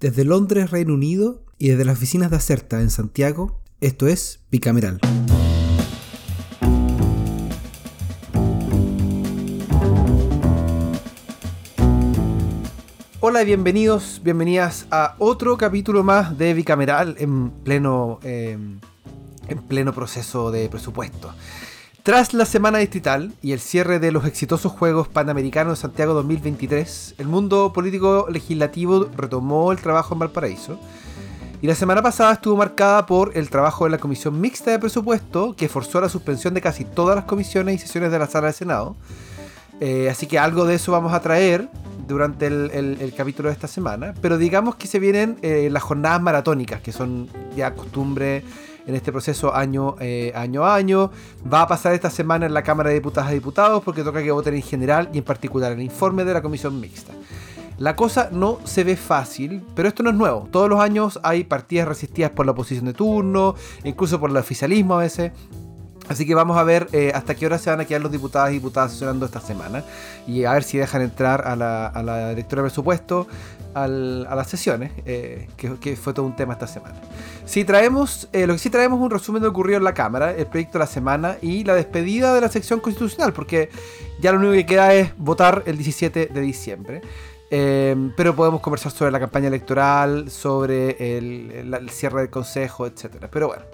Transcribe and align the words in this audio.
Desde 0.00 0.24
Londres, 0.24 0.70
Reino 0.70 0.94
Unido, 0.94 1.42
y 1.58 1.68
desde 1.68 1.84
las 1.84 1.98
oficinas 1.98 2.30
de 2.30 2.36
Acerta 2.38 2.80
en 2.80 2.88
Santiago, 2.88 3.60
esto 3.82 4.06
es 4.06 4.40
Bicameral. 4.50 4.98
Hola 13.20 13.42
y 13.42 13.44
bienvenidos, 13.44 14.22
bienvenidas 14.24 14.86
a 14.90 15.16
otro 15.18 15.58
capítulo 15.58 16.02
más 16.02 16.38
de 16.38 16.54
Bicameral 16.54 17.16
en 17.18 17.50
pleno, 17.50 18.20
eh, 18.22 18.56
en 19.48 19.62
pleno 19.68 19.92
proceso 19.92 20.50
de 20.50 20.70
presupuesto. 20.70 21.34
Tras 22.02 22.32
la 22.32 22.46
semana 22.46 22.78
distrital 22.78 23.34
y 23.42 23.52
el 23.52 23.60
cierre 23.60 23.98
de 23.98 24.10
los 24.10 24.24
exitosos 24.24 24.72
Juegos 24.72 25.08
Panamericanos 25.08 25.78
de 25.78 25.82
Santiago 25.82 26.14
2023, 26.14 27.16
el 27.18 27.28
mundo 27.28 27.74
político 27.74 28.26
legislativo 28.30 29.10
retomó 29.14 29.70
el 29.70 29.78
trabajo 29.78 30.14
en 30.14 30.20
Valparaíso. 30.20 30.80
Y 31.60 31.66
la 31.66 31.74
semana 31.74 32.00
pasada 32.00 32.32
estuvo 32.32 32.56
marcada 32.56 33.04
por 33.04 33.36
el 33.36 33.50
trabajo 33.50 33.84
de 33.84 33.90
la 33.90 33.98
Comisión 33.98 34.40
Mixta 34.40 34.70
de 34.70 34.78
Presupuesto, 34.78 35.54
que 35.54 35.68
forzó 35.68 36.00
la 36.00 36.08
suspensión 36.08 36.54
de 36.54 36.62
casi 36.62 36.86
todas 36.86 37.16
las 37.16 37.26
comisiones 37.26 37.74
y 37.74 37.78
sesiones 37.78 38.10
de 38.10 38.18
la 38.18 38.26
Sala 38.26 38.46
del 38.46 38.54
Senado. 38.54 38.96
Eh, 39.78 40.08
así 40.10 40.26
que 40.26 40.38
algo 40.38 40.64
de 40.64 40.76
eso 40.76 40.92
vamos 40.92 41.12
a 41.12 41.20
traer 41.20 41.68
durante 42.08 42.46
el, 42.46 43.12
capítulo 43.14 43.50
de 43.50 43.52
esta 43.52 43.68
semana. 43.68 44.14
Pero 44.22 44.38
digamos 44.38 44.76
que 44.76 44.86
se 44.86 44.98
vienen 44.98 45.36
eh, 45.42 45.68
las 45.70 45.82
jornadas 45.82 46.22
maratónicas, 46.22 46.80
que 46.80 46.92
son 46.92 47.28
ya 47.54 47.74
costumbre 47.74 48.42
en 48.86 48.94
este 48.94 49.12
proceso 49.12 49.54
año, 49.54 49.96
eh, 50.00 50.32
año 50.34 50.64
a 50.64 50.74
año. 50.74 51.10
Va 51.52 51.62
a 51.62 51.66
pasar 51.66 51.94
esta 51.94 52.10
semana 52.10 52.46
en 52.46 52.54
la 52.54 52.62
Cámara 52.62 52.90
de 52.90 52.96
Diputadas 52.96 53.30
y 53.30 53.34
Diputados 53.34 53.82
porque 53.84 54.02
toca 54.02 54.22
que 54.22 54.30
voten 54.30 54.54
en 54.54 54.62
general 54.62 55.08
y 55.12 55.18
en 55.18 55.24
particular 55.24 55.72
el 55.72 55.82
informe 55.82 56.24
de 56.24 56.34
la 56.34 56.42
Comisión 56.42 56.80
Mixta. 56.80 57.12
La 57.78 57.96
cosa 57.96 58.28
no 58.30 58.58
se 58.64 58.84
ve 58.84 58.94
fácil, 58.94 59.64
pero 59.74 59.88
esto 59.88 60.02
no 60.02 60.10
es 60.10 60.16
nuevo. 60.16 60.46
Todos 60.50 60.68
los 60.68 60.80
años 60.80 61.18
hay 61.22 61.44
partidas 61.44 61.88
resistidas 61.88 62.30
por 62.30 62.44
la 62.44 62.52
oposición 62.52 62.84
de 62.84 62.92
turno, 62.92 63.54
incluso 63.84 64.20
por 64.20 64.28
el 64.28 64.36
oficialismo 64.36 64.96
a 64.96 64.98
veces. 64.98 65.32
Así 66.06 66.26
que 66.26 66.34
vamos 66.34 66.58
a 66.58 66.64
ver 66.64 66.88
eh, 66.92 67.12
hasta 67.14 67.34
qué 67.34 67.46
hora 67.46 67.56
se 67.56 67.70
van 67.70 67.80
a 67.80 67.86
quedar 67.86 68.02
los 68.02 68.12
diputados 68.12 68.50
y 68.50 68.54
diputadas 68.54 68.90
sesionando 68.92 69.24
esta 69.24 69.40
semana. 69.40 69.82
Y 70.26 70.44
a 70.44 70.52
ver 70.52 70.64
si 70.64 70.76
dejan 70.76 71.00
entrar 71.00 71.46
a 71.46 71.56
la, 71.56 71.86
a 71.86 72.02
la 72.02 72.30
directora 72.30 72.62
de 72.62 72.68
presupuesto 72.68 73.26
a 73.74 73.86
las 73.86 74.48
sesiones, 74.48 74.92
eh, 75.06 75.48
que, 75.56 75.96
fue 75.96 76.12
todo 76.12 76.26
un 76.26 76.36
tema 76.36 76.54
esta 76.54 76.66
semana. 76.66 77.00
Si 77.44 77.64
traemos, 77.64 78.28
eh, 78.32 78.46
lo 78.46 78.54
que 78.54 78.58
sí 78.58 78.70
traemos 78.70 78.98
es 78.98 79.04
un 79.04 79.10
resumen 79.10 79.42
de 79.42 79.46
lo 79.46 79.52
ocurrido 79.52 79.78
en 79.78 79.84
la 79.84 79.94
Cámara, 79.94 80.34
el 80.34 80.46
proyecto 80.46 80.74
de 80.74 80.80
la 80.80 80.86
semana 80.86 81.36
y 81.40 81.64
la 81.64 81.74
despedida 81.74 82.34
de 82.34 82.40
la 82.40 82.48
sección 82.48 82.80
constitucional, 82.80 83.32
porque 83.32 83.70
ya 84.20 84.32
lo 84.32 84.38
único 84.38 84.52
que 84.52 84.66
queda 84.66 84.94
es 84.94 85.16
votar 85.16 85.62
el 85.66 85.76
17 85.76 86.26
de 86.26 86.40
diciembre. 86.40 87.02
pero 87.50 88.36
podemos 88.36 88.60
conversar 88.60 88.92
sobre 88.92 89.10
la 89.10 89.18
campaña 89.18 89.48
electoral, 89.48 90.30
sobre 90.30 91.18
el, 91.18 91.74
el 91.74 91.90
cierre 91.90 92.20
del 92.20 92.30
Consejo, 92.30 92.86
etc. 92.86 93.26
Pero 93.30 93.48
bueno 93.48 93.64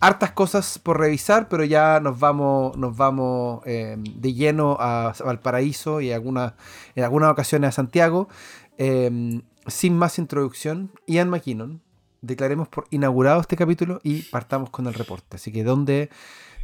hartas 0.00 0.32
cosas 0.32 0.78
por 0.78 0.98
revisar, 0.98 1.48
pero 1.48 1.62
ya 1.62 2.00
nos 2.00 2.18
vamos, 2.18 2.76
nos 2.76 2.96
vamos 2.96 3.62
eh, 3.66 3.96
de 3.98 4.32
lleno 4.32 4.76
a 4.80 5.12
Valparaíso 5.24 6.00
y 6.00 6.10
alguna, 6.10 6.54
en 6.96 7.04
algunas 7.04 7.30
ocasiones 7.30 7.68
a 7.68 7.72
Santiago. 7.72 8.28
Em, 8.82 9.42
sin 9.66 9.94
más 9.94 10.18
introducción, 10.18 10.90
Ian 11.06 11.28
McKinnon, 11.28 11.82
declaremos 12.22 12.66
por 12.66 12.86
inaugurado 12.90 13.42
este 13.42 13.54
capítulo 13.54 14.00
y 14.02 14.22
partamos 14.22 14.70
con 14.70 14.86
el 14.86 14.94
reporte. 14.94 15.36
Así 15.36 15.52
que, 15.52 15.62
¿dónde, 15.62 16.08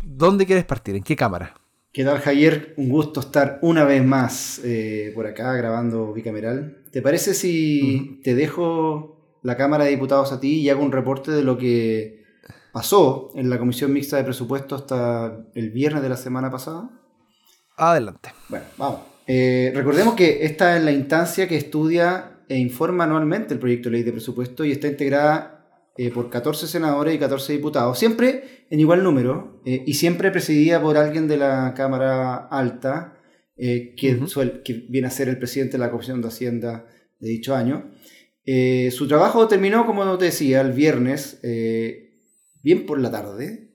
dónde 0.03 0.47
quieres 0.47 0.64
partir? 0.64 0.97
¿En 0.97 1.03
qué 1.03 1.14
cámara? 1.14 1.61
¿Qué 1.92 2.05
tal, 2.05 2.19
Javier? 2.20 2.73
Un 2.78 2.89
gusto 2.89 3.20
estar 3.20 3.58
una 3.61 3.84
vez 3.84 4.03
más 4.03 4.62
eh, 4.64 5.12
por 5.14 5.27
acá 5.27 5.53
grabando 5.53 6.14
bicameral. 6.14 6.84
¿Te 6.91 7.03
parece 7.03 7.34
si 7.34 8.19
te 8.25 8.34
dejo 8.34 9.39
la 9.42 9.58
Cámara 9.58 9.84
de 9.84 9.91
Diputados 9.91 10.33
a 10.33 10.41
ti 10.41 10.61
y 10.61 10.70
hago 10.70 10.83
un 10.83 10.92
reporte 10.92 11.33
de 11.33 11.45
lo 11.45 11.58
que 11.58 12.25
pasó 12.73 13.30
en 13.34 13.51
la 13.51 13.58
Comisión 13.58 13.92
Mixta 13.92 14.17
de 14.17 14.25
Presupuesto 14.25 14.75
hasta 14.75 15.36
el 15.55 15.70
viernes 15.70 16.03
de 16.03 16.08
la 16.08 16.17
semana 16.17 16.51
pasada? 16.51 16.89
Adelante. 17.77 18.33
Bueno, 18.48 18.64
vamos. 18.79 19.15
Eh, 19.27 19.73
recordemos 19.75 20.14
que 20.14 20.45
esta 20.45 20.77
es 20.77 20.85
la 20.85 20.92
instancia 20.92 21.48
que 21.48 21.57
estudia 21.57 22.42
e 22.48 22.57
informa 22.59 23.05
anualmente 23.05 23.55
el 23.55 23.61
proyecto 23.61 23.89
de 23.89 23.97
ley 23.97 24.03
de 24.05 24.13
presupuesto 24.13 24.64
y 24.64 24.70
está 24.70 24.87
integrada 24.87 25.92
eh, 25.97 26.11
por 26.11 26.31
14 26.31 26.69
senadores 26.69 27.14
y 27.14 27.19
14 27.19 27.53
diputados, 27.55 27.98
siempre 27.98 28.67
en 28.70 28.79
igual 28.79 29.03
número 29.03 29.63
eh, 29.67 29.83
y 29.85 29.95
siempre 29.95 30.31
presidida 30.31 30.81
por 30.81 30.97
alguien 30.97 31.27
de 31.27 31.39
la 31.39 31.75
Cámara 31.75 32.37
Alta, 32.37 33.13
que, 33.57 33.97
que, 33.97 34.73
viene 34.91 35.07
a 35.07 35.11
ser 35.11 35.31
el 35.31 35.39
presidente 35.39 35.73
de 35.73 35.79
la 35.79 35.91
Comisión 35.91 36.20
de 36.20 36.29
Hacienda 36.29 36.87
de 37.19 37.31
dicho 37.31 37.55
año. 37.55 37.91
su 38.45 39.08
trabajo 39.08 39.48
terminó, 39.48 39.87
como 39.87 40.19
te 40.19 40.27
decía, 40.27 40.61
el 40.61 40.73
viernes 40.73 41.41
bien 42.63 42.85
por 42.85 43.01
la 43.01 43.11
tarde. 43.11 43.73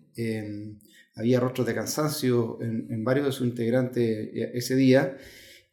Había 1.16 1.40
rostros 1.40 1.68
de 1.68 1.76
cansancio 1.76 2.58
en, 2.62 3.04
varios 3.04 3.26
de 3.26 3.32
sus 3.32 3.48
integrantes 3.48 4.30
eh, 4.34 4.52
ese 4.54 4.76
día. 4.76 5.18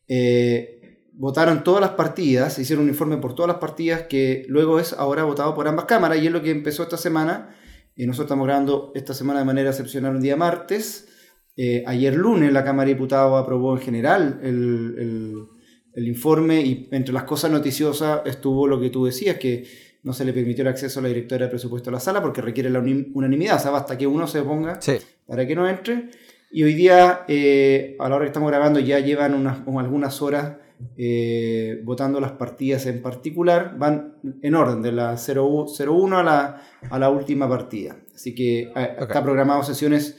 Eh, 0.06 1.04
votaron 1.12 1.64
todas 1.64 1.80
las 1.80 1.90
partidas, 1.90 2.58
hicieron 2.58 2.84
un 2.84 2.90
informe 2.90 3.18
por 3.18 3.34
todas 3.34 3.48
las 3.48 3.58
partidas 3.58 4.02
que 4.02 4.44
luego 4.48 4.78
es 4.80 4.92
ahora 4.92 5.24
votado 5.24 5.54
por 5.54 5.68
ambas 5.68 5.86
cámaras 5.86 6.18
y 6.18 6.26
es 6.26 6.32
lo 6.32 6.42
que 6.42 6.50
empezó 6.50 6.82
esta 6.82 6.96
semana. 6.96 7.54
y 7.96 8.06
nosotros 8.06 8.26
estamos 8.26 8.46
grabando 8.46 8.92
esta 8.94 9.14
semana 9.14 9.40
de 9.40 9.46
manera 9.46 9.70
excepcional 9.70 10.16
un 10.16 10.22
día 10.22 10.36
martes. 10.36 11.08
Eh, 11.56 11.82
ayer 11.86 12.14
lunes 12.14 12.52
la 12.52 12.64
Cámara 12.64 12.86
de 12.86 12.94
Diputados 12.94 13.42
aprobó 13.42 13.76
en 13.76 13.82
general 13.82 14.40
el, 14.44 15.48
el 15.92 16.06
informe 16.06 16.60
y 16.60 16.88
entre 16.92 17.12
las 17.12 17.24
cosas 17.24 17.50
noticiosas 17.50 18.20
estuvo 18.24 18.68
lo 18.68 18.80
que 18.80 18.90
tú 18.90 19.06
decías, 19.06 19.36
que 19.38 19.66
no 20.08 20.14
se 20.14 20.24
le 20.24 20.32
permitió 20.32 20.62
el 20.62 20.68
acceso 20.68 21.00
a 21.00 21.02
la 21.02 21.08
directora 21.08 21.44
de 21.44 21.50
presupuesto 21.50 21.90
a 21.90 21.92
la 21.92 22.00
sala 22.00 22.22
porque 22.22 22.40
requiere 22.40 22.70
la 22.70 22.78
unanimidad, 22.78 23.56
o 23.56 23.58
sea, 23.58 23.70
basta 23.70 23.98
que 23.98 24.06
uno 24.06 24.26
se 24.26 24.40
ponga 24.40 24.80
para 25.26 25.46
que 25.46 25.54
no 25.54 25.68
entre. 25.68 26.08
Y 26.50 26.62
hoy 26.62 26.72
día, 26.72 27.26
eh, 27.28 27.94
a 27.98 28.08
la 28.08 28.16
hora 28.16 28.24
que 28.24 28.28
estamos 28.28 28.50
grabando, 28.50 28.80
ya 28.80 29.00
llevan 29.00 29.34
unas, 29.34 29.58
algunas 29.66 30.22
horas 30.22 30.56
eh, 30.96 31.82
votando 31.84 32.22
las 32.22 32.32
partidas 32.32 32.86
en 32.86 33.02
particular, 33.02 33.76
van 33.76 34.14
en 34.40 34.54
orden, 34.54 34.80
de 34.80 34.92
la 34.92 35.14
01 35.14 36.18
a 36.18 36.22
la, 36.22 36.62
a 36.88 36.98
la 36.98 37.10
última 37.10 37.46
partida. 37.46 37.98
Así 38.14 38.34
que 38.34 38.60
eh, 38.74 38.96
está 38.98 39.22
programado 39.22 39.62
sesiones 39.62 40.16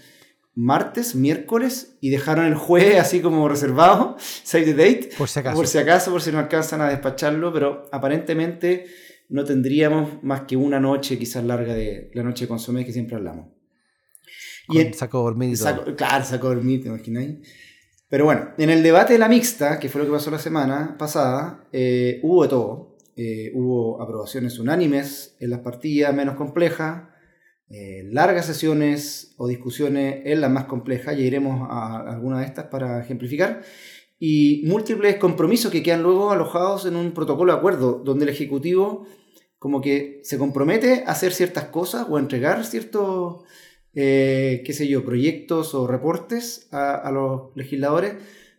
martes, 0.53 1.16
miércoles 1.16 1.97
y 1.99 2.11
dejaron 2.11 2.45
el 2.45 2.53
jueves 2.53 2.99
así 2.99 3.22
como 3.22 3.49
reservado, 3.49 4.17
save 4.44 4.66
the 4.66 4.73
date, 4.75 5.09
por 5.17 5.28
si 5.28 5.39
acaso, 5.39 5.55
por 5.55 5.66
si, 5.66 5.78
acaso, 5.79 6.11
por 6.11 6.22
si 6.22 6.31
no 6.31 6.38
alcanzan 6.38 6.81
a 6.81 6.89
despacharlo, 6.89 7.51
pero 7.51 7.89
aparentemente 7.91 8.85
no 9.29 9.44
tendríamos 9.45 10.23
más 10.23 10.41
que 10.41 10.57
una 10.57 10.79
noche 10.79 11.17
quizás 11.17 11.44
larga 11.44 11.73
de 11.73 12.12
la 12.13 12.23
noche 12.23 12.45
de 12.45 12.50
consomé 12.50 12.85
que 12.85 12.91
siempre 12.91 13.16
hablamos. 13.16 13.47
y 14.67 14.79
en, 14.79 14.94
saco 14.94 15.22
dormir 15.22 15.53
y 15.53 15.95
Claro, 15.95 16.25
saco 16.25 16.50
dormir, 16.50 16.81
¿te 16.81 16.90
imagináis? 16.90 17.38
Pero 18.09 18.25
bueno, 18.25 18.50
en 18.57 18.72
el 18.72 18.81
debate 18.81 19.13
de 19.13 19.19
la 19.19 19.29
mixta, 19.29 19.79
que 19.79 19.88
fue 19.88 20.01
lo 20.01 20.07
que 20.07 20.13
pasó 20.13 20.31
la 20.31 20.40
semana 20.40 20.97
pasada, 20.97 21.67
eh, 21.72 22.19
hubo 22.23 22.44
de 22.44 22.50
todo. 22.50 22.97
Eh, 23.16 23.51
hubo 23.53 24.01
aprobaciones 24.01 24.57
unánimes 24.59 25.35
en 25.40 25.51
las 25.51 25.59
partidas 25.59 26.16
menos 26.16 26.35
complejas, 26.35 27.03
eh, 27.69 28.03
largas 28.11 28.47
sesiones 28.47 29.35
o 29.38 29.47
discusiones 29.47 30.22
en 30.25 30.41
las 30.41 30.50
más 30.50 30.66
complejas, 30.66 31.17
ya 31.17 31.23
iremos 31.23 31.67
a 31.69 31.97
alguna 32.09 32.40
de 32.40 32.46
estas 32.46 32.66
para 32.66 33.00
ejemplificar, 33.00 33.61
y 34.19 34.63
múltiples 34.66 35.17
compromisos 35.17 35.72
que 35.72 35.84
quedan 35.84 36.01
luego 36.01 36.31
alojados 36.31 36.85
en 36.85 36.96
un 36.96 37.11
protocolo 37.11 37.53
de 37.53 37.59
acuerdo, 37.59 38.01
donde 38.03 38.25
el 38.25 38.29
Ejecutivo 38.29 39.06
como 39.59 39.81
que 39.81 40.22
se 40.24 40.38
compromete 40.38 41.03
a 41.06 41.12
hacer 41.12 41.34
ciertas 41.34 41.66
cosas 41.66 42.08
o 42.09 42.16
a 42.16 42.20
entregar 42.20 42.66
ciertos, 42.66 43.44
eh, 43.94 44.64
qué 44.66 44.74
sé 44.74 44.88
yo, 44.88 45.03
proyectos 45.03 45.75
o 45.75 45.86
reportes 45.86 46.70
a, 46.72 47.12
los 47.12 47.56
legisladores 47.56 48.14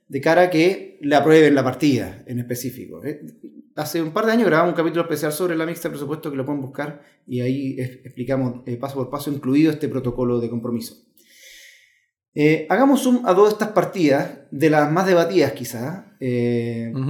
de 0.09 0.21
cara 0.21 0.43
a 0.43 0.51
que 0.51 0.99
le 1.01 1.17
aprueben 1.17 1.55
la 1.55 1.65
partida 1.65 2.23
en 2.27 2.39
específico. 2.39 3.03
Eh, 3.03 3.23
hace 3.77 4.03
un 4.03 4.13
par 4.13 4.27
de 4.27 4.33
años 4.33 4.47
grabamos 4.47 4.73
un 4.73 4.77
capítulo 4.77 5.03
especial 5.03 5.33
sobre 5.33 5.57
la 5.57 5.65
mixta 5.65 5.89
de 5.89 5.93
presupuesto 5.93 6.31
que 6.31 6.37
lo 6.37 6.45
pueden 6.45 6.61
buscar 6.61 7.01
y 7.27 7.41
ahí 7.41 7.77
explicamos 7.79 8.63
eh, 8.67 8.77
paso 8.77 8.97
por 8.97 9.09
paso, 9.09 9.33
incluido 9.33 9.73
este 9.73 9.89
protocolo 9.89 10.39
de 10.39 10.51
compromiso. 10.51 10.97
hagamos 12.69 13.07
un 13.07 13.23
a 13.25 13.33
dos 13.33 13.49
de 13.49 13.53
estas 13.53 13.69
partidas, 13.69 14.41
de 14.51 14.69
las 14.69 14.93
más 14.93 15.07
debatidas 15.07 15.53
quizás, 15.53 16.05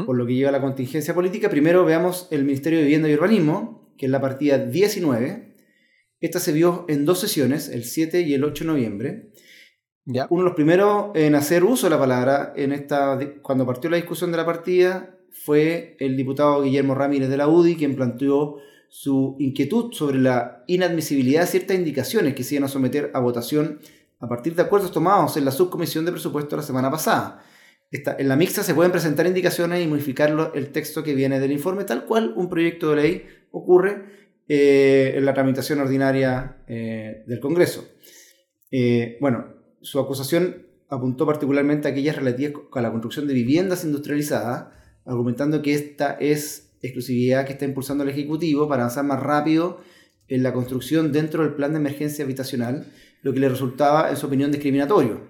por 0.06 0.16
lo 0.16 0.26
que 0.26 0.34
lleva 0.34 0.52
la 0.52 0.60
contingencia 0.60 1.12
política. 1.12 1.50
Primero 1.50 1.84
veamos 1.84 2.28
el 2.30 2.44
Ministerio 2.44 2.78
de 2.78 2.84
Vivienda 2.84 3.08
y 3.08 3.14
Urbanismo, 3.14 3.79
que 4.00 4.06
es 4.06 4.12
la 4.12 4.20
partida 4.22 4.56
19. 4.56 5.56
Esta 6.20 6.40
se 6.40 6.52
vio 6.52 6.86
en 6.88 7.04
dos 7.04 7.20
sesiones, 7.20 7.68
el 7.68 7.84
7 7.84 8.22
y 8.22 8.32
el 8.32 8.44
8 8.44 8.64
de 8.64 8.70
noviembre. 8.70 9.30
Ya. 10.06 10.26
Uno 10.30 10.42
de 10.42 10.48
los 10.48 10.56
primeros 10.56 11.10
en 11.14 11.34
hacer 11.34 11.64
uso 11.64 11.86
de 11.86 11.90
la 11.90 11.98
palabra 11.98 12.54
en 12.56 12.72
esta, 12.72 13.18
cuando 13.42 13.66
partió 13.66 13.90
la 13.90 13.98
discusión 13.98 14.30
de 14.30 14.38
la 14.38 14.46
partida 14.46 15.18
fue 15.30 15.96
el 16.00 16.16
diputado 16.16 16.62
Guillermo 16.62 16.94
Ramírez 16.94 17.28
de 17.28 17.36
la 17.36 17.46
UDI, 17.46 17.76
quien 17.76 17.94
planteó 17.94 18.56
su 18.88 19.36
inquietud 19.38 19.92
sobre 19.92 20.18
la 20.18 20.64
inadmisibilidad 20.66 21.42
de 21.42 21.48
ciertas 21.48 21.76
indicaciones 21.76 22.34
que 22.34 22.42
se 22.42 22.54
iban 22.54 22.64
a 22.64 22.68
someter 22.68 23.10
a 23.12 23.20
votación 23.20 23.80
a 24.18 24.26
partir 24.26 24.54
de 24.54 24.62
acuerdos 24.62 24.92
tomados 24.92 25.36
en 25.36 25.44
la 25.44 25.50
subcomisión 25.50 26.06
de 26.06 26.12
presupuesto 26.12 26.56
la 26.56 26.62
semana 26.62 26.90
pasada. 26.90 27.44
en 27.90 28.28
la 28.28 28.36
mixta 28.36 28.62
se 28.62 28.74
pueden 28.74 28.92
presentar 28.92 29.26
indicaciones 29.26 29.84
y 29.84 29.86
modificar 29.86 30.52
el 30.54 30.72
texto 30.72 31.02
que 31.02 31.14
viene 31.14 31.38
del 31.38 31.52
informe, 31.52 31.84
tal 31.84 32.06
cual 32.06 32.32
un 32.34 32.48
proyecto 32.48 32.90
de 32.90 32.96
ley 32.96 33.39
ocurre 33.50 34.04
eh, 34.48 35.14
en 35.16 35.24
la 35.24 35.32
tramitación 35.32 35.78
ordinaria 35.80 36.56
eh, 36.66 37.22
del 37.26 37.38
Congreso. 37.38 37.88
Eh, 38.70 39.16
bueno, 39.20 39.46
su 39.80 40.00
acusación 40.00 40.66
apuntó 40.88 41.24
particularmente 41.24 41.86
a 41.86 41.92
aquellas 41.92 42.16
relativas 42.16 42.54
a 42.72 42.80
la 42.80 42.90
construcción 42.90 43.28
de 43.28 43.34
viviendas 43.34 43.84
industrializadas, 43.84 44.68
argumentando 45.04 45.62
que 45.62 45.74
esta 45.74 46.14
es 46.14 46.72
exclusividad 46.82 47.46
que 47.46 47.52
está 47.52 47.64
impulsando 47.64 48.02
el 48.02 48.10
Ejecutivo 48.10 48.68
para 48.68 48.82
avanzar 48.82 49.04
más 49.04 49.20
rápido 49.20 49.80
en 50.26 50.42
la 50.42 50.52
construcción 50.52 51.12
dentro 51.12 51.42
del 51.42 51.54
plan 51.54 51.72
de 51.72 51.78
emergencia 51.78 52.24
habitacional, 52.24 52.86
lo 53.22 53.32
que 53.32 53.40
le 53.40 53.48
resultaba, 53.48 54.10
en 54.10 54.16
su 54.16 54.26
opinión, 54.26 54.50
discriminatorio. 54.50 55.28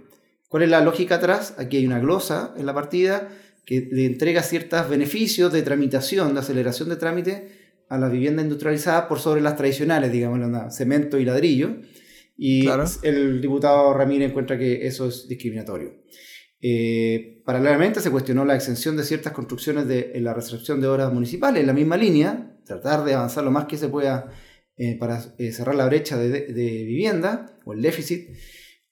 ¿Cuál 0.49 0.63
es 0.63 0.71
la 0.71 0.81
lógica 0.81 1.17
atrás? 1.17 1.55
Aquí 1.59 1.77
hay 1.77 1.87
una 1.87 1.99
glosa 1.99 2.55
en 2.57 2.67
la 2.67 2.75
partida 2.75 3.29
que 3.67 3.89
le 3.93 4.07
entrega 4.07 4.43
ciertos 4.43 4.89
beneficios 4.89 5.53
de 5.53 5.63
tramitación, 5.63 6.33
de 6.35 6.41
aceleración 6.41 6.89
de 6.89 6.97
trámite 6.97 7.60
a 7.91 7.99
las 7.99 8.11
viviendas 8.11 8.45
industrializadas 8.45 9.07
por 9.07 9.19
sobre 9.19 9.41
las 9.41 9.57
tradicionales, 9.57 10.13
digamos, 10.13 10.41
cemento 10.75 11.19
y 11.19 11.25
ladrillo. 11.25 11.77
Y 12.39 12.67
el 13.03 13.41
diputado 13.43 13.93
Ramírez 13.93 14.31
encuentra 14.31 14.57
que 14.57 14.87
eso 14.87 15.09
es 15.09 15.29
discriminatorio. 15.29 15.93
Eh, 16.63 17.43
paralelamente 17.45 18.01
se 18.01 18.11
cuestionó 18.11 18.45
la 18.45 18.55
exención 18.55 18.97
de 18.97 19.03
ciertas 19.03 19.33
construcciones 19.33 19.89
de, 19.89 20.13
en 20.15 20.25
la 20.25 20.33
recepción 20.33 20.81
de 20.81 20.87
obras 20.87 21.13
municipales, 21.13 21.61
en 21.61 21.67
la 21.67 21.73
misma 21.73 21.97
línea, 21.97 22.57
tratar 22.65 23.05
de 23.05 23.15
avanzar 23.15 23.43
lo 23.43 23.51
más 23.51 23.65
que 23.65 23.77
se 23.77 23.89
pueda 23.89 24.31
eh, 24.77 24.97
para 24.97 25.21
eh, 25.39 25.51
cerrar 25.51 25.75
la 25.75 25.87
brecha 25.87 26.17
de, 26.17 26.29
de, 26.29 26.85
vivienda 26.85 27.59
o 27.65 27.73
el 27.73 27.83
déficit. 27.83 28.29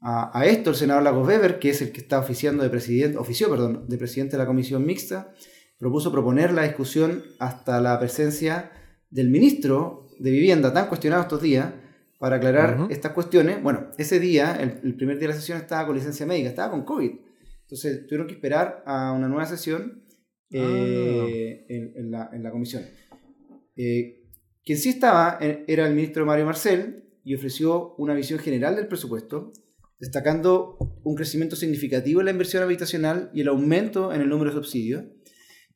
A, 0.01 0.45
esto 0.45 0.71
el 0.71 0.77
senador 0.77 1.05
Lagos 1.05 1.27
Weber, 1.27 1.59
que 1.59 1.71
es 1.71 1.83
el 1.83 1.93
que 1.93 2.01
está 2.01 2.19
oficiando 2.19 2.65
de 2.65 2.71
presidente, 2.71 3.17
ofició, 3.17 3.49
perdón, 3.49 3.87
de 3.89 3.97
presidente 3.97 4.37
de 4.37 4.43
la 4.43 4.47
comisión 4.47 4.85
mixta, 4.85 5.33
propuso 5.79 6.11
proponer 6.11 6.53
la 6.53 6.65
discusión 6.65 7.25
hasta 7.39 7.81
la 7.81 7.99
presencia 7.99 8.73
del 9.11 9.29
ministro 9.29 10.09
de 10.19 10.31
Vivienda, 10.31 10.73
tan 10.73 10.89
cuestionado 10.89 11.23
estos 11.23 11.43
días, 11.43 11.73
para 12.19 12.37
aclarar 12.37 12.89
estas 12.91 13.13
cuestiones. 13.13 13.63
Bueno, 13.63 13.91
ese 13.97 14.19
día, 14.19 14.57
el, 14.61 14.95
primer 14.97 15.19
día 15.19 15.29
de 15.29 15.35
la 15.35 15.41
sesión, 15.41 15.59
estaba 15.59 15.87
con 15.87 15.97
licencia 15.97 16.27
médica, 16.27 16.49
estaba 16.49 16.71
con 16.71 16.85
COVID. 16.85 17.13
Entonces 17.63 18.07
tuvieron 18.07 18.27
que 18.27 18.35
esperar 18.35 18.83
a 18.87 19.13
una 19.13 19.29
nueva 19.29 19.47
sesión 19.47 20.03
eh, 20.51 21.61
ah. 21.63 21.67
en, 21.69 22.11
la, 22.11 22.31
en, 22.33 22.43
la, 22.43 22.51
comisión. 22.51 22.83
Eh, 23.77 24.25
quien 24.65 24.79
sí 24.79 24.89
estaba 24.89 25.39
era 25.41 25.87
el 25.87 25.95
ministro 25.95 26.27
Mario 26.27 26.47
Marcel 26.47 27.05
y 27.25 27.35
ofreció 27.35 27.95
una 27.97 28.15
visión 28.15 28.39
general 28.39 28.75
del 28.75 28.89
presupuesto, 28.89 29.53
destacando 30.01 30.79
un 31.05 31.15
crecimiento 31.15 31.57
significativo 31.57 32.21
en 32.21 32.27
la 32.27 32.33
inversión 32.33 32.63
habitacional 32.63 33.31
y 33.33 33.43
el 33.43 33.49
aumento 33.49 34.13
en 34.13 34.23
el 34.23 34.29
número 34.29 34.51
de 34.51 34.57
subsidios. 34.57 35.05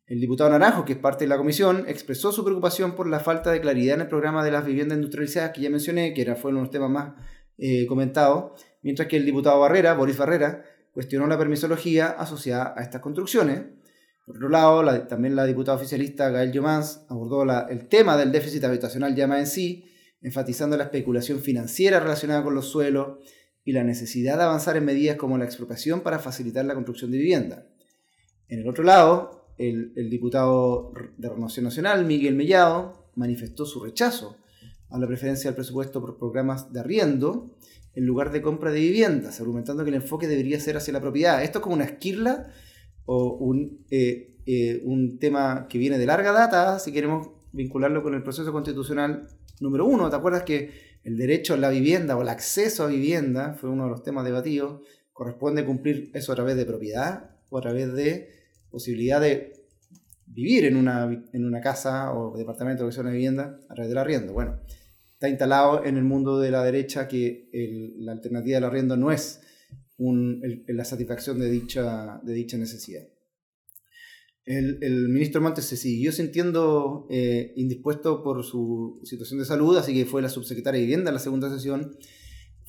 El 0.06 0.20
diputado 0.20 0.50
Naranjo, 0.50 0.84
que 0.84 0.94
es 0.94 0.98
parte 0.98 1.24
de 1.24 1.28
la 1.28 1.36
comisión, 1.36 1.84
expresó 1.86 2.32
su 2.32 2.44
preocupación 2.44 2.94
por 2.94 3.08
la 3.08 3.20
falta 3.20 3.52
de 3.52 3.60
claridad 3.60 3.94
en 3.94 4.00
el 4.02 4.08
programa 4.08 4.44
de 4.44 4.50
las 4.50 4.64
viviendas 4.64 4.96
industrializadas 4.96 5.52
que 5.52 5.60
ya 5.60 5.70
mencioné, 5.70 6.12
que 6.12 6.22
era, 6.22 6.34
fue 6.34 6.50
uno 6.50 6.60
de 6.60 6.64
los 6.64 6.72
temas 6.72 6.90
más 6.90 7.14
eh, 7.58 7.86
comentados, 7.86 8.60
mientras 8.82 9.08
que 9.08 9.16
el 9.16 9.24
diputado 9.24 9.60
Barrera, 9.60 9.94
Boris 9.94 10.16
Barrera, 10.16 10.64
cuestionó 10.92 11.26
la 11.26 11.38
permisología 11.38 12.08
asociada 12.08 12.74
a 12.76 12.82
estas 12.82 13.00
construcciones. 13.00 13.62
Por 14.26 14.36
otro 14.36 14.48
lado, 14.48 15.06
también 15.06 15.34
la 15.36 15.46
diputada 15.46 15.76
oficialista 15.76 16.30
Gael 16.30 16.52
Yomans 16.52 17.04
abordó 17.08 17.44
el 17.68 17.88
tema 17.88 18.16
del 18.16 18.32
déficit 18.32 18.64
habitacional 18.64 19.14
llama 19.14 19.38
en 19.38 19.46
sí, 19.46 19.84
enfatizando 20.20 20.76
la 20.76 20.84
especulación 20.84 21.40
financiera 21.40 22.00
relacionada 22.00 22.42
con 22.42 22.54
los 22.54 22.68
suelos 22.68 23.18
y 23.64 23.72
la 23.72 23.84
necesidad 23.84 24.36
de 24.36 24.44
avanzar 24.44 24.76
en 24.76 24.84
medidas 24.84 25.16
como 25.16 25.38
la 25.38 25.44
expropiación 25.44 26.00
para 26.00 26.18
facilitar 26.18 26.64
la 26.64 26.74
construcción 26.74 27.10
de 27.10 27.18
vivienda. 27.18 27.66
En 28.48 28.60
el 28.60 28.68
otro 28.68 28.84
lado, 28.84 29.41
el, 29.58 30.10
diputado 30.10 30.92
de 31.16 31.28
Renovación 31.28 31.64
Nacional, 31.64 32.04
Miguel 32.04 32.34
Mellado, 32.34 33.08
manifestó 33.14 33.66
su 33.66 33.80
rechazo 33.80 34.36
a 34.90 34.98
la 34.98 35.06
preferencia 35.06 35.50
del 35.50 35.54
presupuesto 35.54 36.00
por 36.00 36.18
programas 36.18 36.72
de 36.72 36.80
arriendo 36.80 37.56
en 37.94 38.06
lugar 38.06 38.32
de 38.32 38.42
compra 38.42 38.70
de 38.70 38.80
viviendas, 38.80 39.40
argumentando 39.40 39.84
que 39.84 39.90
el 39.90 39.96
enfoque 39.96 40.26
debería 40.26 40.58
ser 40.60 40.76
hacia 40.76 40.92
la 40.92 41.00
propiedad. 41.00 41.42
Esto 41.42 41.58
es 41.58 41.62
como 41.62 41.74
una 41.74 41.84
esquirla 41.84 42.50
o 43.04 43.34
un, 43.34 43.84
eh, 43.90 44.38
eh, 44.46 44.82
un 44.84 45.18
tema 45.18 45.66
que 45.68 45.78
viene 45.78 45.98
de 45.98 46.06
larga 46.06 46.32
data, 46.32 46.78
si 46.78 46.92
queremos 46.92 47.28
vincularlo 47.52 48.02
con 48.02 48.14
el 48.14 48.22
proceso 48.22 48.52
constitucional 48.52 49.28
número 49.60 49.84
uno. 49.86 50.08
¿Te 50.10 50.16
acuerdas 50.16 50.42
que 50.42 50.70
el 51.04 51.16
derecho 51.16 51.54
a 51.54 51.58
la 51.58 51.70
vivienda 51.70 52.16
o 52.16 52.22
el 52.22 52.28
acceso 52.28 52.84
a 52.84 52.88
vivienda 52.88 53.54
fue 53.54 53.70
uno 53.70 53.84
de 53.84 53.90
los 53.90 54.02
temas 54.02 54.24
debatidos? 54.24 54.80
Corresponde 55.12 55.64
cumplir 55.64 56.10
eso 56.14 56.32
a 56.32 56.34
través 56.34 56.56
de 56.56 56.64
propiedad 56.64 57.36
o 57.50 57.58
a 57.58 57.60
través 57.60 57.92
de 57.92 58.41
posibilidad 58.72 59.20
de 59.20 59.52
vivir 60.26 60.64
en 60.64 60.76
una, 60.76 61.24
en 61.32 61.44
una 61.44 61.60
casa 61.60 62.12
o 62.12 62.36
departamento 62.36 62.86
que 62.86 62.92
sea 62.92 63.02
una 63.02 63.12
vivienda 63.12 63.60
a 63.68 63.74
través 63.74 63.90
del 63.90 63.98
arriendo. 63.98 64.32
Bueno, 64.32 64.58
está 65.12 65.28
instalado 65.28 65.84
en 65.84 65.96
el 65.96 66.04
mundo 66.04 66.40
de 66.40 66.50
la 66.50 66.64
derecha 66.64 67.06
que 67.06 67.48
la 67.98 68.12
alternativa 68.12 68.56
del 68.56 68.64
arriendo 68.64 68.96
no 68.96 69.12
es 69.12 69.40
la 69.98 70.84
satisfacción 70.84 71.38
de 71.38 71.50
dicha, 71.50 72.20
de 72.24 72.32
dicha 72.32 72.56
necesidad. 72.56 73.06
El, 74.44 75.08
ministro 75.08 75.40
Montes 75.40 75.66
se 75.66 75.76
siguió 75.76 76.10
sintiendo 76.10 77.06
eh, 77.10 77.52
indispuesto 77.54 78.24
por 78.24 78.42
su 78.42 79.00
situación 79.04 79.38
de 79.38 79.44
salud, 79.44 79.76
así 79.76 79.94
que 79.94 80.04
fue 80.04 80.20
la 80.20 80.28
subsecretaria 80.28 80.80
de 80.80 80.86
Vivienda 80.86 81.10
en 81.10 81.14
la 81.14 81.20
segunda 81.20 81.48
sesión 81.48 81.96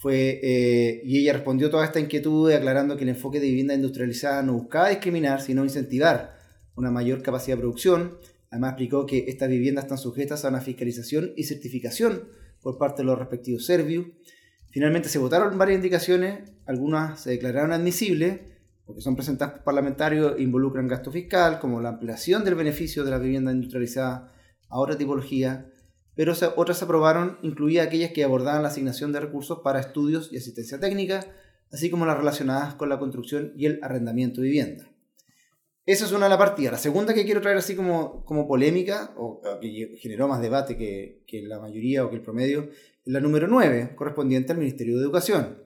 fue, 0.03 0.41
eh, 0.43 1.01
y 1.05 1.19
ella 1.19 1.31
respondió 1.31 1.69
toda 1.69 1.85
esta 1.85 2.01
inquietud 2.01 2.51
aclarando 2.51 2.97
que 2.97 3.03
el 3.03 3.09
enfoque 3.11 3.39
de 3.39 3.47
vivienda 3.47 3.73
industrializada 3.73 4.43
no 4.43 4.51
buscaba 4.51 4.89
discriminar, 4.89 5.39
sino 5.39 5.63
incentivar 5.63 6.35
una 6.75 6.91
mayor 6.91 7.21
capacidad 7.21 7.55
de 7.55 7.61
producción. 7.61 8.17
Además 8.51 8.71
explicó 8.71 9.05
que 9.05 9.23
estas 9.29 9.47
viviendas 9.47 9.85
están 9.85 9.97
sujetas 9.97 10.43
a 10.43 10.49
una 10.49 10.59
fiscalización 10.59 11.31
y 11.37 11.45
certificación 11.45 12.27
por 12.61 12.77
parte 12.77 13.01
de 13.01 13.05
los 13.05 13.17
respectivos 13.17 13.65
servicios. 13.65 14.07
Finalmente 14.71 15.07
se 15.07 15.19
votaron 15.19 15.57
varias 15.57 15.77
indicaciones, 15.77 16.51
algunas 16.65 17.21
se 17.21 17.29
declararon 17.29 17.71
admisibles, 17.71 18.41
porque 18.85 18.99
son 18.99 19.15
presentadas 19.15 19.53
por 19.53 19.63
parlamentarios 19.63 20.35
e 20.37 20.41
involucran 20.43 20.89
gasto 20.89 21.13
fiscal, 21.13 21.59
como 21.59 21.79
la 21.79 21.87
ampliación 21.87 22.43
del 22.43 22.55
beneficio 22.55 23.05
de 23.05 23.11
la 23.11 23.19
vivienda 23.19 23.53
industrializada 23.53 24.33
a 24.67 24.79
otra 24.81 24.97
tipología, 24.97 25.71
pero 26.15 26.33
otras 26.55 26.77
se 26.77 26.85
aprobaron, 26.85 27.37
incluía 27.41 27.83
aquellas 27.83 28.11
que 28.11 28.23
abordaban 28.23 28.61
la 28.61 28.69
asignación 28.69 29.11
de 29.11 29.19
recursos 29.19 29.59
para 29.63 29.79
estudios 29.79 30.29
y 30.31 30.37
asistencia 30.37 30.79
técnica, 30.79 31.25
así 31.71 31.89
como 31.89 32.05
las 32.05 32.17
relacionadas 32.17 32.75
con 32.75 32.89
la 32.89 32.99
construcción 32.99 33.53
y 33.55 33.65
el 33.65 33.79
arrendamiento 33.81 34.41
de 34.41 34.47
vivienda. 34.47 34.89
Esa 35.85 36.05
es 36.05 36.11
una 36.13 36.25
de 36.25 36.29
las 36.29 36.37
partidas. 36.37 36.71
La 36.71 36.77
segunda 36.77 37.13
que 37.13 37.25
quiero 37.25 37.41
traer 37.41 37.57
así 37.57 37.75
como, 37.75 38.23
como 38.23 38.47
polémica, 38.47 39.13
o, 39.17 39.41
que 39.59 39.97
generó 39.99 40.29
más 40.29 40.41
debate 40.41 40.77
que, 40.77 41.23
que, 41.27 41.41
la 41.41 41.59
mayoría 41.59 42.05
o 42.05 42.09
que 42.09 42.15
el 42.15 42.21
promedio, 42.21 42.69
es 43.05 43.11
la 43.11 43.19
número 43.19 43.47
9, 43.47 43.93
correspondiente 43.95 44.53
al 44.53 44.59
Ministerio 44.59 44.95
de 44.95 45.03
Educación. 45.03 45.57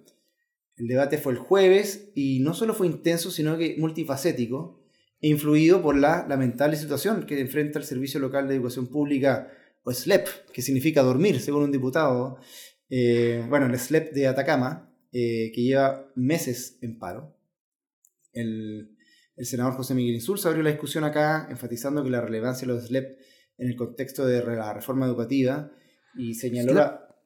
El 0.76 0.88
debate 0.88 1.18
fue 1.18 1.34
el 1.34 1.40
jueves 1.40 2.12
y 2.16 2.40
no 2.40 2.54
solo 2.54 2.74
fue 2.74 2.88
intenso, 2.88 3.30
sino 3.30 3.58
que 3.58 3.76
multifacético 3.78 4.80
e 5.22 5.28
influido 5.28 5.82
por 5.82 5.96
la 5.96 6.26
lamentable 6.28 6.78
situación 6.78 7.26
que 7.26 7.40
enfrenta 7.40 7.78
el 7.78 7.86
Servicio 7.86 8.20
Local 8.20 8.48
de 8.48 8.56
Educación 8.56 8.88
Pública 8.88 9.52
o 9.88 9.94
SLEP, 9.94 10.28
que 10.52 10.62
significa 10.62 11.02
dormir, 11.02 11.40
según 11.40 11.64
un 11.64 11.72
diputado. 11.72 12.38
Eh, 12.90 13.46
bueno, 13.48 13.68
el 13.68 13.80
SLEP 13.80 14.12
de 14.12 14.28
Atacama, 14.28 14.94
eh, 15.14 15.50
que 15.56 15.62
lleva 15.62 16.12
meses 16.14 16.78
en 16.82 17.00
paro. 17.00 17.38
El, 18.34 18.98
senador 19.38 19.76
José 19.76 19.94
Miguel 19.94 20.16
Insulza 20.16 20.50
abrió 20.50 20.62
la 20.62 20.72
discusión 20.72 21.06
acá, 21.06 21.48
enfatizando 21.50 22.04
que 22.04 22.10
la 22.10 22.20
relevancia 22.20 22.68
de 22.68 22.74
los 22.74 22.88
SLEP 22.88 23.18
en 23.58 23.70
el 23.70 23.78
contexto 23.78 24.26
de 24.26 24.44
la 24.44 24.74
reforma 24.74 25.06
educativa 25.06 25.72
y 26.18 26.34
señaló 26.34 26.74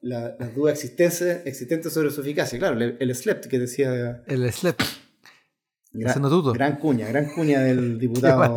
las 0.00 0.54
dudas 0.54 0.74
existentes, 0.74 1.44
existentes 1.44 1.92
sobre 1.92 2.10
su 2.10 2.20
eficacia. 2.20 2.60
Claro, 2.60 2.78
el, 2.80 3.14
SLEP 3.14 3.46
que 3.46 3.58
decía... 3.58 4.22
El 4.28 4.52
SLEP. 4.52 4.80
Gran, 5.94 6.22
gran, 6.54 6.76
cuña, 6.76 7.06
gran 7.06 7.26
cuña 7.26 7.60
del 7.60 7.98
diputado. 7.98 8.54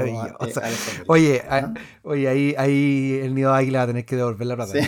oye, 1.08 1.42
¿Ah? 1.50 1.74
oye 2.04 2.30
ahí, 2.30 2.56
ahí 2.58 3.20
el 3.22 3.36
nido 3.36 3.52
de 3.52 3.58
águila 3.58 3.80
va 3.80 3.84
a 3.84 3.88
tener 3.88 4.06
que 4.06 4.16
devolver 4.16 4.48
la 4.48 4.56
plata. 4.56 4.74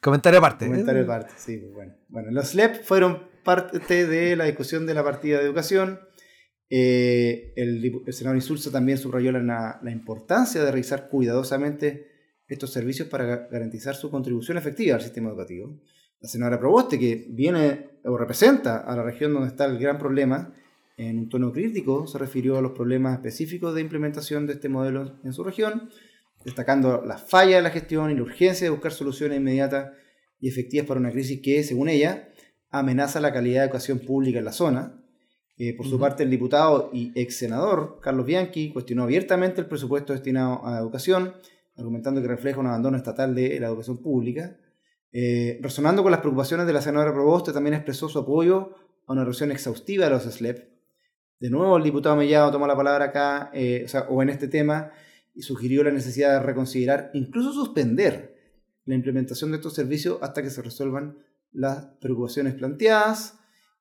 Comentario 0.00 0.38
aparte. 0.38 0.64
¿eh? 0.64 0.68
Comentario 0.68 1.02
aparte, 1.02 1.34
sí. 1.36 1.58
Pues 1.58 1.74
bueno. 1.74 1.94
bueno, 2.08 2.30
los 2.30 2.48
SLEP 2.48 2.82
fueron 2.82 3.28
parte 3.44 4.06
de 4.06 4.36
la 4.36 4.46
discusión 4.46 4.86
de 4.86 4.94
la 4.94 5.04
partida 5.04 5.36
de 5.38 5.44
educación. 5.44 6.00
Eh, 6.70 7.52
el, 7.56 7.92
senador 8.14 8.36
Insulza 8.36 8.70
también 8.70 8.96
subrayó 8.96 9.32
la, 9.32 9.78
la 9.82 9.90
importancia 9.90 10.64
de 10.64 10.72
revisar 10.72 11.10
cuidadosamente 11.10 12.06
estos 12.48 12.72
servicios 12.72 13.08
para 13.08 13.48
garantizar 13.48 13.94
su 13.94 14.10
contribución 14.10 14.56
efectiva 14.56 14.96
al 14.96 15.02
sistema 15.02 15.28
educativo 15.28 15.78
la 16.20 16.28
senadora 16.28 16.58
Proboste, 16.58 16.98
que 16.98 17.26
viene 17.28 17.90
o 18.04 18.16
representa 18.16 18.78
a 18.78 18.96
la 18.96 19.02
región 19.02 19.32
donde 19.32 19.48
está 19.48 19.64
el 19.66 19.78
gran 19.78 19.98
problema, 19.98 20.54
en 20.96 21.18
un 21.18 21.28
tono 21.28 21.52
crítico 21.52 22.06
se 22.06 22.16
refirió 22.16 22.56
a 22.56 22.62
los 22.62 22.72
problemas 22.72 23.14
específicos 23.14 23.74
de 23.74 23.82
implementación 23.82 24.46
de 24.46 24.54
este 24.54 24.68
modelo 24.68 25.18
en 25.24 25.32
su 25.32 25.44
región, 25.44 25.90
destacando 26.44 27.02
las 27.04 27.28
fallas 27.28 27.56
de 27.56 27.62
la 27.62 27.70
gestión 27.70 28.10
y 28.10 28.14
la 28.14 28.22
urgencia 28.22 28.64
de 28.64 28.70
buscar 28.70 28.92
soluciones 28.92 29.38
inmediatas 29.38 29.92
y 30.40 30.48
efectivas 30.48 30.86
para 30.86 31.00
una 31.00 31.10
crisis 31.10 31.40
que, 31.42 31.62
según 31.62 31.88
ella, 31.88 32.28
amenaza 32.70 33.20
la 33.20 33.32
calidad 33.32 33.60
de 33.60 33.66
educación 33.66 33.98
pública 33.98 34.38
en 34.38 34.44
la 34.44 34.52
zona. 34.52 35.02
Eh, 35.58 35.74
por 35.74 35.86
su 35.86 35.98
parte, 35.98 36.22
el 36.22 36.30
diputado 36.30 36.90
y 36.92 37.12
ex 37.14 37.36
senador 37.36 37.98
Carlos 38.02 38.26
Bianchi 38.26 38.72
cuestionó 38.72 39.04
abiertamente 39.04 39.60
el 39.60 39.66
presupuesto 39.66 40.12
destinado 40.12 40.64
a 40.66 40.72
la 40.72 40.78
educación, 40.78 41.34
argumentando 41.76 42.22
que 42.22 42.28
refleja 42.28 42.60
un 42.60 42.66
abandono 42.66 42.96
estatal 42.96 43.34
de 43.34 43.58
la 43.60 43.68
educación 43.68 43.98
pública. 43.98 44.56
Eh, 45.18 45.58
resonando 45.62 46.02
con 46.02 46.12
las 46.12 46.20
preocupaciones 46.20 46.66
de 46.66 46.74
la 46.74 46.82
senadora 46.82 47.10
Proboste, 47.10 47.50
también 47.50 47.72
expresó 47.72 48.06
su 48.06 48.18
apoyo 48.18 48.74
a 49.06 49.14
una 49.14 49.24
revisión 49.24 49.50
exhaustiva 49.50 50.04
de 50.04 50.10
los 50.10 50.24
SLEP. 50.24 50.68
De 51.40 51.48
nuevo, 51.48 51.78
el 51.78 51.84
diputado 51.84 52.16
Mellado 52.16 52.50
tomó 52.50 52.66
la 52.66 52.76
palabra 52.76 53.06
acá, 53.06 53.50
eh, 53.54 53.86
o, 54.10 54.22
en 54.22 54.28
este 54.28 54.46
tema, 54.46 54.90
y 55.34 55.40
sugirió 55.40 55.82
la 55.84 55.90
necesidad 55.90 56.34
de 56.34 56.40
reconsiderar, 56.40 57.12
incluso 57.14 57.54
suspender, 57.54 58.36
la 58.84 58.94
implementación 58.94 59.52
de 59.52 59.56
estos 59.56 59.72
servicios 59.72 60.18
hasta 60.20 60.42
que 60.42 60.50
se 60.50 60.60
resuelvan 60.60 61.16
las 61.50 61.86
preocupaciones 61.98 62.52
planteadas. 62.52 63.38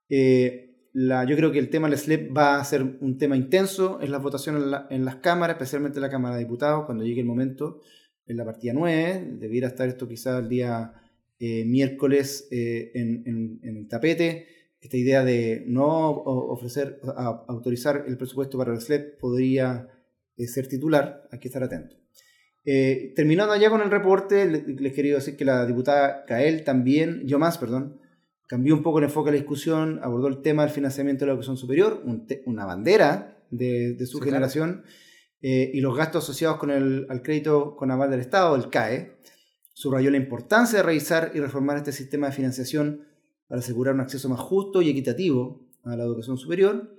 Eh, 0.07 0.73
yo 0.93 1.35
creo 1.35 1.51
que 1.51 1.59
el 1.59 1.69
tema 1.69 1.89
del 1.89 1.99
SLEP 1.99 2.35
va 2.35 2.61
a 2.61 2.63
ser 2.63 2.81
un 3.01 3.17
tema 3.17 3.35
intenso 3.35 3.99
en 4.01 4.13
las 4.13 4.23
votaciones 4.23 4.63
en, 4.89 5.03
las 5.03 5.15
cámaras, 5.17 5.55
especialmente 5.55 5.97
en 5.97 6.03
la 6.03 6.09
Cámara 6.09 6.35
de 6.35 6.45
Diputados, 6.45 6.85
cuando 6.85 7.03
llegue 7.03 7.19
el 7.19 7.27
momento, 7.27 7.81
en 8.25 8.37
la 8.37 8.45
partida 8.45 8.71
9. 8.71 9.35
Debiera 9.37 9.67
estar 9.67 9.89
esto 9.89 10.07
quizás 10.07 10.39
el 10.41 10.47
día 10.47 10.93
eh, 11.39 11.65
miércoles 11.65 12.47
eh, 12.51 12.91
en, 12.93 13.59
el 13.61 13.87
tapete. 13.87 14.47
Esta 14.81 14.97
idea 14.97 15.23
de 15.23 15.63
no 15.67 16.09
ofrecer, 16.09 16.99
autorizar 17.47 18.05
el 18.07 18.17
presupuesto 18.17 18.57
para 18.57 18.73
el 18.73 18.81
SLEP 18.81 19.19
podría 19.19 19.89
ser 20.37 20.67
titular, 20.67 21.27
hay 21.31 21.39
que 21.39 21.47
estar 21.47 21.63
atento. 21.63 21.95
Eh, 22.67 23.13
terminando 23.15 23.55
ya 23.55 23.69
con 23.69 23.81
el 23.81 23.91
reporte, 23.91 24.47
les 24.47 24.93
quería 24.93 25.15
decir 25.15 25.37
que 25.37 25.45
la 25.45 25.65
diputada 25.67 26.25
Cael 26.25 26.63
también, 26.63 27.21
yo 27.25 27.37
más, 27.37 27.59
perdón, 27.59 28.01
cambió 28.47 28.73
un 28.73 28.81
poco 28.81 28.97
el 28.97 29.05
enfoque 29.05 29.29
de 29.29 29.37
la 29.37 29.41
discusión, 29.41 29.99
abordó 30.01 30.27
el 30.27 30.41
tema 30.41 30.63
del 30.63 30.71
financiamiento 30.71 31.21
de 31.21 31.27
la 31.27 31.33
educación 31.33 31.57
superior, 31.57 32.03
una 32.45 32.65
bandera 32.65 33.37
de, 33.51 34.03
su 34.07 34.19
generación, 34.19 34.83
eh, 35.41 35.69
y 35.73 35.81
los 35.81 35.95
gastos 35.95 36.23
asociados 36.23 36.57
con 36.57 36.71
el, 36.71 37.05
al 37.09 37.21
crédito 37.21 37.75
con 37.75 37.91
aval 37.91 38.09
del 38.09 38.21
Estado, 38.21 38.55
el 38.55 38.69
CAE. 38.69 39.11
Subrayó 39.77 40.09
la 40.09 40.15
importancia 40.15 40.77
de 40.77 40.83
revisar 40.83 41.33
y 41.35 41.41
reformar 41.41 41.75
este 41.75 41.91
sistema 41.91 42.27
de 42.27 42.33
financiación 42.33 43.05
para 43.49 43.59
asegurar 43.59 43.93
un 43.93 43.99
acceso 43.99 44.29
más 44.29 44.39
justo 44.39 44.81
y 44.81 44.89
equitativo 44.89 45.67
a 45.83 45.97
la 45.97 46.05
educación 46.05 46.37
superior. 46.37 46.95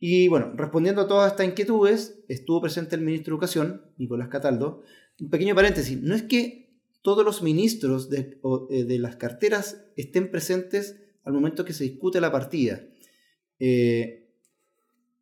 Y 0.00 0.26
bueno, 0.26 0.52
respondiendo 0.56 1.02
a 1.02 1.06
todas 1.06 1.30
estas 1.30 1.46
inquietudes, 1.46 2.24
estuvo 2.26 2.60
presente 2.60 2.96
el 2.96 3.02
ministro 3.02 3.30
de 3.30 3.34
Educación, 3.36 3.92
Nicolás 3.96 4.26
Cataldo, 4.26 4.82
un 5.20 5.30
pequeño 5.30 5.54
paréntesis, 5.54 6.02
no 6.02 6.16
es 6.16 6.24
que 6.24 6.80
todos 7.00 7.24
los 7.24 7.44
ministros 7.44 8.10
de, 8.10 8.40
eh, 8.70 8.82
de 8.82 8.98
las 8.98 9.14
carteras 9.14 9.84
estén 9.94 10.28
presentes 10.28 11.00
al 11.22 11.32
momento 11.32 11.64
que 11.64 11.74
se 11.74 11.84
discute 11.84 12.20
la 12.20 12.32
partida. 12.32 12.82
Eh, 13.60 14.32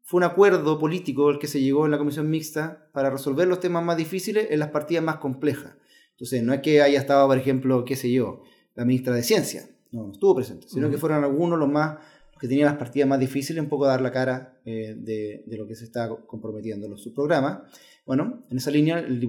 fue 0.00 0.16
un 0.16 0.24
acuerdo 0.24 0.78
político 0.78 1.28
el 1.28 1.38
que 1.38 1.48
se 1.48 1.60
llegó 1.60 1.84
en 1.84 1.90
la 1.90 1.98
comisión 1.98 2.30
mixta 2.30 2.88
para 2.94 3.10
resolver 3.10 3.46
los 3.46 3.60
temas 3.60 3.84
más 3.84 3.98
difíciles 3.98 4.48
en 4.50 4.58
las 4.58 4.70
partidas 4.70 5.04
más 5.04 5.16
complejas. 5.16 5.76
Entonces, 6.14 6.42
no 6.42 6.52
es 6.52 6.60
que 6.60 6.80
haya 6.82 6.98
estado, 6.98 7.26
por 7.26 7.38
ejemplo, 7.38 7.84
qué 7.84 7.96
sé 7.96 8.10
yo, 8.10 8.42
la 8.74 8.84
ministra 8.84 9.14
de 9.14 9.22
Ciencia, 9.22 9.68
no, 9.92 10.06
no 10.06 10.12
estuvo 10.12 10.34
presente, 10.34 10.66
sino 10.68 10.90
que 10.90 10.98
fueron 10.98 11.22
algunos 11.22 11.58
los 11.58 11.68
más 11.68 11.98
que 12.40 12.48
tenían 12.48 12.66
las 12.66 12.76
partidas 12.76 13.08
más 13.08 13.20
difíciles, 13.20 13.62
un 13.62 13.68
poco 13.68 13.86
dar 13.86 14.00
la 14.00 14.12
cara 14.12 14.60
eh, 14.64 14.94
de, 14.98 15.44
de, 15.46 15.56
lo 15.56 15.66
que 15.66 15.74
se 15.74 15.84
está 15.84 16.08
comprometiendo 16.26 16.86
en 16.86 16.92
los 16.92 17.02
subprogramas. 17.02 17.62
Bueno, 18.04 18.44
en 18.50 18.56
esa 18.58 18.70
línea 18.70 18.98
el, 18.98 19.26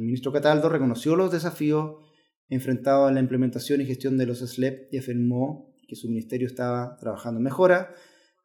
ministro 0.00 0.32
Cataldo 0.32 0.68
reconoció 0.68 1.16
los 1.16 1.32
desafíos 1.32 1.96
enfrentados 2.48 3.10
a 3.10 3.12
la 3.12 3.20
implementación 3.20 3.80
y 3.80 3.86
gestión 3.86 4.16
de 4.16 4.26
los 4.26 4.38
SLEP 4.38 4.92
y 4.92 4.98
afirmó 4.98 5.74
que 5.88 5.96
su 5.96 6.08
ministerio 6.08 6.46
estaba 6.46 6.96
trabajando 7.00 7.38
en 7.38 7.44
mejora. 7.44 7.94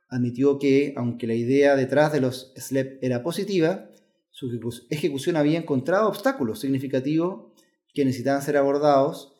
Admitió 0.09 0.57
que, 0.57 0.93
aunque 0.95 1.27
la 1.27 1.35
idea 1.35 1.75
detrás 1.75 2.11
de 2.11 2.21
los 2.21 2.53
SLEP 2.55 3.03
era 3.03 3.21
positiva, 3.21 3.89
su 4.31 4.49
ejecución 4.89 5.35
había 5.35 5.59
encontrado 5.59 6.07
obstáculos 6.07 6.59
significativos 6.59 7.51
que 7.97 8.05
necesitaban 8.05 8.43
ser 8.43 8.57
abordados 8.57 9.33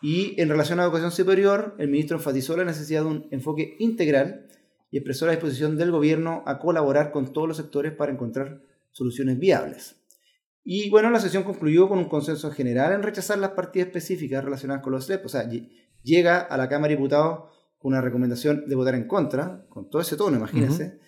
y 0.00 0.40
en 0.40 0.48
relación 0.48 0.78
a 0.78 0.82
la 0.82 0.86
educación 0.86 1.12
superior, 1.12 1.74
el 1.78 1.88
ministro 1.88 2.16
enfatizó 2.16 2.56
la 2.56 2.64
necesidad 2.64 3.02
de 3.02 3.08
un 3.08 3.28
enfoque 3.30 3.76
integral 3.78 4.46
y 4.90 4.96
expresó 4.96 5.26
la 5.26 5.32
disposición 5.32 5.76
del 5.76 5.90
gobierno 5.90 6.42
a 6.46 6.58
colaborar 6.58 7.12
con 7.12 7.34
todos 7.34 7.46
los 7.46 7.58
sectores 7.58 7.92
para 7.92 8.10
encontrar 8.10 8.62
soluciones 8.90 9.38
viables. 9.38 9.96
Y 10.64 10.88
bueno, 10.88 11.10
la 11.10 11.20
sesión 11.20 11.42
concluyó 11.42 11.90
con 11.90 11.98
un 11.98 12.08
consenso 12.08 12.50
general 12.50 12.94
en 12.94 13.02
rechazar 13.02 13.36
las 13.36 13.50
partidas 13.50 13.88
específicas 13.88 14.42
relacionadas 14.42 14.82
con 14.82 14.92
los 14.92 15.04
SLEP. 15.04 15.26
O 15.26 15.28
sea, 15.28 15.46
llega 16.02 16.40
a 16.40 16.56
la 16.56 16.70
Cámara 16.70 16.88
de 16.88 16.96
Diputados 16.96 17.50
con 17.78 17.92
una 17.92 18.00
recomendación 18.00 18.64
de 18.66 18.74
votar 18.74 18.94
en 18.94 19.06
contra, 19.06 19.66
con 19.68 19.90
todo 19.90 20.00
ese 20.00 20.16
tono, 20.16 20.38
imagínense. 20.38 20.98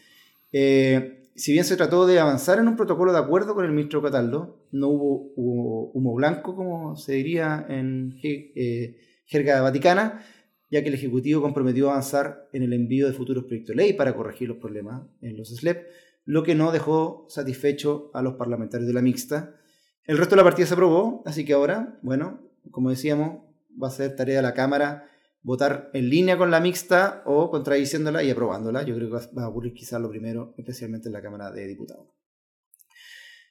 Eh, 0.53 1.22
si 1.35 1.53
bien 1.53 1.65
se 1.65 1.77
trató 1.77 2.07
de 2.07 2.19
avanzar 2.19 2.59
en 2.59 2.69
un 2.69 2.77
protocolo 2.77 3.13
de 3.13 3.19
acuerdo 3.19 3.55
con 3.55 3.65
el 3.65 3.73
ministro 3.73 4.03
Cataldo, 4.03 4.67
no 4.71 4.89
hubo, 4.89 5.91
humo 5.93 6.15
blanco, 6.15 6.55
como 6.55 6.97
se 6.97 7.15
diría 7.15 7.67
en 7.69 8.19
eh, 8.23 8.97
jerga 9.27 9.61
vaticana, 9.61 10.25
ya 10.71 10.83
que 10.83 10.89
el 10.89 10.95
Ejecutivo 10.95 11.43
comprometió 11.43 11.91
avanzar 11.91 12.49
en 12.53 12.63
el 12.63 12.73
envío 12.73 13.07
de 13.07 13.13
futuros 13.13 13.45
proyectos 13.45 13.77
de 13.77 13.83
ley 13.83 13.93
para 13.93 14.15
corregir 14.15 14.49
los 14.49 14.59
problemas 14.59 15.03
en 15.21 15.37
los 15.37 15.49
SLEP 15.49 15.87
lo 16.25 16.43
que 16.43 16.55
no 16.55 16.73
dejó 16.73 17.27
satisfecho 17.29 18.11
a 18.15 18.23
los 18.23 18.35
parlamentarios 18.35 18.87
de 18.87 18.95
la 18.95 19.03
mixta. 19.03 19.57
El 20.05 20.19
resto 20.19 20.35
de 20.35 20.41
la 20.41 20.45
partida 20.45 20.67
se 20.67 20.75
aprobó, 20.75 21.23
así 21.27 21.45
que 21.45 21.53
ahora, 21.53 21.99
bueno, 22.03 22.41
como 22.71 22.91
decíamos, 22.91 23.43
va 23.81 23.89
a 23.89 23.93
ser 23.93 24.15
tarea 24.17 24.37
de 24.37 24.43
la 24.43 24.55
Cámara 24.55 25.09
votar 25.43 25.91
en 25.93 26.09
línea 26.09 26.39
con 26.39 26.51
la 26.51 26.61
mixta 26.61 27.23
o 27.27 27.51
contradiciéndola 27.51 28.23
y 28.23 28.31
aprobándola. 28.31 28.83
Yo 28.83 28.95
creo 28.95 29.11
que 29.11 29.27
va 29.35 29.45
a 29.45 29.49
ocurrir 29.49 29.75
quizás 29.75 30.01
lo 30.01 30.09
primero, 30.11 30.55
especialmente 30.57 31.09
en 31.09 31.13
la 31.13 31.23
Cámara 31.23 31.51
de 31.51 31.67
Diputados. 31.67 32.07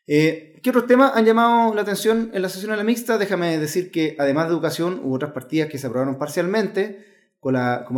Eh, 0.08 0.60
¿Qué 0.64 0.70
otros 0.72 0.88
temas 0.88 1.12
han 1.16 1.26
llamado 1.26 1.74
la 1.76 1.82
atención 1.84 2.32
en 2.34 2.42
la 2.42 2.50
sesión 2.50 2.72
de 2.72 2.78
la 2.78 2.84
mixta? 2.84 3.18
Déjame 3.18 3.58
decir 3.58 3.92
que 3.92 4.16
además 4.20 4.48
de 4.48 4.54
educación 4.54 5.02
hubo 5.04 5.16
otras 5.16 5.32
partidas 5.32 5.70
que 5.70 5.78
se 5.78 5.88
aprobaron 5.88 6.18
parcialmente, 6.18 7.06
como 7.40 7.52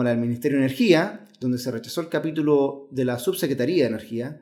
la 0.04 0.10
del 0.10 0.20
Ministerio 0.20 0.58
de 0.58 0.66
Energía, 0.66 1.28
donde 1.40 1.58
se 1.58 1.72
rechazó 1.72 2.02
el 2.02 2.10
capítulo 2.10 2.88
de 2.92 3.06
la 3.06 3.20
Subsecretaría 3.20 3.84
de 3.84 3.90
Energía, 3.90 4.42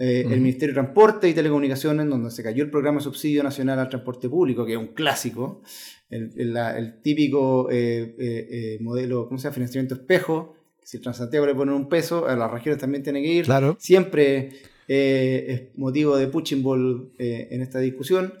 eh, 0.00 0.24
el 0.30 0.40
Ministerio 0.40 0.68
de 0.68 0.80
Transporte 0.80 1.28
y 1.28 1.34
Telecomunicaciones, 1.34 2.08
donde 2.08 2.30
se 2.30 2.44
cayó 2.44 2.62
el 2.62 2.70
programa 2.70 2.98
de 2.98 3.04
subsidio 3.04 3.42
nacional 3.42 3.80
al 3.80 3.88
transporte 3.88 4.28
público, 4.28 4.64
que 4.64 4.74
es 4.74 4.78
un 4.78 4.88
clásico, 4.88 5.62
el, 6.08 7.00
típico 7.02 7.68
eh, 7.68 8.14
eh, 8.16 8.78
modelo, 8.80 9.26
¿cómo 9.26 9.38
se 9.38 9.44
llama? 9.44 9.54
Financiamiento 9.54 9.96
espejo. 9.96 10.54
Si 10.84 10.98
el 10.98 11.02
Transantiago 11.02 11.46
le 11.46 11.54
pone 11.54 11.72
un 11.72 11.88
peso, 11.88 12.28
a 12.28 12.36
las 12.36 12.48
regiones 12.48 12.80
también 12.80 13.02
tiene 13.02 13.20
que 13.20 13.28
ir. 13.28 13.44
Claro. 13.44 13.76
Siempre 13.80 14.50
es 14.86 15.76
motivo 15.76 16.16
de 16.16 16.28
punching 16.28 16.62
ball 16.62 17.12
en 17.18 17.60
esta 17.60 17.78
discusión. 17.80 18.32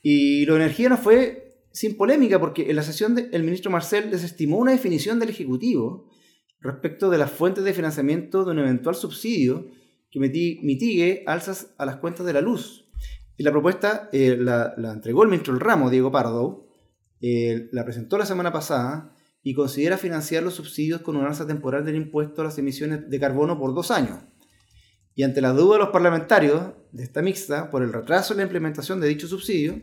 Y 0.00 0.44
lo 0.44 0.54
de 0.54 0.60
energía 0.60 0.90
no 0.90 0.96
fue 0.96 1.56
sin 1.72 1.96
polémica, 1.96 2.38
porque 2.38 2.70
en 2.70 2.76
la 2.76 2.82
sesión 2.84 3.16
el 3.32 3.42
ministro 3.42 3.70
Marcel 3.70 4.10
desestimó 4.10 4.58
una 4.58 4.72
definición 4.72 5.18
del 5.18 5.30
Ejecutivo 5.30 6.08
respecto 6.60 7.10
de 7.10 7.18
las 7.18 7.32
fuentes 7.32 7.64
de 7.64 7.72
financiamiento 7.72 8.44
de 8.44 8.52
un 8.52 8.60
eventual 8.60 8.94
subsidio 8.94 9.66
que 10.12 10.20
mitigue 10.20 11.24
alzas 11.26 11.74
a 11.78 11.86
las 11.86 11.96
cuentas 11.96 12.26
de 12.26 12.34
la 12.34 12.42
luz. 12.42 12.86
Y 13.36 13.42
la 13.42 13.50
propuesta 13.50 14.10
eh, 14.12 14.36
la, 14.38 14.74
entregó 14.92 15.22
el 15.22 15.30
ministro 15.30 15.54
del 15.54 15.60
ramo, 15.60 15.90
Diego 15.90 16.12
Pardo, 16.12 16.68
eh, 17.22 17.68
la 17.72 17.84
presentó 17.84 18.18
la 18.18 18.26
semana 18.26 18.52
pasada 18.52 19.16
y 19.42 19.54
considera 19.54 19.96
financiar 19.96 20.42
los 20.42 20.54
subsidios 20.54 21.00
con 21.00 21.16
una 21.16 21.28
alza 21.28 21.46
temporal 21.46 21.84
del 21.84 21.96
impuesto 21.96 22.42
a 22.42 22.44
las 22.44 22.58
emisiones 22.58 23.08
de 23.08 23.18
carbono 23.18 23.58
por 23.58 23.74
dos 23.74 23.90
años. 23.90 24.18
Y 25.14 25.22
ante 25.22 25.40
la 25.40 25.52
duda 25.52 25.74
de 25.74 25.80
los 25.80 25.88
parlamentarios 25.88 26.72
de 26.92 27.02
esta 27.02 27.22
mixta 27.22 27.70
por 27.70 27.82
el 27.82 27.92
retraso 27.92 28.34
en 28.34 28.38
la 28.38 28.44
implementación 28.44 29.00
de 29.00 29.08
dicho 29.08 29.26
subsidio, 29.26 29.80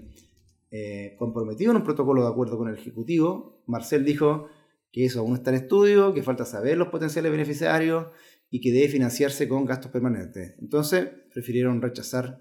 eh, 0.71 1.15
comprometido 1.17 1.71
en 1.71 1.77
un 1.77 1.83
protocolo 1.83 2.21
de 2.21 2.29
acuerdo 2.29 2.57
con 2.57 2.69
el 2.69 2.75
Ejecutivo, 2.75 3.63
Marcel 3.65 4.05
dijo 4.05 4.47
que 4.91 5.05
eso 5.05 5.19
aún 5.19 5.35
está 5.35 5.49
en 5.49 5.57
estudio, 5.57 6.13
que 6.13 6.23
falta 6.23 6.45
saber 6.45 6.77
los 6.77 6.89
potenciales 6.89 7.31
beneficiarios, 7.31 8.07
y 8.49 8.61
que 8.61 8.71
debe 8.71 8.87
financiarse 8.87 9.47
con 9.47 9.65
gastos 9.65 9.91
permanentes. 9.91 10.55
Entonces, 10.59 11.07
prefirieron 11.33 11.81
rechazar 11.81 12.39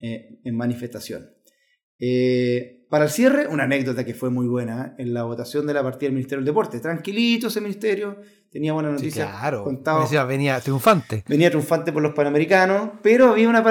eh, 0.00 0.40
en 0.44 0.56
manifestación. 0.56 1.30
Eh, 1.98 2.86
para 2.88 3.04
el 3.04 3.10
cierre, 3.10 3.46
una 3.46 3.64
anécdota 3.64 4.04
que 4.04 4.14
fue 4.14 4.30
muy 4.30 4.48
buena 4.48 4.94
en 4.98 5.14
la 5.14 5.22
votación 5.22 5.66
de 5.66 5.74
la 5.74 5.82
partida 5.82 6.08
del 6.08 6.14
Ministerio 6.14 6.40
del 6.40 6.46
Deporte. 6.46 6.80
Tranquilito 6.80 7.48
ese 7.48 7.60
ministerio, 7.60 8.16
tenía 8.50 8.72
buenas 8.72 8.94
noticias. 8.94 9.28
Sí, 9.28 9.36
claro, 9.38 10.26
venía 10.26 10.58
triunfante. 10.60 11.22
Venía 11.28 11.50
triunfante 11.50 11.92
por 11.92 12.02
los 12.02 12.14
panamericanos, 12.14 12.90
pero 13.02 13.28
había 13.28 13.48
una, 13.48 13.62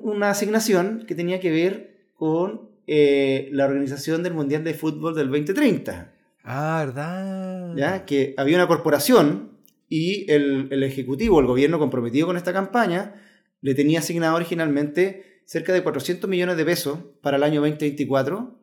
una 0.00 0.30
asignación 0.30 1.04
que 1.06 1.14
tenía 1.14 1.38
que 1.38 1.50
ver 1.50 2.08
con 2.16 2.70
eh, 2.86 3.48
la 3.52 3.66
organización 3.66 4.22
del 4.22 4.34
Mundial 4.34 4.64
de 4.64 4.74
Fútbol 4.74 5.14
del 5.14 5.28
2030. 5.28 6.12
Ah, 6.42 6.82
¿verdad? 6.84 7.74
¿Ya? 7.76 8.04
Que 8.04 8.34
había 8.36 8.56
una 8.56 8.66
corporación 8.66 9.53
y 9.88 10.30
el, 10.30 10.82
Ejecutivo, 10.82 11.40
el 11.40 11.46
gobierno 11.46 11.78
comprometido 11.78 12.26
con 12.26 12.36
esta 12.36 12.52
campaña, 12.52 13.14
le 13.60 13.74
tenía 13.74 14.00
asignado 14.00 14.36
originalmente 14.36 15.42
cerca 15.46 15.72
de 15.72 15.82
400 15.82 16.28
millones 16.28 16.56
de 16.56 16.64
pesos 16.64 16.98
para 17.22 17.36
el 17.36 17.42
año 17.42 17.60
2024 17.60 18.60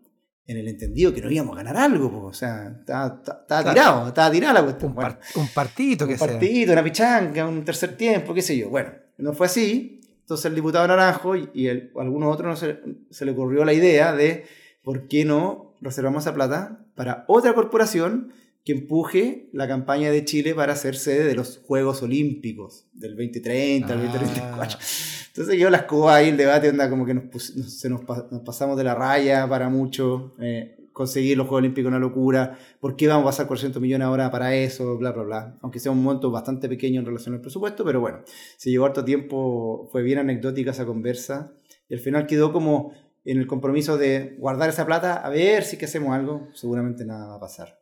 en 0.48 0.58
el 0.58 0.68
entendido 0.68 1.14
que 1.14 1.22
no 1.22 1.32
íbamos 1.32 1.54
a 1.54 1.64
ganar 1.64 1.78
algo, 1.78 2.26
o 2.26 2.34
sea, 2.34 2.76
estaba, 2.80 3.22
tirado, 3.48 4.08
estaba 4.08 4.32
tirada 4.32 4.54
la 4.54 4.64
cuestión. 4.64 4.96
Un, 4.98 5.42
un 5.42 5.48
partidito 5.54 6.08
que 6.08 6.14
Un 6.14 6.20
partidito, 6.20 6.74
una 6.74 6.84
pichanga, 6.84 7.48
un 7.48 7.64
tercer 7.64 7.96
tiempo, 7.96 8.34
qué 8.34 8.42
sé 8.42 8.58
yo. 8.58 8.70
Bueno, 8.70 8.92
no 9.18 9.34
fue 9.34 9.46
así. 9.46 10.02
Entonces 10.20 10.46
el 10.46 10.56
diputado 10.56 10.88
Naranjo 10.88 11.36
y, 11.36 11.68
el, 11.68 11.92
algunos 11.98 12.34
otros 12.34 12.48
no 12.48 12.56
se, 12.56 12.80
se, 13.10 13.26
le 13.26 13.32
ocurrió 13.32 13.66
la 13.66 13.74
idea 13.74 14.14
de 14.14 14.46
por 14.84 15.08
qué 15.08 15.26
no 15.26 15.76
reservamos 15.82 16.24
esa 16.24 16.34
plata 16.34 16.86
para 16.96 17.26
otra 17.28 17.54
corporación 17.54 18.34
que 18.64 18.74
empuje 18.74 19.50
la 19.54 19.68
campaña 19.68 20.12
de 20.12 20.24
Chile 20.24 20.54
para 20.54 20.76
ser 20.76 20.96
sede 20.96 21.26
de 21.26 21.36
los 21.36 21.58
Juegos 21.60 22.04
Olímpicos 22.04 22.88
del 22.94 23.16
2030 23.16 23.92
al 23.92 24.02
2034. 24.02 24.80
Entonces 25.28 25.60
yo 25.60 25.70
la 25.70 25.78
escoba 25.78 26.16
ahí 26.16 26.30
el 26.30 26.38
debate 26.38 26.70
onda 26.70 26.90
como 26.90 27.06
que 27.06 27.14
nos, 27.14 27.44
se 27.44 27.90
nos, 27.90 28.02
pasamos 28.46 28.78
de 28.78 28.84
la 28.84 28.94
raya 28.94 29.48
para 29.48 29.70
mucho, 29.70 30.36
eh, 30.40 30.78
conseguir 30.94 31.38
los 31.38 31.48
Juegos 31.48 31.62
Olímpicos 31.62 31.90
una 31.90 32.00
locura, 32.00 32.58
¿por 32.80 32.96
qué 32.96 33.08
vamos 33.08 33.24
a 33.24 33.26
pasar 33.28 33.48
400 33.48 33.82
millones 33.82 34.06
ahora 34.06 34.30
para 34.30 34.54
eso? 34.54 34.98
Bla, 34.98 35.12
bla, 35.12 35.24
bla. 35.24 35.58
Aunque 35.62 35.80
sea 35.80 35.92
un 35.92 36.04
monto 36.04 36.30
bastante 36.30 36.70
pequeño 36.70 37.00
en 37.00 37.06
relación 37.06 37.34
al 37.34 37.42
presupuesto, 37.42 37.84
pero 37.84 38.00
bueno, 38.00 38.20
se 38.58 38.70
llevó 38.70 38.86
harto 38.86 39.04
tiempo, 39.04 39.90
fue 39.92 40.04
bien 40.04 40.20
anecdótica 40.20 40.72
esa 40.72 40.86
conversa 40.86 41.54
y 41.90 41.96
al 41.96 42.00
final 42.00 42.28
quedó 42.28 42.54
como 42.54 42.94
en 43.24 43.40
el 43.40 43.48
compromiso 43.48 43.98
de 43.98 44.36
guardar 44.38 44.70
esa 44.70 44.86
plata, 44.86 45.16
a 45.16 45.30
ver 45.30 45.64
si 45.64 45.78
que 45.78 45.86
hacemos 45.86 46.14
algo, 46.14 46.50
seguramente 46.54 47.06
nada 47.06 47.28
va 47.28 47.36
a 47.36 47.40
pasar. 47.40 47.81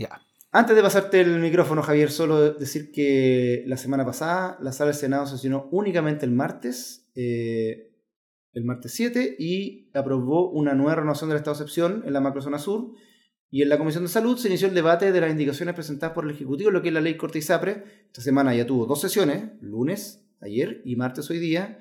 Ya. 0.00 0.22
Antes 0.50 0.74
de 0.74 0.82
pasarte 0.82 1.20
el 1.20 1.38
micrófono, 1.40 1.82
Javier, 1.82 2.10
solo 2.10 2.54
decir 2.54 2.90
que 2.90 3.62
la 3.66 3.76
semana 3.76 4.06
pasada 4.06 4.56
la 4.62 4.72
sala 4.72 4.90
del 4.90 4.98
Senado 4.98 5.26
sesionó 5.26 5.68
únicamente 5.70 6.24
el 6.24 6.32
martes, 6.32 7.10
eh, 7.14 7.92
el 8.54 8.64
martes 8.64 8.92
7, 8.92 9.36
y 9.38 9.90
aprobó 9.92 10.50
una 10.50 10.74
nueva 10.74 10.96
renovación 10.96 11.28
del 11.28 11.36
estado 11.36 11.56
de 11.56 11.62
excepción 11.62 12.02
en 12.06 12.14
la 12.14 12.20
macrozona 12.20 12.58
sur. 12.58 12.94
Y 13.50 13.62
en 13.62 13.68
la 13.68 13.78
Comisión 13.78 14.04
de 14.04 14.08
Salud 14.08 14.38
se 14.38 14.48
inició 14.48 14.68
el 14.68 14.74
debate 14.74 15.12
de 15.12 15.20
las 15.20 15.30
indicaciones 15.30 15.74
presentadas 15.74 16.14
por 16.14 16.24
el 16.24 16.30
Ejecutivo, 16.30 16.70
lo 16.70 16.80
que 16.80 16.88
es 16.88 16.94
la 16.94 17.00
ley 17.00 17.16
Corte 17.16 17.38
ISAPRE. 17.38 17.84
Esta 18.06 18.22
semana 18.22 18.54
ya 18.54 18.66
tuvo 18.66 18.86
dos 18.86 19.00
sesiones, 19.00 19.50
lunes, 19.60 20.24
ayer 20.40 20.80
y 20.84 20.96
martes 20.96 21.28
hoy 21.30 21.38
día, 21.40 21.78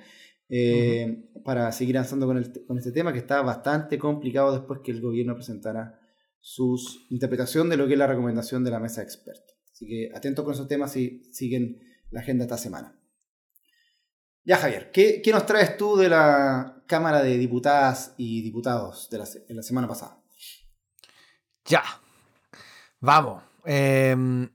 eh, 0.50 1.30
para 1.46 1.72
seguir 1.72 1.98
avanzando 1.98 2.28
con, 2.28 2.44
con 2.68 2.78
este 2.78 2.92
tema 2.92 3.14
que 3.14 3.20
está 3.20 3.42
bastante 3.44 3.98
complicado 3.98 4.52
después 4.52 4.82
que 4.84 4.92
el 4.92 5.00
gobierno 5.00 5.36
presentara 5.36 6.00
su 6.42 6.80
interpretación 7.10 7.70
de 7.70 7.78
lo 7.78 7.88
que 7.88 7.94
es 7.94 8.00
la 8.00 8.08
recomendación 8.08 8.64
de 8.64 8.72
la 8.72 8.80
mesa 8.80 9.02
de 9.02 9.06
expertos. 9.06 9.58
Así 9.72 9.88
que 9.88 10.12
atentos 10.16 10.44
con 10.44 10.54
esos 10.54 10.68
temas 10.68 10.92
si 10.92 11.24
siguen 11.32 11.80
la 12.12 12.22
agenda 12.22 12.46
esta 12.46 12.58
semana. 12.58 13.00
Ya, 14.44 14.58
Javier, 14.58 14.92
¿qué, 14.92 15.22
nos 15.32 15.46
traes 15.46 15.78
tú 15.78 15.96
de 15.96 16.10
la 16.10 16.84
Cámara 16.88 17.22
de 17.22 17.38
Diputadas 17.38 18.16
y 18.18 18.42
Diputados 18.42 19.10
de 19.10 19.20
la, 19.54 19.64
semana 19.64 19.88
pasada? 19.88 20.22
Ya, 21.66 21.84
vamos. 23.00 23.44
Em, 23.64 24.50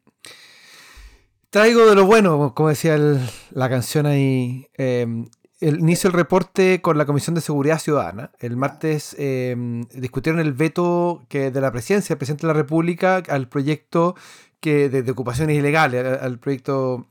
traigo 1.51 1.87
de 1.87 1.95
lo 1.95 2.07
bueno, 2.07 2.55
como 2.55 2.71
decía 2.71 2.97
la 2.99 3.69
canción 3.69 4.07
ahí. 4.07 4.67
Em, 4.75 5.27
el, 5.69 5.81
inicio 5.81 6.09
el 6.09 6.15
reporte 6.15 6.81
con 6.83 6.99
la 6.99 7.07
Comisión 7.07 7.35
de 7.35 7.41
Seguridad 7.41 7.79
Ciudadana. 7.79 8.31
El 8.39 8.57
martes 8.57 9.17
em, 9.19 9.85
discutieron 9.95 10.41
el 10.41 10.53
veto 10.53 11.23
que 11.29 11.51
de 11.51 11.61
la 11.61 11.73
presidencia 11.73 12.15
del 12.15 12.19
presidente 12.19 12.47
de 12.47 12.53
la 12.53 12.59
República 12.59 13.23
al 13.29 13.49
proyecto 13.49 14.15
que, 14.61 14.89
de, 14.89 15.11
ocupaciones 15.11 15.57
ilegales, 15.57 16.21
al, 16.21 16.39
proyecto 16.39 17.07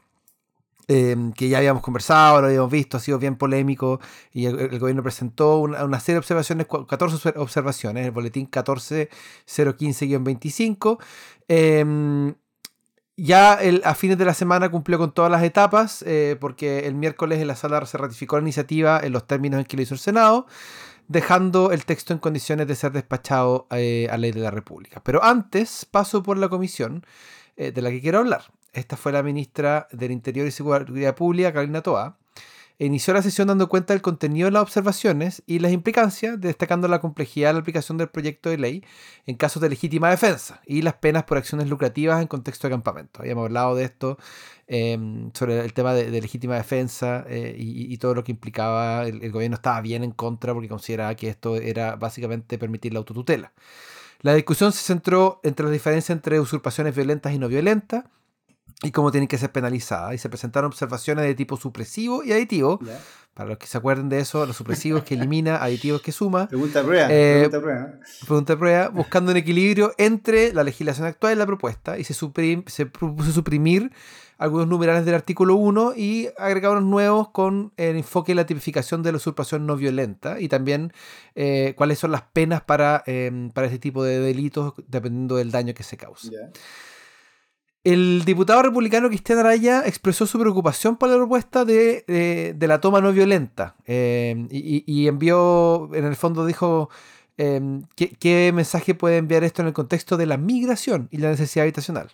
em, 0.88 1.34
que 1.34 1.50
ya 1.50 1.58
habíamos 1.58 1.82
conversado, 1.82 2.42
lo 2.42 2.48
habíamos 2.48 2.72
visto, 2.72 2.98
ha 2.98 3.00
sido 3.00 3.18
bien 3.18 3.38
polémico 3.38 4.00
y 4.32 4.46
el, 4.46 4.80
gobierno 4.80 5.02
presentó 5.02 5.58
una, 5.58 6.00
serie 6.00 6.16
de 6.16 6.20
observaciones, 6.20 6.68
14 6.68 7.34
observaciones, 7.38 8.06
el 8.06 8.12
boletín 8.12 8.50
14015-25. 8.52 11.00
Ya 13.16 13.60
a 13.84 13.94
fines 13.94 14.18
de 14.18 14.26
la 14.26 14.34
semana 14.34 14.70
cumplió 14.70 14.98
con 14.98 15.14
todas 15.14 15.30
las 15.30 15.44
etapas, 15.44 16.04
eh, 16.08 16.36
porque 16.40 16.88
el 16.88 16.96
miércoles 16.96 17.40
en 17.40 17.48
la 17.48 17.56
sala 17.56 17.86
se 17.86 17.98
ratificó 18.00 18.38
la 18.38 18.42
iniciativa 18.42 19.00
en 19.04 19.14
los 19.14 19.28
términos 19.28 19.60
en 19.60 19.66
que 19.66 19.78
lo 19.78 19.84
hizo 19.84 19.94
el 19.94 20.00
Senado, 20.00 20.48
dejando 21.08 21.72
el 21.72 21.86
texto 21.86 22.14
en 22.14 22.20
condiciones 22.20 22.68
de 22.68 22.76
ser 22.76 22.92
despachado 22.92 23.68
eh, 23.70 24.08
a 24.12 24.18
ley 24.18 24.32
de 24.32 24.40
la 24.40 24.50
República. 24.50 25.02
Pero 25.04 25.24
antes 25.24 25.86
paso 25.86 26.24
por 26.24 26.40
la 26.40 26.50
comisión 26.50 27.06
eh, 27.56 27.72
de 27.72 27.82
la 27.84 27.92
que 27.92 28.02
quiero 28.02 28.20
hablar. 28.20 28.46
Esta 28.74 28.98
fue 28.98 29.12
la 29.12 29.22
ministra 29.22 29.88
del 29.92 30.12
Interior 30.12 30.48
y 30.48 30.52
Seguridad 30.52 31.16
Pública, 31.16 31.54
Carolina 31.54 31.82
Toa, 31.82 32.18
inició 32.80 33.14
la 33.14 33.22
sesión 33.22 33.48
dando 33.48 33.70
cuenta 33.70 33.94
del 33.94 34.02
contenido 34.02 34.46
de 34.46 34.52
las 34.52 34.64
observaciones 34.64 35.44
y 35.46 35.60
las 35.60 35.72
implicancias, 35.72 36.40
destacando 36.40 36.88
la 36.88 37.00
complejidad 37.00 37.50
de 37.50 37.54
la 37.54 37.60
aplicación 37.60 37.98
del 37.98 38.10
proyecto 38.10 38.50
de 38.50 38.58
ley 38.58 38.84
en 39.26 39.36
casos 39.36 39.62
de 39.62 39.70
legítima 39.70 40.10
defensa 40.10 40.62
y 40.66 40.82
las 40.82 40.96
penas 40.96 41.24
por 41.24 41.38
acciones 41.38 41.70
lucrativas 41.70 42.22
en 42.22 42.28
contexto 42.28 42.68
de 42.68 42.72
campamento. 42.72 43.22
Habíamos 43.22 43.46
hablado 43.46 43.76
de 43.76 43.86
esto 43.86 44.18
em, 44.68 45.32
sobre 45.34 45.60
el 45.60 45.74
tema 45.74 45.94
de, 45.94 46.10
legítima 46.22 46.56
defensa 46.56 47.26
eh, 47.28 47.56
y, 47.58 47.98
todo 47.98 48.16
lo 48.16 48.24
que 48.24 48.32
implicaba. 48.32 49.06
El, 49.06 49.32
gobierno 49.32 49.56
estaba 49.56 49.82
bien 49.82 50.04
en 50.04 50.12
contra 50.12 50.54
porque 50.54 50.70
consideraba 50.70 51.16
que 51.16 51.30
esto 51.30 51.56
era 51.58 51.96
básicamente 51.96 52.58
permitir 52.58 52.94
la 52.94 53.00
autotutela. 53.00 53.54
La 54.22 54.34
discusión 54.34 54.72
se 54.72 54.84
centró 54.84 55.42
entre 55.44 55.66
la 55.66 55.72
diferencia 55.72 56.14
entre 56.14 56.40
usurpaciones 56.40 56.96
violentas 56.96 57.34
y 57.34 57.40
no 57.40 57.48
violentas 57.50 58.06
y 58.84 58.92
cómo 58.92 59.12
tienen 59.12 59.28
que 59.28 59.38
ser 59.38 59.52
penalizadas. 59.52 60.14
Y 60.14 60.18
se 60.18 60.30
presentaron 60.30 60.68
observaciones 60.68 61.26
de 61.26 61.34
tipo 61.36 61.58
supresivo 61.58 62.24
y 62.24 62.32
aditivo. 62.32 62.80
Para 63.34 63.50
los 63.50 63.58
que 63.58 63.66
se 63.66 63.80
acuerden 63.80 64.10
de 64.10 64.20
eso, 64.20 64.46
los 64.46 64.56
supresivos 64.56 65.04
que 65.04 65.16
elimina, 65.16 65.56
aditivos 65.64 66.02
que 66.02 66.12
suma. 66.12 66.48
Pregunta 66.48 66.84
prueba. 66.84 67.08
Eh, 67.10 67.50
pregunta 67.50 68.00
Pregunta 68.28 68.58
prueba, 68.58 68.90
buscando 68.90 69.32
un 69.32 69.38
equilibrio 69.38 69.94
entre 69.98 70.54
la 70.54 70.64
legislación 70.64 71.08
actual 71.08 71.34
y 71.34 71.36
la 71.38 71.46
propuesta. 71.48 71.98
Y 71.98 72.04
se, 72.04 72.14
se 72.14 72.86
propuso 72.86 73.32
suprimir 73.32 73.92
algunos 74.38 74.68
numerales 74.68 75.06
del 75.06 75.16
artículo 75.16 75.56
1 75.56 75.94
y 75.96 76.28
agregar 76.38 76.72
unos 76.72 76.84
nuevos 76.84 77.30
con 77.30 77.72
el 77.78 77.96
enfoque 77.96 78.34
de 78.34 78.36
la 78.36 78.46
tipificación 78.46 79.02
de 79.02 79.12
la 79.12 79.18
usurpación 79.18 79.66
no 79.66 79.78
violenta 79.78 80.40
y 80.40 80.50
también 80.50 80.92
eh, 81.34 81.74
cuáles 81.78 82.00
son 82.00 82.12
las 82.12 82.24
penas 82.24 82.62
para, 82.62 83.04
eh, 83.08 83.50
para 83.54 83.68
este 83.68 83.80
tipo 83.80 84.04
de 84.04 84.20
delitos 84.20 84.74
dependiendo 84.88 85.38
del 85.38 85.52
daño 85.52 85.74
que 85.74 85.84
se 85.84 85.98
causa. 85.98 86.30
El 87.84 88.24
diputado 88.24 88.64
republicano 88.64 89.10
Cristian 89.10 89.40
Araya 89.40 89.84
expresó 89.86 90.26
su 90.26 90.40
preocupación 90.40 90.96
por 90.96 91.10
la 91.10 91.18
propuesta 91.18 91.66
de, 91.66 92.56
la 92.58 92.80
toma 92.80 93.02
no 93.02 93.12
violenta 93.12 93.76
eh, 93.86 94.48
y, 94.50 95.08
envió, 95.08 95.90
en 95.94 96.06
el 96.06 96.16
fondo 96.16 96.46
dijo, 96.46 96.90
eh, 97.38 97.82
¿qué, 97.96 98.52
mensaje 98.54 98.96
puede 98.96 99.18
enviar 99.18 99.44
esto 99.44 99.64
en 99.64 99.68
el 99.68 99.74
contexto 99.74 100.16
de 100.16 100.26
la 100.26 100.38
migración 100.38 101.10
y 101.12 101.18
la 101.18 101.30
necesidad 101.30 101.64
habitacional? 101.64 102.10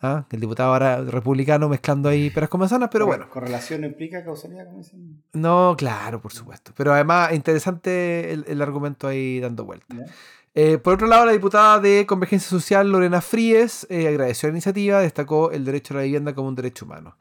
¿Ah? 0.00 0.26
El 0.32 0.40
diputado 0.40 0.72
ahora 0.72 1.00
republicano 1.02 1.68
mezclando 1.68 2.08
ahí 2.08 2.30
peras 2.30 2.48
con 2.48 2.58
manzanas, 2.58 2.88
pero 2.90 3.06
bueno. 3.06 3.28
¿Correlación 3.28 3.84
implica 3.84 4.24
causalidad? 4.24 4.66
No, 5.34 5.76
claro, 5.78 6.20
por 6.20 6.32
supuesto. 6.32 6.72
Pero 6.76 6.92
además, 6.92 7.32
interesante 7.32 8.32
el, 8.32 8.62
argumento 8.62 9.06
ahí 9.06 9.38
dando 9.38 9.64
vuelta. 9.64 9.94
Eh, 10.54 10.78
por 10.78 10.94
otro 10.94 11.06
lado, 11.06 11.24
la 11.24 11.32
diputada 11.32 11.80
de 11.80 12.04
Convergencia 12.06 12.48
Social, 12.48 12.90
Lorena 12.90 13.20
Fríes, 13.22 13.86
eh, 13.88 14.08
agradeció 14.08 14.48
la 14.48 14.52
iniciativa, 14.52 15.00
destacó 15.00 15.50
el 15.50 15.64
derecho 15.64 15.94
a 15.94 15.98
la 15.98 16.02
vivienda 16.02 16.34
como 16.34 16.48
un 16.48 16.54
derecho 16.54 16.84
humano. 16.84 17.16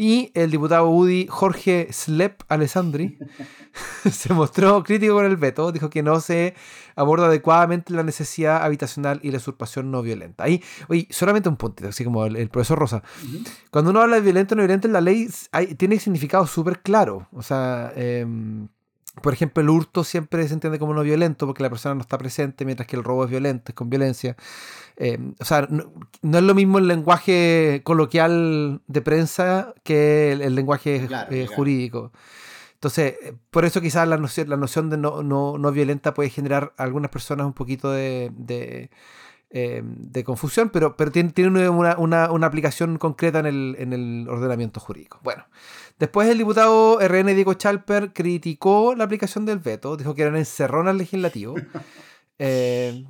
Y 0.00 0.30
el 0.34 0.52
diputado 0.52 0.88
UDI 0.88 1.26
Jorge 1.28 1.88
Slep 1.92 2.42
Alessandri 2.46 3.18
se 4.08 4.32
mostró 4.32 4.84
crítico 4.84 5.14
con 5.14 5.24
el 5.24 5.36
veto, 5.36 5.72
dijo 5.72 5.90
que 5.90 6.04
no 6.04 6.20
se 6.20 6.54
aborda 6.94 7.26
adecuadamente 7.26 7.92
la 7.92 8.04
necesidad 8.04 8.62
habitacional 8.62 9.18
y 9.24 9.32
la 9.32 9.38
usurpación 9.38 9.90
no 9.90 10.00
violenta. 10.02 10.44
Ahí, 10.44 10.62
oye, 10.86 11.08
solamente 11.10 11.48
un 11.48 11.56
punto, 11.56 11.88
así 11.88 12.04
como 12.04 12.26
el, 12.26 12.48
profesor 12.48 12.78
Rosa. 12.78 13.02
Cuando 13.72 13.90
uno 13.90 14.00
habla 14.00 14.16
de 14.16 14.22
violento 14.22 14.54
o 14.54 14.56
no 14.56 14.62
violento 14.62 14.86
en 14.86 14.92
la 14.92 15.00
ley, 15.00 15.28
tiene 15.76 15.98
significado 15.98 16.46
súper 16.46 16.80
claro. 16.80 17.26
O 17.32 17.42
sea, 17.42 17.92
em, 17.96 18.68
por 19.22 19.32
ejemplo, 19.32 19.62
el 19.62 19.70
hurto 19.70 20.04
siempre 20.04 20.46
se 20.48 20.54
entiende 20.54 20.78
como 20.78 20.94
no 20.94 21.02
violento 21.02 21.46
porque 21.46 21.62
la 21.62 21.70
persona 21.70 21.94
no 21.94 22.00
está 22.00 22.18
presente, 22.18 22.64
mientras 22.64 22.86
que 22.86 22.96
el 22.96 23.04
robo 23.04 23.24
es 23.24 23.30
violento, 23.30 23.72
es 23.72 23.74
con 23.74 23.90
violencia. 23.90 24.36
Eh, 24.96 25.18
o 25.38 25.44
sea, 25.44 25.68
no, 25.70 26.38
es 26.38 26.44
lo 26.44 26.54
mismo 26.54 26.78
el 26.78 26.88
lenguaje 26.88 27.82
coloquial 27.84 28.80
de 28.86 29.02
prensa 29.02 29.74
que 29.84 30.32
el, 30.32 30.54
lenguaje 30.54 31.08
eh, 31.30 31.46
jurídico. 31.46 32.12
Entonces, 32.74 33.14
eh, 33.22 33.34
por 33.50 33.64
eso 33.64 33.80
quizás 33.80 34.06
la 34.06 34.18
noción, 34.18 34.48
la 34.48 34.56
noción 34.56 34.90
de 34.90 34.96
no, 34.96 35.22
no, 35.22 35.58
no 35.58 35.72
violenta 35.72 36.14
puede 36.14 36.30
generar 36.30 36.74
a 36.76 36.84
algunas 36.84 37.10
personas 37.10 37.46
un 37.46 37.52
poquito 37.52 37.90
de, 37.90 38.30
de, 38.36 38.90
confusión, 40.24 40.70
pero, 40.70 40.96
pero 40.96 41.10
tiene, 41.10 41.32
tiene 41.32 41.68
una, 41.68 41.96
una, 41.98 42.30
una, 42.30 42.46
aplicación 42.46 42.98
concreta 42.98 43.38
en 43.38 43.46
el, 43.46 43.76
en 43.78 43.92
el 43.92 44.28
ordenamiento 44.28 44.78
jurídico. 44.78 45.20
Bueno, 45.22 45.44
Después 45.98 46.28
el 46.28 46.38
diputado 46.38 47.00
RN 47.00 47.34
Diego 47.34 47.54
Chalper 47.54 48.12
criticó 48.12 48.94
la 48.94 49.04
aplicación 49.04 49.44
del 49.44 49.58
veto, 49.58 49.96
dijo 49.96 50.14
que 50.14 50.22
eran 50.22 50.36
encerronas 50.36 50.96
legislativos. 50.96 51.60
Eh, 52.40 53.04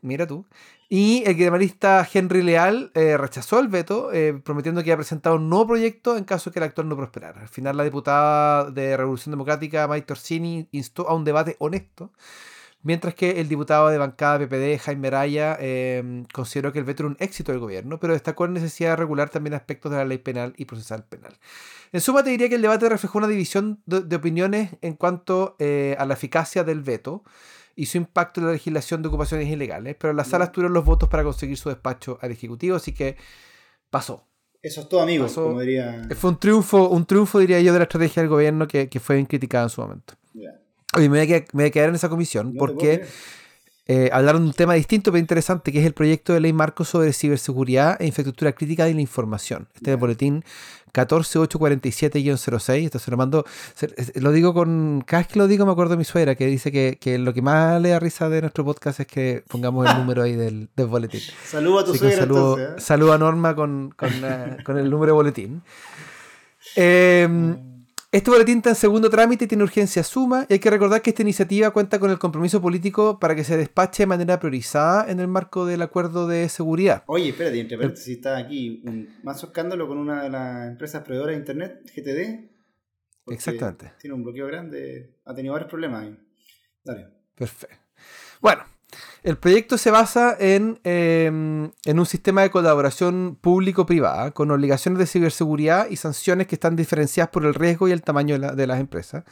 mira 0.00 0.26
tú. 0.26 0.46
Y 0.88 1.22
el 1.26 1.36
guitarrista 1.36 2.08
Henry 2.10 2.42
Leal 2.42 2.92
eh, 2.94 3.18
rechazó 3.18 3.60
el 3.60 3.68
veto, 3.68 4.10
eh, 4.10 4.40
prometiendo 4.42 4.82
que 4.82 4.88
iba 4.88 4.94
a 4.94 4.96
presentar 4.96 5.34
un 5.34 5.50
nuevo 5.50 5.66
proyecto 5.66 6.16
en 6.16 6.24
caso 6.24 6.48
de 6.48 6.54
que 6.54 6.60
el 6.60 6.64
actor 6.64 6.86
no 6.86 6.96
prosperara. 6.96 7.42
Al 7.42 7.48
final, 7.48 7.76
la 7.76 7.84
diputada 7.84 8.70
de 8.70 8.96
Revolución 8.96 9.32
Democrática, 9.32 9.86
Mike 9.86 10.06
Torsini, 10.06 10.66
instó 10.72 11.06
a 11.10 11.14
un 11.14 11.24
debate 11.24 11.56
honesto 11.58 12.10
mientras 12.84 13.14
que 13.14 13.40
el 13.40 13.48
diputado 13.48 13.88
de 13.88 13.98
bancada 13.98 14.38
PPD, 14.38 14.78
Jaime 14.78 15.10
Raya, 15.10 15.56
em, 15.58 16.24
consideró 16.26 16.72
que 16.72 16.78
el 16.78 16.84
veto 16.84 17.02
era 17.02 17.08
un 17.08 17.16
éxito 17.18 17.50
del 17.50 17.60
gobierno, 17.60 17.98
pero 17.98 18.12
destacó 18.12 18.46
la 18.46 18.52
necesidad 18.52 18.90
de 18.90 18.96
regular 18.96 19.30
también 19.30 19.54
aspectos 19.54 19.90
de 19.90 19.98
la 19.98 20.04
ley 20.04 20.18
penal 20.18 20.54
y 20.56 20.66
procesal 20.66 21.04
penal. 21.04 21.36
En 21.92 22.00
suma, 22.00 22.22
te 22.22 22.30
diría 22.30 22.48
que 22.48 22.54
el 22.54 22.62
debate 22.62 22.88
reflejó 22.88 23.18
una 23.18 23.26
división 23.26 23.82
de, 23.86 24.14
opiniones 24.14 24.70
en 24.82 24.94
cuanto 24.94 25.56
eh, 25.58 25.96
a 25.98 26.04
la 26.04 26.14
eficacia 26.14 26.62
del 26.62 26.82
veto 26.82 27.24
y 27.74 27.86
su 27.86 27.96
impacto 27.96 28.40
en 28.40 28.46
la 28.46 28.52
legislación 28.52 29.02
de 29.02 29.08
ocupaciones 29.08 29.48
ilegales, 29.48 29.96
pero 29.98 30.12
las 30.12 30.28
salas 30.28 30.52
tuvieron 30.52 30.74
los 30.74 30.84
votos 30.84 31.08
para 31.08 31.24
conseguir 31.24 31.56
su 31.56 31.70
despacho 31.70 32.18
al 32.20 32.30
Ejecutivo, 32.30 32.76
así 32.76 32.92
que 32.92 33.16
pasó. 33.90 34.28
Eso 34.62 34.82
es 34.82 34.88
todo, 34.88 35.00
amigos, 35.00 35.32
como 35.34 35.60
diría... 35.60 36.06
Fue 36.16 36.30
un 36.30 36.38
triunfo, 36.38 36.88
un 36.88 37.04
triunfo, 37.04 37.38
diría 37.38 37.60
yo, 37.60 37.72
de 37.72 37.78
la 37.78 37.84
estrategia 37.84 38.22
del 38.22 38.30
gobierno 38.30 38.66
que, 38.66 38.88
fue 39.00 39.16
bien 39.16 39.26
criticada 39.26 39.64
en 39.64 39.70
su 39.70 39.80
momento. 39.80 40.14
Oye, 40.96 41.08
me 41.08 41.18
voy, 41.24 41.64
a 41.64 41.70
quedar, 41.70 41.88
en 41.88 41.94
esa 41.94 42.08
comisión 42.08 42.54
porque 42.58 43.04
eh, 43.86 44.10
hablaron 44.12 44.42
de 44.42 44.48
un 44.48 44.54
tema 44.54 44.74
distinto 44.74 45.12
pero 45.12 45.20
interesante, 45.20 45.72
que 45.72 45.80
es 45.80 45.86
el 45.86 45.92
proyecto 45.92 46.32
de 46.32 46.40
ley 46.40 46.52
marco 46.52 46.84
sobre 46.84 47.12
ciberseguridad 47.12 48.00
e 48.00 48.06
infraestructura 48.06 48.52
crítica 48.52 48.84
de 48.86 48.94
la 48.94 49.00
información. 49.00 49.68
Este 49.74 49.90
es 49.90 49.94
el 49.94 50.00
boletín 50.00 50.44
14847-06. 50.94 52.84
Esto 52.84 52.98
se 52.98 53.10
lo 53.10 53.16
mando. 53.16 53.44
lo 54.14 54.32
digo 54.32 54.54
con. 54.54 55.02
Cada 55.06 55.22
vez 55.22 55.28
que 55.28 55.38
lo 55.38 55.46
digo, 55.48 55.66
me 55.66 55.72
acuerdo 55.72 55.92
de 55.92 55.96
mi 55.98 56.04
suegra, 56.04 56.34
que 56.34 56.46
dice 56.46 56.72
que, 56.72 57.18
lo 57.18 57.34
que 57.34 57.42
más 57.42 57.82
le 57.82 57.90
da 57.90 57.98
risa 57.98 58.28
de 58.28 58.40
nuestro 58.40 58.64
podcast 58.64 59.00
es 59.00 59.06
que 59.06 59.44
pongamos 59.48 59.90
el 59.90 59.98
número 59.98 60.22
ahí 60.22 60.36
del, 60.36 60.68
boletín. 60.76 61.20
Saludo 61.44 61.80
a 61.80 61.84
tu 61.84 61.94
suegra. 61.94 62.20
Saludo, 62.20 62.58
¿eh? 62.58 62.74
saludo, 62.78 63.12
a 63.12 63.18
Norma 63.18 63.54
con, 63.54 63.92
con, 63.96 64.10
eh, 64.10 64.56
con 64.64 64.78
el 64.78 64.88
número 64.88 65.12
de 65.12 65.16
boletín. 65.16 65.62
Eh, 66.76 67.28
este 68.14 68.30
boletín 68.30 68.58
está 68.58 68.68
en 68.70 68.76
segundo 68.76 69.10
trámite 69.10 69.44
y 69.44 69.48
tiene 69.48 69.64
urgencia 69.64 70.04
suma. 70.04 70.46
Y 70.48 70.52
hay 70.52 70.58
que 70.60 70.70
recordar 70.70 71.02
que 71.02 71.10
esta 71.10 71.22
iniciativa 71.22 71.72
cuenta 71.72 71.98
con 71.98 72.12
el 72.12 72.18
compromiso 72.20 72.62
político 72.62 73.18
para 73.18 73.34
que 73.34 73.42
se 73.42 73.56
despache 73.56 74.04
de 74.04 74.06
manera 74.06 74.38
priorizada 74.38 75.10
en 75.10 75.18
el 75.18 75.26
marco 75.26 75.66
del 75.66 75.82
acuerdo 75.82 76.28
de 76.28 76.48
seguridad. 76.48 77.02
Oye, 77.06 77.30
espérate, 77.30 77.58
entre 77.58 77.76
paréntesis 77.76 78.16
está 78.16 78.36
aquí 78.36 78.82
un 78.86 79.08
más 79.24 79.42
escándalo 79.42 79.88
con 79.88 79.98
una 79.98 80.22
de 80.22 80.30
las 80.30 80.68
empresas 80.68 81.02
proveedoras 81.02 81.34
de 81.34 81.40
internet, 81.40 81.80
GTD. 81.92 83.32
Exactamente. 83.32 83.94
Tiene 83.98 84.14
un 84.14 84.22
bloqueo 84.22 84.46
grande, 84.46 85.18
ha 85.24 85.34
tenido 85.34 85.54
varios 85.54 85.68
problemas 85.68 86.04
ahí. 86.04 86.16
Dale. 86.84 87.08
Perfecto. 87.34 87.74
Bueno, 88.40 88.62
el 89.24 89.38
proyecto 89.38 89.78
se 89.78 89.90
basa 89.90 90.36
en, 90.38 90.80
em, 90.84 91.70
en 91.86 91.98
un 91.98 92.04
sistema 92.04 92.42
de 92.42 92.50
colaboración 92.50 93.38
público-privada 93.40 94.32
con 94.32 94.50
obligaciones 94.50 94.98
de 94.98 95.06
ciberseguridad 95.06 95.88
y 95.88 95.96
sanciones 95.96 96.46
que 96.46 96.56
están 96.56 96.76
diferenciadas 96.76 97.30
por 97.30 97.46
el 97.46 97.54
riesgo 97.54 97.88
y 97.88 97.92
el 97.92 98.02
tamaño 98.02 98.38
de, 98.38 98.66
las 98.66 98.80
empresas, 98.80 99.24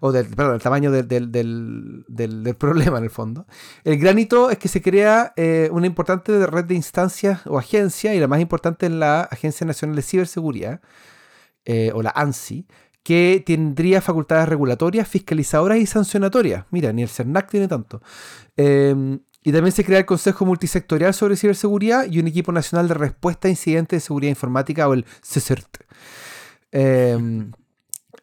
o 0.00 0.10
del, 0.10 0.26
perdón, 0.26 0.54
el 0.54 0.62
tamaño 0.62 0.90
del, 0.90 1.06
del, 1.08 2.54
problema 2.58 2.98
en 2.98 3.04
el 3.04 3.10
fondo. 3.10 3.46
El 3.84 3.98
granito 3.98 4.50
es 4.50 4.58
que 4.58 4.66
se 4.66 4.82
crea 4.82 5.32
eh, 5.36 5.68
una 5.70 5.86
importante 5.86 6.44
red 6.46 6.64
de 6.64 6.74
instancias 6.74 7.46
o 7.46 7.56
agencias, 7.56 8.14
y 8.14 8.18
la 8.18 8.26
más 8.26 8.40
importante 8.40 8.86
es 8.86 8.92
la 8.92 9.20
Agencia 9.22 9.64
Nacional 9.64 9.94
de 9.94 10.02
Ciberseguridad, 10.02 10.80
eh, 11.68 11.90
o 11.94 12.02
la 12.02 12.10
ANSI, 12.14 12.66
que 13.06 13.40
tendría 13.46 14.00
facultades 14.00 14.48
regulatorias, 14.48 15.06
fiscalizadoras 15.06 15.78
y 15.78 15.86
sancionatorias. 15.86 16.64
Mira, 16.72 16.92
ni 16.92 17.02
el 17.04 17.08
CERNAC 17.08 17.48
tiene 17.48 17.68
tanto. 17.68 18.02
Em, 18.56 19.20
y 19.44 19.52
también 19.52 19.70
se 19.70 19.84
crea 19.84 20.00
el 20.00 20.06
Consejo 20.06 20.44
Multisectorial 20.44 21.14
sobre 21.14 21.36
Ciberseguridad 21.36 22.10
y 22.10 22.18
un 22.18 22.26
equipo 22.26 22.50
nacional 22.50 22.88
de 22.88 22.94
respuesta 22.94 23.46
a 23.46 23.52
incidentes 23.52 23.98
de 23.98 24.00
seguridad 24.04 24.30
informática 24.30 24.88
o 24.88 24.94
el 24.94 25.06
CECERT. 25.22 25.84
Em, 26.72 27.52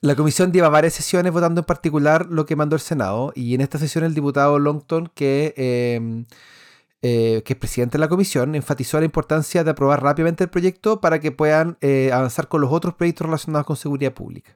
la 0.02 0.16
comisión 0.16 0.52
lleva 0.52 0.68
varias 0.68 0.96
sesiones 0.96 1.32
votando 1.32 1.62
en 1.62 1.66
particular 1.66 2.26
lo 2.30 2.46
que 2.46 2.58
mandó 2.58 2.76
el 2.76 2.82
Senado 2.82 3.32
y 3.36 3.56
en 3.56 3.62
esta 3.62 3.80
sesión 3.80 4.04
el 4.04 4.14
diputado 4.14 4.60
Longton, 4.60 5.10
que, 5.16 5.54
em, 5.56 6.26
eh, 7.06 7.44
que 7.44 7.52
es 7.52 7.60
presidente 7.60 7.98
de 7.98 8.00
la 8.00 8.08
comisión, 8.08 8.56
enfatizó 8.56 8.98
la 8.98 9.06
importancia 9.06 9.66
de 9.66 9.72
aprobar 9.72 10.02
rápidamente 10.02 10.46
el 10.46 10.50
proyecto 10.50 11.02
para 11.02 11.20
que 11.20 11.34
puedan 11.34 11.78
eh, 11.82 12.12
avanzar 12.14 12.48
con 12.48 12.62
los 12.62 12.72
otros 12.72 12.94
proyectos 12.94 13.26
relacionados 13.26 13.68
con 13.68 13.76
seguridad 13.76 14.14
pública. 14.14 14.56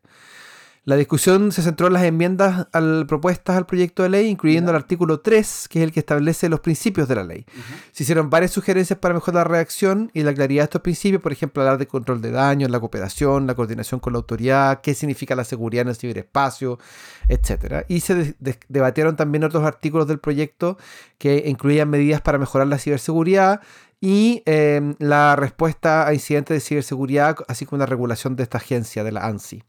La 0.87 0.95
discusión 0.95 1.51
se 1.51 1.63
centró 1.63 1.87
en 1.87 1.93
las 1.93 2.03
enmiendas 2.03 2.69
al, 2.71 3.05
propuestas 3.07 3.57
al 3.57 3.65
proyecto 3.65 4.03
de 4.03 4.09
ley, 4.09 4.29
incluyendo 4.29 4.71
el 4.71 4.77
artículo 4.77 5.19
3, 5.19 5.67
que 5.67 5.79
es 5.79 5.83
el 5.83 5.91
que 5.91 5.99
establece 5.99 6.47
los 6.47 6.61
principios 6.61 7.09
de 7.09 7.15
la 7.15 7.25
ley. 7.25 7.45
Se 7.91 8.03
hicieron 8.03 8.29
varias 8.29 8.51
sugerencias 8.51 8.97
para 8.97 9.13
mejorar 9.13 9.47
la 9.47 9.51
reacción 9.51 10.09
y 10.13 10.23
la 10.23 10.33
claridad 10.33 10.61
de 10.61 10.63
estos 10.63 10.81
principios, 10.83 11.21
por 11.21 11.33
ejemplo, 11.33 11.61
hablar 11.61 11.77
de 11.77 11.87
control 11.87 12.21
de 12.21 12.31
daños, 12.31 12.71
la 12.71 12.79
cooperación, 12.79 13.47
la 13.47 13.53
coordinación 13.53 13.99
con 13.99 14.13
la 14.13 14.19
autoridad, 14.19 14.79
qué 14.79 14.93
significa 14.93 15.35
la 15.35 15.43
seguridad 15.43 15.81
en 15.81 15.89
el 15.89 15.97
ciberespacio, 15.97 16.79
etc. 17.27 17.83
Y 17.89 17.99
se 17.99 18.37
debatieron 18.69 19.17
también 19.17 19.43
otros 19.43 19.65
artículos 19.65 20.07
del 20.07 20.19
proyecto 20.19 20.77
que 21.17 21.43
incluían 21.47 21.89
medidas 21.89 22.21
para 22.21 22.37
mejorar 22.37 22.67
la 22.67 22.77
ciberseguridad 22.77 23.59
y 23.99 24.41
em, 24.45 24.95
la 24.99 25.35
respuesta 25.35 26.07
a 26.07 26.13
incidentes 26.13 26.55
de 26.55 26.61
ciberseguridad, 26.61 27.35
así 27.49 27.65
como 27.65 27.79
la 27.79 27.87
regulación 27.87 28.37
de 28.37 28.43
esta 28.43 28.59
agencia, 28.59 29.03
de 29.03 29.11
la 29.11 29.25
ANSI. 29.25 29.65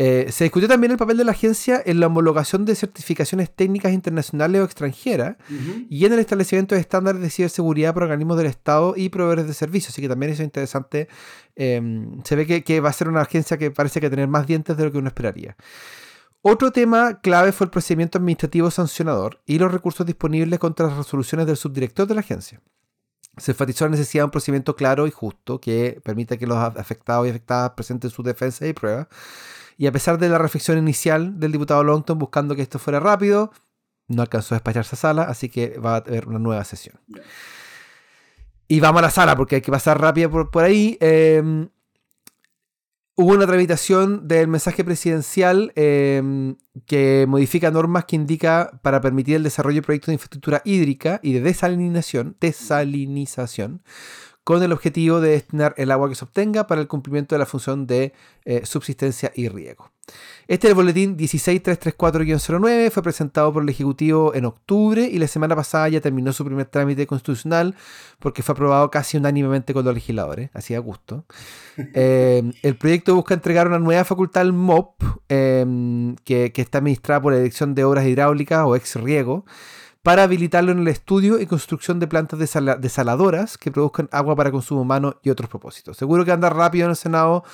Eh, 0.00 0.30
se 0.30 0.44
discutió 0.44 0.68
también 0.68 0.92
el 0.92 0.96
papel 0.96 1.16
de 1.16 1.24
la 1.24 1.32
agencia 1.32 1.82
en 1.84 1.98
la 1.98 2.06
homologación 2.06 2.64
de 2.64 2.76
certificaciones 2.76 3.50
técnicas 3.50 3.92
internacionales 3.92 4.60
o 4.60 4.64
extranjeras 4.64 5.36
y 5.90 6.06
en 6.06 6.12
el 6.12 6.20
establecimiento 6.20 6.76
de 6.76 6.80
estándares 6.80 7.20
de 7.20 7.28
ciberseguridad 7.30 7.94
por 7.94 8.04
organismos 8.04 8.36
del 8.36 8.46
Estado 8.46 8.94
y 8.96 9.08
proveedores 9.08 9.48
de 9.48 9.54
servicios. 9.54 9.92
Así 9.92 10.00
que 10.00 10.08
también 10.08 10.30
eso 10.30 10.42
es 10.42 10.46
interesante. 10.46 11.08
Em, 11.56 12.22
se 12.22 12.36
ve 12.36 12.62
que, 12.62 12.80
va 12.80 12.90
a 12.90 12.92
ser 12.92 13.08
una 13.08 13.22
agencia 13.22 13.58
que 13.58 13.72
parece 13.72 14.00
que 14.00 14.08
tener 14.08 14.28
más 14.28 14.46
dientes 14.46 14.76
de 14.76 14.84
lo 14.84 14.92
que 14.92 14.98
uno 14.98 15.08
esperaría. 15.08 15.56
Otro 16.42 16.70
tema 16.70 17.20
clave 17.20 17.50
fue 17.50 17.64
el 17.64 17.72
procedimiento 17.72 18.18
administrativo 18.18 18.70
sancionador 18.70 19.42
y 19.46 19.58
los 19.58 19.72
recursos 19.72 20.06
disponibles 20.06 20.60
contra 20.60 20.86
las 20.86 20.96
resoluciones 20.96 21.48
del 21.48 21.56
subdirector 21.56 22.06
de 22.06 22.14
la 22.14 22.20
agencia. 22.20 22.62
Se 23.36 23.50
enfatizó 23.50 23.86
la 23.86 23.90
necesidad 23.90 24.22
de 24.22 24.26
un 24.26 24.30
procedimiento 24.30 24.76
claro 24.76 25.08
y 25.08 25.10
justo 25.10 25.60
que 25.60 26.00
permita 26.04 26.36
que 26.36 26.46
los 26.46 26.56
afectados 26.56 27.26
y 27.26 27.30
afectadas 27.30 27.70
presenten 27.70 28.10
sus 28.10 28.24
defensas 28.24 28.68
y 28.68 28.72
pruebas 28.72 29.08
y 29.78 29.86
a 29.86 29.92
pesar 29.92 30.18
de 30.18 30.28
la 30.28 30.38
reflexión 30.38 30.76
inicial 30.76 31.38
del 31.38 31.52
diputado 31.52 31.84
Longton 31.84 32.18
buscando 32.18 32.56
que 32.56 32.62
esto 32.62 32.80
fuera 32.80 32.98
rápido, 32.98 33.52
no 34.08 34.22
alcanzó 34.22 34.54
a 34.54 34.58
despacharse 34.58 34.96
a 34.96 34.98
sala, 34.98 35.22
así 35.22 35.48
que 35.48 35.78
va 35.78 35.94
a 35.94 35.96
haber 35.98 36.26
una 36.26 36.40
nueva 36.40 36.64
sesión. 36.64 36.96
Y 38.66 38.80
vamos 38.80 38.98
a 38.98 39.02
la 39.02 39.10
sala 39.10 39.36
porque 39.36 39.54
hay 39.56 39.60
que 39.62 39.70
pasar 39.70 40.00
rápido 40.00 40.50
por, 40.50 40.64
ahí. 40.64 40.98
Em, 41.00 41.68
hubo 43.14 43.34
una 43.34 43.46
tramitación 43.46 44.26
del 44.26 44.48
mensaje 44.48 44.82
presidencial 44.82 45.72
em, 45.76 46.56
que 46.86 47.26
modifica 47.28 47.70
normas 47.70 48.04
que 48.04 48.16
indica 48.16 48.80
para 48.82 49.00
permitir 49.00 49.36
el 49.36 49.44
desarrollo 49.44 49.76
de 49.76 49.86
proyectos 49.86 50.08
de 50.08 50.14
infraestructura 50.14 50.60
hídrica 50.64 51.20
y 51.22 51.34
de 51.34 51.40
desalinización, 51.40 52.36
desalinización 52.40 53.82
con 54.48 54.62
el 54.62 54.72
objetivo 54.72 55.20
de 55.20 55.32
destinar 55.32 55.74
el 55.76 55.90
agua 55.90 56.08
que 56.08 56.14
se 56.14 56.24
obtenga 56.24 56.66
para 56.66 56.80
el 56.80 56.88
cumplimiento 56.88 57.34
de 57.34 57.38
la 57.38 57.44
función 57.44 57.86
de 57.86 58.14
eh, 58.46 58.64
subsistencia 58.64 59.30
y 59.34 59.46
riego. 59.50 59.90
Este 60.46 60.68
es 60.68 60.70
el 60.70 60.74
boletín 60.74 61.18
16334-09, 61.18 62.90
fue 62.90 63.02
presentado 63.02 63.52
por 63.52 63.62
el 63.62 63.68
Ejecutivo 63.68 64.34
en 64.34 64.46
octubre 64.46 65.04
y 65.04 65.18
la 65.18 65.28
semana 65.28 65.54
pasada 65.54 65.90
ya 65.90 66.00
terminó 66.00 66.32
su 66.32 66.46
primer 66.46 66.64
trámite 66.64 67.06
constitucional 67.06 67.74
porque 68.20 68.42
fue 68.42 68.54
aprobado 68.54 68.90
casi 68.90 69.18
unánimemente 69.18 69.74
con 69.74 69.84
los 69.84 69.92
legisladores, 69.92 70.48
así 70.54 70.74
a 70.74 70.78
gusto. 70.78 71.26
Eh, 71.94 72.42
el 72.62 72.76
proyecto 72.76 73.14
busca 73.14 73.34
entregar 73.34 73.68
una 73.68 73.78
nueva 73.78 74.04
facultad 74.04 74.42
al 74.42 74.52
MOP, 74.52 75.00
em, 75.28 76.16
que, 76.24 76.52
que, 76.52 76.60
está 76.60 76.78
administrada 76.78 77.20
por 77.20 77.32
la 77.32 77.38
Dirección 77.38 77.74
de 77.74 77.84
Obras 77.84 78.04
Hidráulicas 78.04 78.64
o 78.66 78.74
ex 78.74 78.96
riego 78.96 79.44
para 80.08 80.22
habilitarlo 80.22 80.72
en 80.72 80.78
el 80.78 80.88
estudio 80.88 81.38
y 81.38 81.44
construcción 81.44 82.00
de 82.00 82.06
plantas 82.06 82.38
desaladoras 82.38 83.58
que 83.58 83.70
produzcan 83.70 84.08
agua 84.10 84.34
para 84.34 84.50
consumo 84.50 84.80
humano 84.80 85.16
y 85.22 85.28
otros 85.28 85.50
propósitos. 85.50 85.98
Seguro 85.98 86.24
que 86.24 86.32
anda 86.32 86.48
rápido 86.48 86.86
en 86.86 86.92
el 86.92 86.96
Senado, 86.96 87.44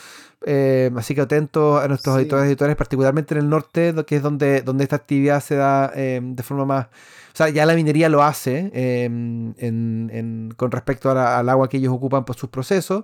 eh, 0.47 0.88
así 0.95 1.17
que 1.17 1.23
atentos 1.23 1.83
a 1.83 1.88
nuestros 1.88 2.17
editores 2.17 2.45
y 2.45 2.51
editores, 2.51 2.77
particularmente 2.77 3.35
en 3.35 3.40
el 3.40 3.49
norte, 3.51 3.93
que 4.07 4.14
es 4.14 4.23
donde, 4.23 4.62
donde 4.62 4.85
esta 4.85 4.95
actividad 4.95 5.40
se 5.43 5.57
da 5.57 5.90
eh, 5.97 6.21
de 6.23 6.43
forma 6.45 6.64
más... 6.64 6.87
O 6.87 7.37
sea, 7.37 7.49
ya 7.49 7.67
la 7.67 7.75
minería 7.75 8.09
lo 8.09 8.23
hace 8.23 8.71
eh, 8.73 10.55
con 10.57 10.71
respecto 10.71 11.11
al 11.11 11.49
agua 11.49 11.69
que 11.69 11.79
ellos 11.79 11.93
ocupan 11.93 12.25
por 12.25 12.37
sus 12.37 12.51
procesos. 12.51 13.03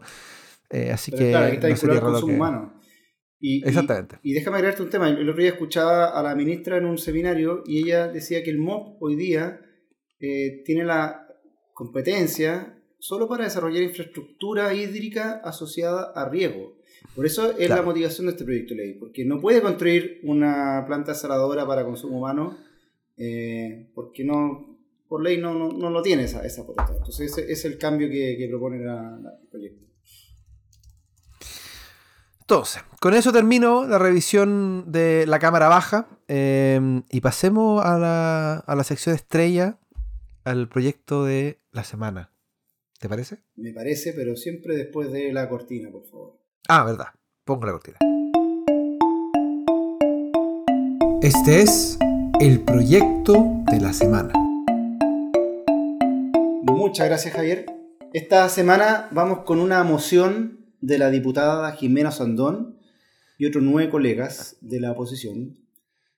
así 0.93 1.11
que... 1.11 1.33
no 2.01 2.19
humano. 2.25 2.80
Y, 3.41 3.67
Exactamente. 3.67 4.19
Y, 4.23 4.35
déjame 4.35 4.59
agregarte 4.59 4.83
un 4.83 4.91
tema. 4.91 5.09
El 5.09 5.29
otro 5.29 5.41
día 5.41 5.53
escuchaba 5.53 6.11
a 6.11 6.23
la 6.23 6.35
ministra 6.35 6.77
en 6.77 6.85
un 6.85 6.99
seminario 6.99 7.63
y 7.67 7.79
ella 7.79 8.09
decía 8.09 8.43
que 8.43 8.51
el 8.51 8.59
MOP 8.59 9.03
hoy 9.03 9.17
día 9.17 9.61
eh, 10.21 10.63
tiene 10.67 10.85
la 10.85 11.27
competencia 11.73 12.77
solo 12.99 13.27
para 13.27 13.45
desarrollar 13.45 13.83
infraestructura 13.83 14.75
hídrica 14.75 15.41
asociada 15.43 16.13
a 16.15 16.29
riego. 16.29 16.77
Por 17.17 17.25
eso 17.25 17.57
es 17.59 17.69
la 17.71 17.83
motivación 17.83 18.27
de 18.27 18.33
este 18.33 18.45
proyecto 18.45 18.75
de 18.75 18.83
ley, 18.83 18.95
porque 18.95 19.25
no 19.25 19.41
puede 19.41 19.63
construir 19.63 20.21
una 20.23 20.85
planta 20.87 21.15
saladora 21.15 21.67
para 21.67 21.85
consumo 21.85 22.19
humano, 22.19 22.59
eh, 23.17 23.91
porque 23.95 24.23
no, 24.23 24.79
por 25.09 25.23
ley 25.23 25.39
no, 25.39 25.73
no, 25.73 25.91
lo 25.91 26.03
tiene 26.03 26.25
esa, 26.25 26.45
esa 26.45 26.67
potestad. 26.67 26.97
Entonces 26.99 27.33
ese 27.33 27.51
es 27.51 27.65
el 27.65 27.79
cambio 27.79 28.09
que, 28.09 28.47
propone 28.49 28.77
el 28.77 29.49
proyecto. 29.51 29.90
Entonces, 32.51 32.83
con 32.99 33.15
eso 33.15 33.33
termino 33.33 33.87
la 33.87 34.01
revisión 34.01 34.91
de 34.91 35.25
la 35.25 35.39
cámara 35.39 35.69
baja 35.69 36.09
em, 36.27 37.05
y 37.09 37.21
pasemos 37.21 37.81
a 37.87 37.97
la, 37.97 38.55
a 38.57 38.75
la 38.75 38.83
sección 38.83 39.15
estrella, 39.15 39.79
al 40.43 40.69
proyecto 40.69 41.25
de 41.25 41.61
la 41.71 41.85
semana. 41.85 42.33
¿Te 42.99 43.09
parece? 43.09 43.45
Me 43.55 43.73
parece, 43.73 44.15
pero 44.15 44.35
siempre 44.35 44.75
después 44.75 45.13
de 45.13 45.33
la 45.33 45.49
cortina, 45.49 45.93
por 45.93 46.05
favor. 46.11 46.41
Ah, 46.67 46.83
verdad. 46.83 47.07
Pongo 47.45 47.67
la 47.67 47.71
cortina. 47.71 47.99
Este 51.23 51.63
es 51.63 52.01
el 52.41 52.65
proyecto 52.65 53.63
de 53.71 53.79
la 53.81 53.93
semana. 53.93 54.33
Muchas 56.65 57.07
gracias, 57.07 57.33
Javier. 57.33 57.67
Esta 58.13 58.49
semana 58.49 59.07
vamos 59.13 59.45
con 59.45 59.61
una 59.61 59.85
moción 59.85 60.60
de 60.81 60.99
la 60.99 61.11
diputada 61.11 61.73
Jimena 61.73 62.11
Sandón 62.11 62.79
y 63.39 63.47
otros 63.47 63.65
nueve 63.65 63.91
colegas 63.91 64.57
de 64.61 64.81
la 64.81 64.93
oposición 64.93 65.59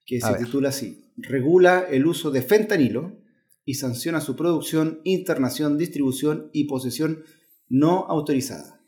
que 0.05 0.21
se 0.21 0.33
titula 0.35 0.69
así: 0.69 1.11
Regula 1.17 1.85
el 1.89 2.05
uso 2.05 2.31
de 2.31 2.41
fentanilo 2.41 3.17
y 3.65 3.75
sanciona 3.75 4.19
su 4.21 4.35
producción, 4.35 4.99
internación, 5.03 5.77
distribución 5.77 6.49
y 6.53 6.63
posesión 6.65 7.23
no 7.69 8.05
autorizada. 8.07 8.81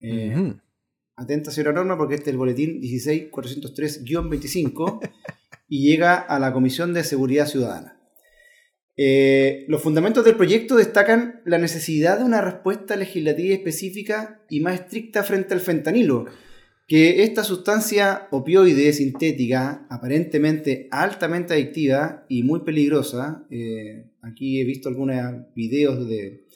Eh, 0.00 0.54
atenta, 1.16 1.50
señora 1.50 1.72
Norma, 1.72 1.96
porque 1.96 2.14
este 2.14 2.30
es 2.30 2.34
el 2.34 2.38
boletín 2.38 2.80
16403-25 2.82 5.10
y 5.68 5.88
llega 5.88 6.16
a 6.16 6.38
la 6.38 6.52
Comisión 6.52 6.92
de 6.92 7.04
Seguridad 7.04 7.46
Ciudadana. 7.46 7.93
Eh, 8.96 9.64
los 9.66 9.82
fundamentos 9.82 10.24
del 10.24 10.36
proyecto 10.36 10.76
destacan 10.76 11.40
la 11.44 11.58
necesidad 11.58 12.18
de 12.18 12.24
una 12.24 12.40
respuesta 12.40 12.94
legislativa 12.94 13.52
específica 13.54 14.44
y 14.48 14.60
más 14.60 14.80
estricta 14.80 15.24
frente 15.24 15.54
al 15.54 15.60
fentanilo, 15.60 16.26
que 16.86 17.24
esta 17.24 17.42
sustancia 17.42 18.28
opioide 18.30 18.92
sintética, 18.92 19.86
aparentemente 19.90 20.86
altamente 20.92 21.54
adictiva 21.54 22.24
y 22.28 22.44
muy 22.44 22.60
peligrosa, 22.60 23.46
eh, 23.50 24.12
aquí 24.22 24.60
he 24.60 24.64
visto 24.64 24.88
algunos 24.88 25.16
videos 25.56 26.08
de, 26.08 26.46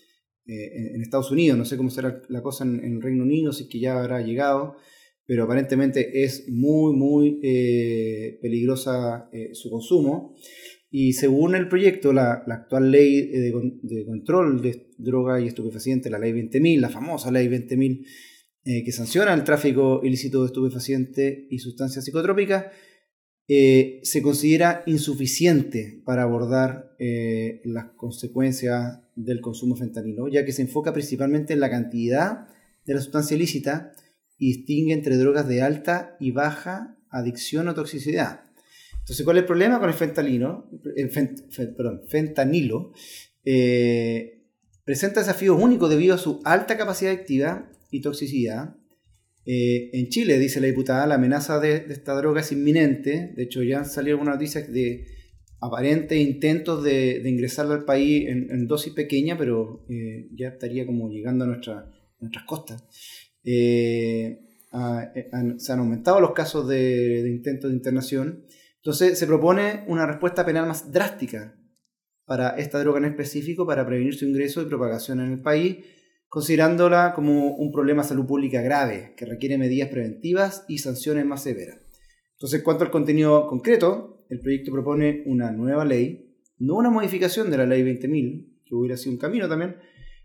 eh, 0.46 0.92
en 0.94 1.02
Estados 1.02 1.32
Unidos, 1.32 1.58
no 1.58 1.64
sé 1.64 1.76
cómo 1.76 1.90
será 1.90 2.22
la 2.28 2.42
cosa 2.42 2.62
en, 2.64 2.84
el 2.84 3.02
Reino 3.02 3.24
Unido, 3.24 3.52
si 3.52 3.64
es 3.64 3.68
que 3.68 3.80
ya 3.80 3.98
habrá 3.98 4.20
llegado, 4.20 4.76
pero 5.26 5.44
aparentemente 5.44 6.22
es 6.22 6.48
muy, 6.48 6.94
muy 6.94 7.38
peligrosa 8.40 9.28
su 9.52 9.68
consumo. 9.68 10.34
Y 10.90 11.12
según 11.12 11.54
el 11.54 11.68
proyecto, 11.68 12.12
la, 12.12 12.44
actual 12.46 12.90
ley 12.90 13.26
de, 13.26 14.04
control 14.06 14.62
de 14.62 14.90
droga 14.96 15.40
y 15.40 15.46
estupefacientes, 15.46 16.10
la 16.10 16.18
ley 16.18 16.32
20.000, 16.32 16.80
la 16.80 16.88
famosa 16.88 17.30
ley 17.30 17.46
20.000, 17.48 18.06
eh, 18.64 18.84
que 18.84 18.92
sanciona 18.92 19.34
el 19.34 19.44
tráfico 19.44 20.00
ilícito 20.02 20.40
de 20.40 20.46
estupefacientes 20.46 21.46
y 21.50 21.58
sustancias 21.58 22.04
psicotrópicas, 22.04 22.66
eh, 23.50 24.00
se 24.02 24.20
considera 24.20 24.82
insuficiente 24.86 26.02
para 26.04 26.22
abordar 26.22 26.94
eh, 26.98 27.62
las 27.64 27.86
consecuencias 27.96 29.00
del 29.14 29.40
consumo 29.40 29.74
de 29.74 29.80
fentanilo, 29.80 30.28
ya 30.28 30.44
que 30.44 30.52
se 30.52 30.62
enfoca 30.62 30.92
principalmente 30.92 31.54
en 31.54 31.60
la 31.60 31.70
cantidad 31.70 32.48
de 32.84 32.94
la 32.94 33.00
sustancia 33.00 33.36
ilícita 33.36 33.92
y 34.36 34.54
distingue 34.54 34.92
entre 34.92 35.16
drogas 35.16 35.48
de 35.48 35.62
alta 35.62 36.16
y 36.20 36.30
baja 36.30 36.98
adicción 37.10 37.68
o 37.68 37.74
toxicidad. 37.74 38.47
Entonces, 39.08 39.24
¿cuál 39.24 39.38
es 39.38 39.44
el 39.44 39.46
problema 39.46 39.80
con 39.80 39.88
el 39.88 39.94
fentanilo? 39.94 40.68
Perdón, 41.74 42.02
fentanilo 42.08 42.92
eh, 43.42 44.42
presenta 44.84 45.20
desafíos 45.20 45.58
únicos 45.58 45.88
debido 45.88 46.14
a 46.14 46.18
su 46.18 46.42
alta 46.44 46.76
capacidad 46.76 47.14
activa 47.14 47.70
y 47.90 48.02
toxicidad. 48.02 48.76
Eh, 49.46 49.88
en 49.94 50.10
Chile, 50.10 50.38
dice 50.38 50.60
la 50.60 50.66
diputada, 50.66 51.06
la 51.06 51.14
amenaza 51.14 51.58
de, 51.58 51.86
esta 51.88 52.12
droga 52.16 52.42
es 52.42 52.52
inminente. 52.52 53.32
De 53.34 53.44
hecho, 53.44 53.62
ya 53.62 53.78
han 53.78 53.86
salido 53.86 54.16
algunas 54.16 54.34
noticias 54.34 54.70
de 54.70 55.06
aparentes 55.58 56.18
intentos 56.18 56.84
de, 56.84 57.22
ingresarla 57.24 57.76
al 57.76 57.86
país 57.86 58.28
en, 58.28 58.66
dosis 58.66 58.92
pequeña, 58.92 59.38
pero 59.38 59.86
eh, 59.88 60.28
ya 60.34 60.48
estaría 60.48 60.84
como 60.84 61.08
llegando 61.08 61.46
a, 61.46 61.48
nuestra, 61.48 61.90
nuestras 62.20 62.44
costas. 62.44 62.84
se 63.42 64.36
han 64.70 65.78
aumentado 65.78 66.20
los 66.20 66.32
casos 66.32 66.68
de, 66.68 67.22
de 67.22 67.30
intentos 67.30 67.70
de 67.70 67.76
internación 67.78 68.44
entonces 68.82 69.18
se 69.18 69.26
propone 69.26 69.84
una 69.88 70.06
respuesta 70.06 70.44
penal 70.44 70.66
más 70.66 70.92
drástica 70.92 71.54
para 72.24 72.50
esta 72.50 72.78
droga 72.78 72.98
en 72.98 73.06
específico 73.06 73.66
para 73.66 73.86
prevenir 73.86 74.14
su 74.14 74.26
ingreso 74.26 74.62
y 74.62 74.66
propagación 74.66 75.20
en 75.20 75.32
el 75.32 75.40
país, 75.40 75.78
considerándola 76.28 77.14
como 77.14 77.56
un 77.56 77.72
problema 77.72 78.02
de 78.02 78.08
salud 78.08 78.26
pública 78.26 78.60
grave 78.60 79.14
que 79.16 79.24
requiere 79.24 79.56
medidas 79.56 79.88
preventivas 79.88 80.64
y 80.68 80.78
sanciones 80.78 81.24
más 81.24 81.42
severas. 81.42 81.78
Entonces, 82.32 82.60
en 82.60 82.64
cuanto 82.64 82.84
al 82.84 82.90
contenido 82.90 83.46
concreto, 83.46 84.26
el 84.28 84.40
proyecto 84.40 84.70
propone 84.70 85.22
una 85.26 85.50
nueva 85.50 85.84
ley, 85.84 86.36
no 86.58 86.76
una 86.76 86.90
modificación 86.90 87.50
de 87.50 87.56
la 87.56 87.66
ley 87.66 87.82
20.000, 87.82 88.62
que 88.64 88.74
hubiera 88.74 88.96
sido 88.96 89.12
un 89.12 89.18
camino 89.18 89.48
también, 89.48 89.76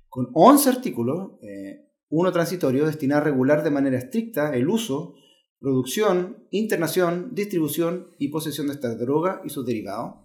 con 0.10 0.30
11 0.34 0.70
artículos, 0.70 1.40
eh, 1.42 1.88
uno 2.10 2.32
transitorio, 2.32 2.86
destinado 2.86 3.22
a 3.22 3.24
regular 3.24 3.64
de 3.64 3.72
manera 3.72 3.98
estricta 3.98 4.54
el 4.54 4.68
uso, 4.68 5.16
producción, 5.64 6.46
internación, 6.52 7.30
distribución 7.32 8.10
y 8.20 8.28
posesión 8.28 8.68
de 8.68 8.74
esta 8.74 8.96
droga 8.96 9.42
y 9.46 9.50
sus 9.50 9.66
derivados. 9.66 10.16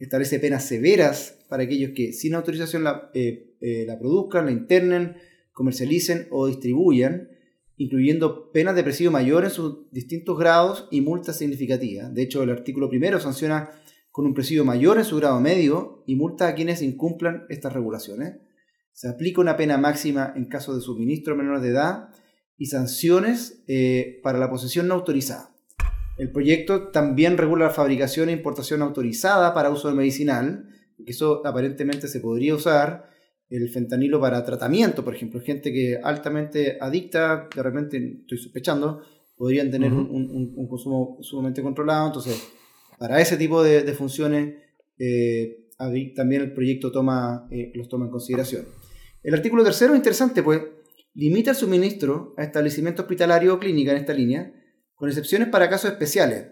Establece 0.00 0.40
penas 0.40 0.66
severas 0.66 1.38
para 1.48 1.62
aquellos 1.62 1.92
que 1.94 2.12
sin 2.12 2.34
autorización 2.34 2.82
la, 2.82 3.08
eh, 3.14 3.54
eh, 3.60 3.84
la 3.86 3.96
produzcan, 3.96 4.46
la 4.46 4.50
internen, 4.50 5.14
comercialicen 5.52 6.26
o 6.32 6.48
distribuyan, 6.48 7.28
incluyendo 7.76 8.50
penas 8.50 8.74
de 8.74 8.82
presidio 8.82 9.12
mayor 9.12 9.44
en 9.44 9.50
sus 9.50 9.88
distintos 9.92 10.36
grados 10.36 10.88
y 10.90 11.00
multas 11.00 11.38
significativas. 11.38 12.12
De 12.12 12.22
hecho, 12.22 12.42
el 12.42 12.50
artículo 12.50 12.90
primero 12.90 13.20
sanciona 13.20 13.70
con 14.10 14.26
un 14.26 14.34
presidio 14.34 14.64
mayor 14.64 14.98
en 14.98 15.04
su 15.04 15.16
grado 15.16 15.38
medio 15.38 16.02
y 16.08 16.16
multa 16.16 16.48
a 16.48 16.56
quienes 16.56 16.82
incumplan 16.82 17.44
estas 17.50 17.72
regulaciones. 17.72 18.40
Se 18.92 19.08
aplica 19.08 19.40
una 19.40 19.56
pena 19.56 19.78
máxima 19.78 20.32
en 20.34 20.46
caso 20.46 20.74
de 20.74 20.80
suministro 20.80 21.36
menores 21.36 21.62
de 21.62 21.68
edad 21.68 22.08
y 22.62 22.66
sanciones 22.66 23.60
eh, 23.66 24.20
para 24.22 24.38
la 24.38 24.48
posesión 24.48 24.86
no 24.86 24.94
autorizada. 24.94 25.50
El 26.16 26.30
proyecto 26.30 26.90
también 26.90 27.36
regula 27.36 27.64
la 27.64 27.70
fabricación 27.72 28.28
e 28.28 28.32
importación 28.32 28.82
autorizada 28.82 29.52
para 29.52 29.70
uso 29.70 29.92
medicinal, 29.92 30.68
que 31.04 31.10
eso 31.10 31.44
aparentemente 31.44 32.06
se 32.06 32.20
podría 32.20 32.54
usar, 32.54 33.10
el 33.50 33.68
fentanilo 33.68 34.20
para 34.20 34.44
tratamiento, 34.44 35.02
por 35.02 35.12
ejemplo, 35.12 35.40
gente 35.40 35.72
que 35.72 35.98
altamente 36.00 36.78
adicta, 36.80 37.48
de 37.52 37.62
repente 37.64 38.18
estoy 38.20 38.38
sospechando, 38.38 39.02
podrían 39.36 39.68
tener 39.68 39.92
un, 39.92 40.68
consumo 40.68 41.18
sumamente 41.20 41.62
controlado, 41.62 42.06
entonces 42.06 42.48
para 42.96 43.20
ese 43.20 43.36
tipo 43.36 43.60
de, 43.60 43.92
funciones 43.92 44.54
eh, 45.00 45.66
también 46.14 46.42
el 46.42 46.52
proyecto 46.52 46.92
toma, 46.92 47.48
eh, 47.50 47.72
los 47.74 47.88
toma 47.88 48.04
en 48.04 48.12
consideración. 48.12 48.66
El 49.24 49.34
artículo 49.34 49.64
tercero 49.64 49.94
es 49.94 49.96
interesante, 49.96 50.44
pues 50.44 50.60
limita 51.14 51.50
el 51.50 51.56
suministro 51.56 52.34
a 52.36 52.44
establecimientos 52.44 53.04
hospitalarios 53.04 53.54
o 53.54 53.58
clínicas 53.58 53.94
en 53.94 54.00
esta 54.00 54.14
línea, 54.14 54.52
con 54.94 55.08
excepciones 55.08 55.48
para 55.48 55.68
casos 55.68 55.90
especiales. 55.90 56.46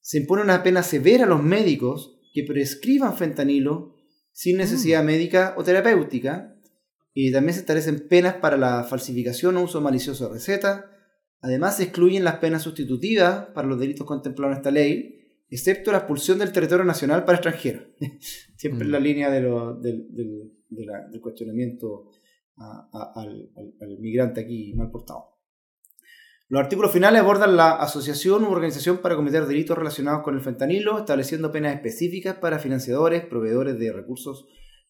Se 0.00 0.18
impone 0.18 0.42
una 0.42 0.62
pena 0.62 0.82
severa 0.82 1.24
a 1.24 1.28
los 1.28 1.42
médicos 1.42 2.20
que 2.32 2.42
prescriban 2.42 3.16
fentanilo 3.16 3.94
sin 4.32 4.56
necesidad 4.56 5.02
mm. 5.02 5.06
médica 5.06 5.54
o 5.56 5.64
terapéutica. 5.64 6.50
Y 7.14 7.30
también 7.32 7.54
se 7.54 7.60
establecen 7.60 8.08
penas 8.08 8.34
para 8.34 8.56
la 8.56 8.82
falsificación 8.82 9.56
o 9.56 9.62
uso 9.62 9.80
malicioso 9.80 10.26
de 10.26 10.34
recetas. 10.34 10.84
Además, 11.40 11.76
se 11.76 11.84
excluyen 11.84 12.24
las 12.24 12.38
penas 12.38 12.62
sustitutivas 12.62 13.46
para 13.54 13.68
los 13.68 13.78
delitos 13.78 14.06
contemplados 14.06 14.54
en 14.54 14.58
esta 14.58 14.70
ley, 14.72 15.20
excepto 15.48 15.92
la 15.92 15.98
expulsión 15.98 16.38
del 16.38 16.50
territorio 16.50 16.84
nacional 16.84 17.24
para 17.24 17.38
extranjeros. 17.38 17.84
Siempre 18.56 18.84
en 18.84 18.92
la 18.92 18.98
mm. 18.98 19.02
línea 19.02 19.30
del 19.30 20.50
cuestionamiento 21.20 22.10
al, 22.56 23.98
migrante 23.98 24.40
aquí 24.40 24.72
mal 24.74 24.90
portado. 24.90 25.34
Los 26.48 26.60
artículos 26.62 26.92
finales 26.92 27.22
abordan 27.22 27.56
la 27.56 27.72
asociación 27.72 28.44
u 28.44 28.50
organización 28.50 28.98
para 28.98 29.16
cometer 29.16 29.46
delitos 29.46 29.78
relacionados 29.78 30.22
con 30.22 30.34
el 30.34 30.42
fentanilo, 30.42 30.98
estableciendo 30.98 31.50
penas 31.50 31.74
específicas 31.74 32.36
para 32.36 32.58
financiadores, 32.58 33.24
proveedores 33.24 33.78
de 33.78 33.92
recursos 33.92 34.46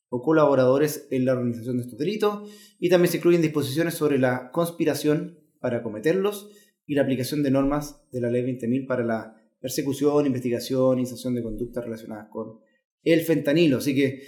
o 0.09 0.21
colaboradores 0.21 1.07
en 1.11 1.25
la 1.25 1.33
organización 1.33 1.77
de 1.77 1.85
estos 1.85 1.99
delitos, 1.99 2.51
y 2.79 2.91
también 2.91 3.11
se 3.11 3.19
incluyen 3.19 3.41
disposiciones 3.41 3.95
sobre 3.95 4.19
la 4.19 4.51
conspiración 4.51 5.39
para 5.61 5.83
cometerlos 5.83 6.51
y 6.87 6.95
la 6.95 7.03
aplicación 7.03 7.43
de 7.43 7.51
normas 7.51 8.05
de 8.11 8.21
la 8.21 8.31
Ley 8.31 8.43
20.000 8.43 8.87
para 8.87 9.05
la 9.05 9.41
persecución, 9.61 10.27
investigación 10.27 11.07
sanción 11.07 11.35
de 11.35 11.43
conductas 11.43 11.85
relacionadas 11.85 12.29
con 12.31 12.59
el 13.03 13.21
fentanilo. 13.23 13.79
Así 13.79 13.95
que 13.95 14.23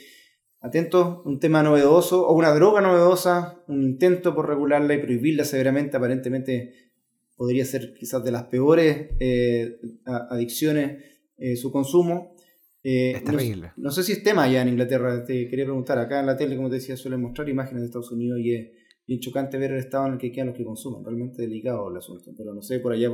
Atento, 0.60 1.22
un 1.24 1.38
tema 1.38 1.62
novedoso 1.62 2.26
o 2.26 2.34
una 2.34 2.52
droga 2.52 2.80
novedosa, 2.80 3.62
un 3.68 3.82
intento 3.82 4.34
por 4.34 4.48
regularla 4.48 4.94
y 4.94 4.98
prohibirla 4.98 5.44
severamente, 5.44 5.96
aparentemente 5.96 6.92
podría 7.36 7.64
ser 7.64 7.94
quizás 7.94 8.24
de 8.24 8.32
las 8.32 8.44
peores 8.44 9.10
eh, 9.20 9.78
adicciones 10.04 11.04
eh, 11.38 11.56
su 11.56 11.70
consumo. 11.70 12.34
Eh, 12.82 13.12
es 13.16 13.24
terrible. 13.24 13.72
No, 13.76 13.90
sé 13.90 14.02
si 14.02 14.12
es 14.12 14.22
tema 14.22 14.44
allá 14.44 14.62
en 14.62 14.68
Inglaterra, 14.68 15.24
te 15.24 15.48
quería 15.48 15.64
preguntar, 15.66 15.98
acá 15.98 16.20
en 16.20 16.26
la 16.26 16.36
tele, 16.36 16.56
como 16.56 16.70
te 16.70 16.76
decía, 16.76 16.96
suelen 16.96 17.20
mostrar 17.20 17.48
imágenes 17.48 17.82
de 17.82 17.86
Estados 17.86 18.10
Unidos 18.10 18.38
y 18.40 18.54
es 18.54 18.70
y 19.06 19.20
chocante 19.20 19.56
ver 19.56 19.72
el 19.72 19.78
estado 19.78 20.06
en 20.06 20.14
el 20.14 20.18
que 20.18 20.32
quedan 20.32 20.48
los 20.48 20.56
que 20.56 20.64
consumen. 20.64 21.04
Realmente 21.04 21.42
delicado 21.42 21.90
el 21.90 21.96
asunto, 21.96 22.32
pero 22.36 22.52
no 22.52 22.62
sé 22.62 22.80
por 22.80 22.92
allá 22.92 23.10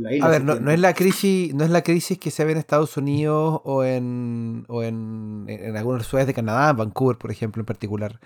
por. 0.00 0.22
A 0.22 0.28
ver, 0.28 0.44
no, 0.44 0.70
es 0.70 0.80
la 0.80 0.94
crisis, 0.94 1.54
no 1.54 1.64
es 1.64 1.70
la 1.70 1.82
crisis 1.82 2.18
que 2.18 2.30
se 2.30 2.44
ve 2.44 2.52
en 2.52 2.58
Estados 2.58 2.96
Unidos 2.96 3.60
o 3.64 3.84
en, 3.84 4.64
o 4.68 4.82
en, 4.82 5.46
en 5.48 5.76
algunas 5.76 6.06
ciudades 6.06 6.26
de 6.26 6.34
Canadá, 6.34 6.72
Vancouver, 6.72 7.16
por 7.16 7.30
ejemplo, 7.30 7.60
en 7.60 7.66
particular. 7.66 8.20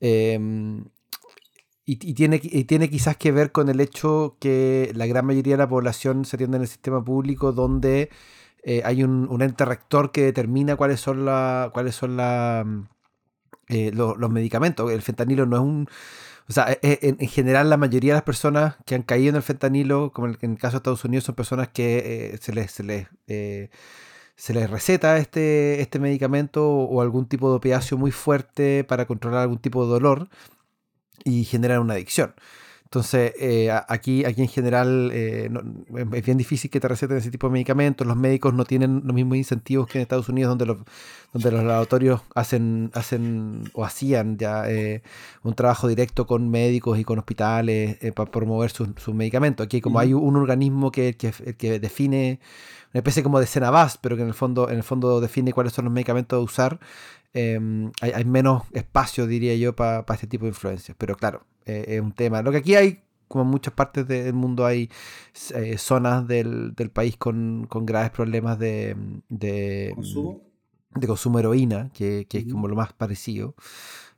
Em, 0.00 0.84
y, 1.84 1.96
tiene, 2.14 2.40
y 2.42 2.64
tiene 2.64 2.88
quizás 2.88 3.16
que 3.16 3.32
ver 3.32 3.52
con 3.52 3.68
el 3.68 3.80
hecho 3.80 4.36
que 4.40 4.92
la 4.94 5.06
gran 5.06 5.26
mayoría 5.26 5.54
de 5.54 5.58
la 5.58 5.68
población 5.68 6.24
se 6.24 6.36
atiende 6.36 6.56
en 6.56 6.62
el 6.62 6.68
sistema 6.68 7.04
público 7.04 7.52
donde 7.52 8.08
eh, 8.62 8.82
hay 8.84 9.02
un, 9.02 9.28
un, 9.28 9.42
ente 9.42 9.64
rector 9.64 10.12
que 10.12 10.22
determina 10.22 10.76
cuáles 10.76 11.00
son, 11.00 11.24
la, 11.24 11.70
cuáles 11.74 11.96
son 11.96 12.16
la, 12.16 12.64
eh, 13.68 13.90
los 13.92 14.30
medicamentos. 14.30 14.90
El 14.92 15.02
fentanilo 15.02 15.46
no 15.46 15.56
es 15.56 15.62
un... 15.62 15.88
O 16.48 16.52
sea, 16.52 16.70
e, 16.70 16.78
e, 16.82 16.98
en, 17.02 17.28
general 17.28 17.70
la 17.70 17.76
mayoría 17.76 18.12
de 18.12 18.16
las 18.16 18.24
personas 18.24 18.76
que 18.86 18.94
han 18.94 19.02
caído 19.02 19.30
en 19.30 19.36
el 19.36 19.42
fentanilo, 19.42 20.12
como 20.12 20.28
en 20.28 20.38
el, 20.40 20.58
caso 20.58 20.72
de 20.72 20.78
Estados 20.78 21.04
Unidos, 21.04 21.24
son 21.24 21.34
personas 21.34 21.68
que 21.68 22.32
eh, 22.34 22.38
se 22.38 22.52
les... 22.52 22.72
Se 22.72 22.82
les 22.82 23.08
se 24.34 24.54
les 24.54 24.68
receta 24.68 25.18
este, 25.18 25.80
este 25.80 25.98
medicamento 25.98 26.68
o 26.68 27.00
algún 27.00 27.26
tipo 27.28 27.50
de 27.50 27.56
opiáceo 27.56 27.96
muy 27.98 28.10
fuerte 28.10 28.82
para 28.82 29.06
controlar 29.06 29.42
algún 29.42 29.58
tipo 29.58 29.84
de 29.84 29.92
dolor 29.92 30.28
y 31.24 31.44
generan 31.44 31.80
una 31.80 31.94
adicción. 31.94 32.34
Entonces, 32.92 33.32
eh, 33.40 33.70
aquí, 33.88 34.26
aquí 34.26 34.42
en 34.42 34.48
general 34.48 35.10
eh, 35.14 35.48
es 36.12 36.26
bien 36.26 36.36
difícil 36.36 36.70
que 36.70 36.78
te 36.78 36.88
receten 36.88 37.16
ese 37.16 37.30
tipo 37.30 37.46
de 37.46 37.54
medicamentos. 37.54 38.06
Los 38.06 38.18
médicos 38.18 38.52
no 38.52 38.66
tienen 38.66 39.00
los 39.06 39.14
mismos 39.14 39.38
incentivos 39.38 39.86
que 39.86 39.96
en 39.96 40.02
Estados 40.02 40.28
Unidos, 40.28 40.50
donde 40.50 40.66
los, 40.66 40.78
donde 41.32 41.52
los 41.52 41.64
laboratorios 41.64 42.20
hacen, 42.34 42.90
hacen 42.92 43.64
o 43.72 43.86
hacían 43.86 44.36
ya 44.36 44.68
eh, 44.68 45.02
un 45.42 45.54
trabajo 45.54 45.88
directo 45.88 46.26
con 46.26 46.50
médicos 46.50 46.98
y 46.98 47.04
con 47.04 47.18
hospitales 47.18 47.96
para 48.14 48.30
promover 48.30 48.70
sus, 48.70 48.88
medicamentos. 49.14 49.64
Aquí 49.64 49.80
como 49.80 49.98
hay 49.98 50.12
un 50.12 50.36
organismo 50.36 50.90
que, 50.90 51.16
que, 51.16 51.32
que 51.32 51.80
define 51.80 52.40
una 52.92 52.98
especie 52.98 53.22
como 53.22 53.40
de 53.40 53.46
Cenabas, 53.46 53.96
pero 53.96 54.16
que 54.16 54.22
en 54.22 54.28
el 54.28 54.34
fondo, 54.34 54.68
en 54.68 54.76
el 54.76 54.82
fondo 54.82 55.18
define 55.22 55.54
cuáles 55.54 55.72
son 55.72 55.86
los 55.86 55.94
medicamentos 55.94 56.36
a 56.36 56.40
usar. 56.40 56.78
Em, 57.32 57.90
hay, 58.02 58.24
menos 58.26 58.64
espacio, 58.72 59.26
diría 59.26 59.56
yo, 59.56 59.74
para 59.74 60.04
este 60.10 60.26
tipo 60.26 60.44
de 60.44 60.50
influencias. 60.50 60.94
Pero 60.98 61.16
claro, 61.16 61.46
eh, 61.66 61.84
es 61.88 62.00
un 62.00 62.12
tema. 62.12 62.42
Lo 62.42 62.50
que 62.50 62.58
aquí 62.58 62.74
hay, 62.74 63.00
como 63.28 63.44
en 63.44 63.50
muchas 63.50 63.74
partes 63.74 64.06
del 64.06 64.34
mundo, 64.34 64.66
hay 64.66 64.90
eh, 65.54 65.78
zonas 65.78 66.26
del, 66.26 66.74
país 66.92 67.16
con, 67.16 67.68
graves 67.70 68.10
problemas 68.10 68.58
de, 68.58 68.96
de 69.28 69.92
¿Consumo? 69.94 70.40
de 70.94 71.06
consumo 71.06 71.38
de 71.38 71.42
heroína, 71.42 71.90
que, 71.94 72.26
es 72.30 72.52
como 72.52 72.68
lo 72.68 72.76
más 72.76 72.92
parecido. 72.92 73.54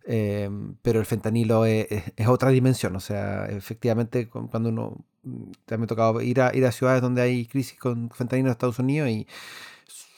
Em, 0.07 0.75
pero 0.83 1.01
el 1.01 1.07
fentanilo 1.07 1.65
es, 1.65 1.89
otra 2.27 2.51
dimensión. 2.51 2.95
O 2.97 3.01
sea, 3.01 3.47
efectivamente, 3.47 4.29
cuando 4.29 4.69
uno. 4.69 5.05
Mm, 5.23 5.53
también 5.65 5.81
me 5.81 5.85
ha 5.85 5.89
tocado 5.89 6.21
ir 6.21 6.41
a, 6.41 6.55
ir 6.55 6.67
a 6.67 6.73
ciudades 6.73 7.01
donde 7.01 7.23
hay 7.23 7.47
crisis 7.47 7.79
con 7.79 8.11
fentanilo 8.11 8.49
en 8.49 8.53
Estados 8.53 8.79
Unidos 8.79 9.09
y 9.09 9.27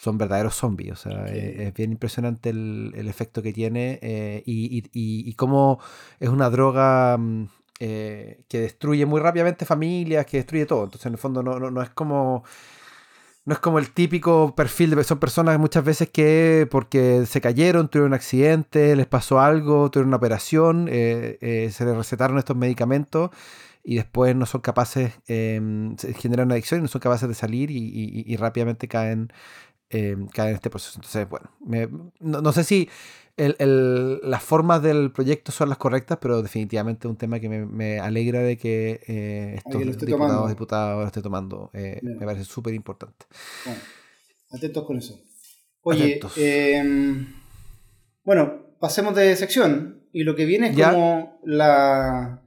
son 0.06 0.18
verdaderos 0.18 0.54
zombies. 0.54 0.92
O 0.92 0.96
sea, 0.96 1.26
es, 1.26 1.74
bien 1.74 1.90
impresionante 1.90 2.50
el, 2.50 3.08
efecto 3.08 3.42
que 3.42 3.52
tiene 3.52 3.98
eh, 4.02 4.42
y, 4.46 4.84
y, 4.92 5.34
cómo 5.34 5.80
es 6.20 6.28
una 6.28 6.48
droga 6.48 7.16
mm, 7.18 7.48
eh, 7.80 8.44
que 8.48 8.60
destruye 8.60 9.04
muy 9.04 9.20
rápidamente 9.20 9.66
familias, 9.66 10.24
que 10.26 10.38
destruye 10.38 10.64
todo. 10.64 10.84
Entonces, 10.84 11.06
en 11.06 11.14
el 11.14 11.18
fondo, 11.18 11.42
no, 11.42 11.58
no, 11.58 11.82
es 11.82 11.90
como. 11.90 12.44
No 13.44 13.52
es 13.52 13.60
como 13.60 13.78
el 13.78 13.90
típico 13.90 14.54
perfil 14.56 14.90
de 14.90 15.04
son 15.04 15.20
personas 15.20 15.56
muchas 15.60 15.84
veces 15.84 16.10
que 16.10 16.66
porque 16.68 17.26
se 17.26 17.40
cayeron, 17.40 17.88
tuvieron 17.88 18.08
un 18.10 18.14
accidente, 18.14 18.96
les 18.96 19.06
pasó 19.06 19.38
algo, 19.38 19.88
tuvieron 19.88 20.08
una 20.08 20.16
operación, 20.16 20.88
eh, 20.90 21.70
se 21.72 21.84
les 21.84 21.96
recetaron 21.96 22.38
estos 22.38 22.56
medicamentos 22.56 23.30
y 23.84 23.96
después 23.96 24.34
no 24.34 24.46
son 24.46 24.62
capaces, 24.62 25.12
em, 25.28 25.96
generan 26.18 26.46
una 26.46 26.54
adicción 26.54 26.80
y 26.80 26.82
no 26.82 26.88
son 26.88 27.00
capaces 27.00 27.28
de 27.28 27.36
salir 27.36 27.70
y 27.70 28.36
rápidamente 28.36 28.88
caen 28.88 29.30
eh, 29.90 30.16
caer 30.32 30.50
en 30.50 30.54
este 30.56 30.70
proceso. 30.70 30.98
Entonces, 30.98 31.28
bueno, 31.28 31.50
no, 32.20 32.52
sé 32.52 32.64
si 32.64 32.88
las 33.36 34.42
formas 34.42 34.82
del 34.82 35.12
proyecto 35.12 35.52
son 35.52 35.68
las 35.68 35.78
correctas, 35.78 36.18
pero 36.20 36.42
definitivamente 36.42 37.06
es 37.06 37.10
un 37.10 37.16
tema 37.16 37.38
que 37.38 37.48
me, 37.48 38.00
alegra 38.00 38.40
de 38.40 38.56
que 38.56 39.00
eh, 39.06 39.54
estos 39.56 40.06
diputados, 40.06 40.48
diputados 40.48 41.00
lo 41.02 41.06
esté 41.06 41.22
tomando. 41.22 41.70
Eh, 41.72 42.00
me 42.02 42.26
parece 42.26 42.44
súper 42.44 42.74
importante. 42.74 43.26
Bueno, 43.64 43.80
atentos 44.50 44.84
con 44.84 44.98
eso. 44.98 45.20
Oye, 45.82 46.20
em, 46.36 47.32
bueno, 48.24 48.74
pasemos 48.80 49.14
de 49.14 49.36
sección 49.36 50.02
y 50.12 50.24
lo 50.24 50.34
que 50.34 50.46
viene 50.46 50.70
es 50.70 50.76
como 50.76 51.38
la 51.44 52.42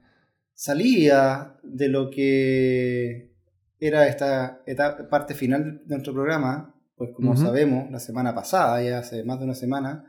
salida 0.54 1.58
de 1.64 1.88
lo 1.88 2.10
que 2.10 3.32
era 3.80 4.08
esta 4.08 4.62
parte 5.10 5.36
final 5.36 5.82
de 5.86 5.96
nuestro 5.96 6.14
programa, 6.14 6.76
pues 7.00 7.12
como 7.16 7.38
sabemos, 7.38 7.90
la 7.90 8.00
semana 8.00 8.36
pasada, 8.36 8.84
ya 8.84 9.00
hace 9.00 9.24
más 9.24 9.40
de 9.40 9.46
una 9.46 9.56
semana, 9.56 10.04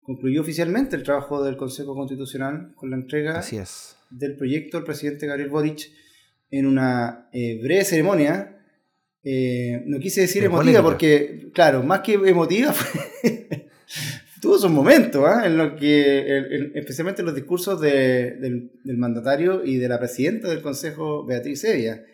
concluyó 0.00 0.42
oficialmente 0.42 0.94
el 0.94 1.02
trabajo 1.02 1.42
del 1.42 1.56
Consejo 1.56 1.96
Constitucional 1.96 2.72
con 2.76 2.90
la 2.90 2.96
entrega 2.96 3.42
del 4.10 4.36
proyecto 4.36 4.76
del 4.76 4.86
presidente 4.86 5.26
Gabriel 5.26 5.50
Boric 5.50 5.90
en 6.50 6.66
una 6.66 7.28
eh, 7.32 7.58
breve 7.60 7.84
ceremonia. 7.84 8.62
Eh, 9.24 9.82
no 9.86 9.98
quise 9.98 10.20
decir 10.20 10.44
emotiva 10.44 10.82
porque, 10.84 11.50
claro, 11.52 11.82
más 11.82 12.00
que 12.02 12.12
emotiva, 12.14 12.72
tuvo 14.40 14.56
sus 14.56 14.70
momentos, 14.70 15.24
¿ah? 15.26 15.48
en 15.48 15.74
que, 15.74 16.70
especialmente 16.76 17.22
en 17.22 17.26
los 17.26 17.34
discursos 17.34 17.80
del, 17.80 18.70
del, 18.84 18.96
mandatario 18.96 19.64
y 19.64 19.78
de 19.78 19.88
la 19.88 19.98
presidenta 19.98 20.48
del 20.48 20.62
Consejo, 20.62 21.26
Beatriz 21.26 21.64
Evia 21.64 22.04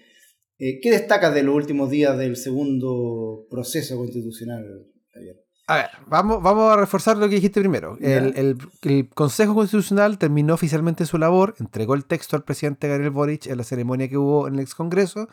eh, 0.58 0.80
¿Qué 0.80 0.90
destacas 0.90 1.34
de 1.34 1.42
los 1.42 1.54
últimos 1.54 1.90
días 1.90 2.16
del 2.16 2.36
segundo 2.36 3.46
proceso 3.50 3.96
constitucional, 3.96 4.64
Javier? 5.12 5.36
A 5.68 5.76
ver, 5.76 5.86
vamos, 6.06 6.40
vamos 6.42 6.72
a 6.72 6.76
reforzar 6.76 7.16
lo 7.16 7.28
que 7.28 7.36
dijiste 7.36 7.58
primero. 7.60 7.98
El, 8.00 8.56
Consejo 9.14 9.54
Constitucional 9.54 10.16
terminó 10.16 10.54
oficialmente 10.54 11.06
su 11.06 11.18
labor, 11.18 11.56
entregó 11.58 11.94
el 11.94 12.04
texto 12.04 12.36
al 12.36 12.44
presidente 12.44 12.86
Gabriel 12.86 13.10
Boric 13.10 13.46
en 13.46 13.58
la 13.58 13.64
ceremonia 13.64 14.08
que 14.08 14.16
hubo 14.16 14.46
en 14.46 14.54
el 14.54 14.60
ex 14.60 14.76
Congreso. 14.76 15.28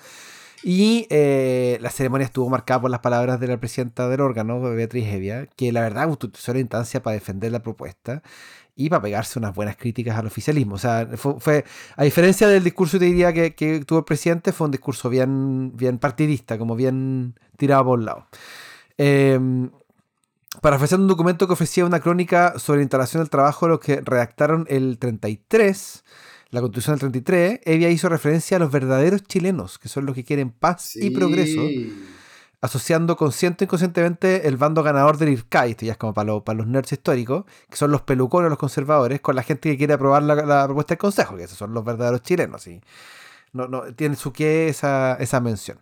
Y 0.64 1.08
eh, 1.10 1.78
la 1.82 1.90
ceremonia 1.92 2.26
estuvo 2.26 2.50
marcada 2.50 2.82
por 2.82 2.90
las 2.90 3.02
palabras 3.02 3.40
de 3.40 3.48
la 3.48 3.60
presidenta 3.60 4.08
del 4.08 4.22
órgano, 4.22 4.62
Beatriz 4.62 5.06
Evia, 5.08 5.46
que 5.58 5.72
la 5.74 5.82
verdad 5.82 6.10
utilizó 6.10 6.54
la 6.54 6.62
instancia 6.62 7.04
para 7.04 7.16
defender 7.16 7.52
la 7.52 7.62
propuesta 7.62 8.24
y 8.76 8.90
para 8.90 9.02
pegarse 9.02 9.40
unas 9.40 9.54
buenas 9.54 9.78
críticas 9.78 10.18
al 10.18 10.28
oficialismo. 10.28 10.76
O 10.76 10.80
sea, 10.80 11.08
fue, 11.16 11.64
a 11.96 12.04
diferencia 12.04 12.48
del 12.48 12.64
discurso, 12.64 13.00
te 13.00 13.06
diría, 13.06 13.32
que, 13.34 13.54
que, 13.56 13.86
tuvo 13.86 14.00
el 14.00 14.06
presidente, 14.06 14.52
fue 14.52 14.66
un 14.66 14.72
discurso 14.72 15.10
bien, 15.10 15.76
bien 15.76 16.00
partidista, 16.00 16.58
como 16.58 16.76
bien 16.76 17.40
tirado 17.58 17.86
por 17.86 18.00
un 18.00 18.06
lado. 18.06 18.28
Eh, 18.98 19.40
ofrecer 20.62 21.00
un 21.00 21.08
documento 21.08 21.48
que 21.48 21.54
ofrecía 21.54 21.86
una 21.86 22.00
crónica 22.00 22.58
sobre 22.58 22.78
la 22.80 22.84
instalación 22.84 23.22
del 23.22 23.30
trabajo 23.30 23.66
de 23.66 23.70
los 23.72 23.80
que 23.80 24.02
redactaron 24.02 24.66
el 24.70 24.98
33, 24.98 26.04
la 26.50 26.62
constitución 26.62 26.94
del 26.96 27.12
33, 27.12 27.62
Evia 27.66 27.90
hizo 27.90 28.10
referencia 28.10 28.58
a 28.58 28.60
los 28.60 28.72
verdaderos 28.72 29.24
chilenos, 29.24 29.80
que 29.80 29.90
son 29.90 30.06
los 30.06 30.14
que 30.16 30.24
quieren 30.24 30.52
paz 30.52 30.96
y 30.96 31.10
progreso 31.10 31.62
asociando 32.64 33.18
consciente 33.18 33.64
e 33.64 33.66
inconscientemente 33.66 34.48
el 34.48 34.56
bando 34.56 34.84
ganador 34.84 35.18
del 35.18 35.30
IRCAI, 35.30 35.72
esto 35.72 35.86
ya 35.86 35.92
es 35.92 35.98
como 35.98 36.14
para, 36.14 36.40
para 36.40 36.58
los 36.60 36.66
nerds 36.66 36.94
históricos, 36.94 37.44
que 37.70 37.76
son 37.76 37.92
los 37.92 38.04
pelucones, 38.04 38.50
los 38.50 38.58
conservadores, 38.58 39.20
con 39.20 39.36
la 39.36 39.44
gente 39.44 39.70
que 39.70 39.78
quiere 39.78 39.96
aprobar 39.96 40.24
la, 40.24 40.64
propuesta 40.66 40.94
del 40.94 41.00
Consejo, 41.00 41.36
que 41.36 41.44
esos 41.44 41.58
son 41.58 41.74
los 41.74 41.84
verdaderos 41.84 42.22
chilenos. 42.22 42.62
¿sí? 42.62 42.80
No, 43.52 43.68
no, 43.68 43.94
tiene 43.96 44.16
su 44.16 44.32
qué 44.32 44.70
esa, 44.70 45.16
esa 45.16 45.42
mención. 45.42 45.78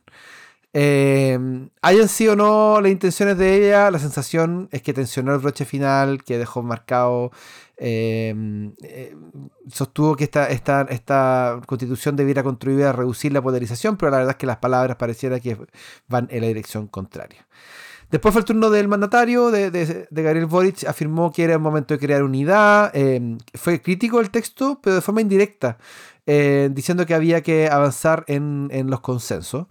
Eh, 0.74 1.38
hayan 1.82 2.08
sido 2.08 2.34
o 2.34 2.36
no 2.36 2.80
las 2.82 2.92
intenciones 2.92 3.38
de 3.38 3.68
ella, 3.68 3.92
la 3.92 4.00
sensación 4.00 4.70
es 4.72 4.82
que 4.82 4.94
tensionó 4.94 5.34
el 5.34 5.40
broche 5.40 5.66
final, 5.66 6.24
que 6.24 6.38
dejó 6.38 6.64
marcado 6.64 7.32
Em, 7.84 8.74
eh, 8.84 9.16
sostuvo 9.68 10.16
que 10.16 10.26
esta, 10.26 10.46
esta, 10.50 10.86
esta 10.92 11.60
constitución 11.66 12.16
debiera 12.16 12.44
contribuir 12.44 12.86
a 12.86 12.92
reducir 12.92 13.34
la 13.34 13.42
polarización, 13.42 13.98
pero 13.98 14.12
la 14.12 14.18
verdad 14.18 14.34
es 14.34 14.38
que 14.38 14.46
las 14.46 14.58
palabras 14.58 14.98
pareciera 14.98 15.40
que 15.40 15.58
van 16.08 16.28
en 16.30 16.42
la 16.42 16.48
dirección 16.48 16.86
contraria. 16.86 17.48
Después 18.12 18.34
fue 18.34 18.42
el 18.42 18.46
turno 18.46 18.70
del 18.70 18.88
mandatario, 18.88 19.50
de, 19.50 19.72
de, 19.72 20.08
Gabriel 20.12 20.46
Boric, 20.46 20.84
afirmó 20.86 21.32
que 21.32 21.44
era 21.44 21.54
el 21.54 21.60
momento 21.60 21.96
de 21.96 22.00
crear 22.00 22.22
unidad, 22.22 22.96
em, 22.96 23.40
fue 23.56 23.82
crítico 23.82 24.20
del 24.20 24.30
texto, 24.30 24.80
pero 24.84 24.98
de 24.98 25.02
forma 25.02 25.22
indirecta, 25.22 25.80
diciendo 26.70 27.08
que 27.08 27.16
había 27.16 27.42
que 27.42 27.68
avanzar 27.68 28.26
en, 28.28 28.70
en 28.72 28.92
los 28.92 29.02
consensos. 29.02 29.66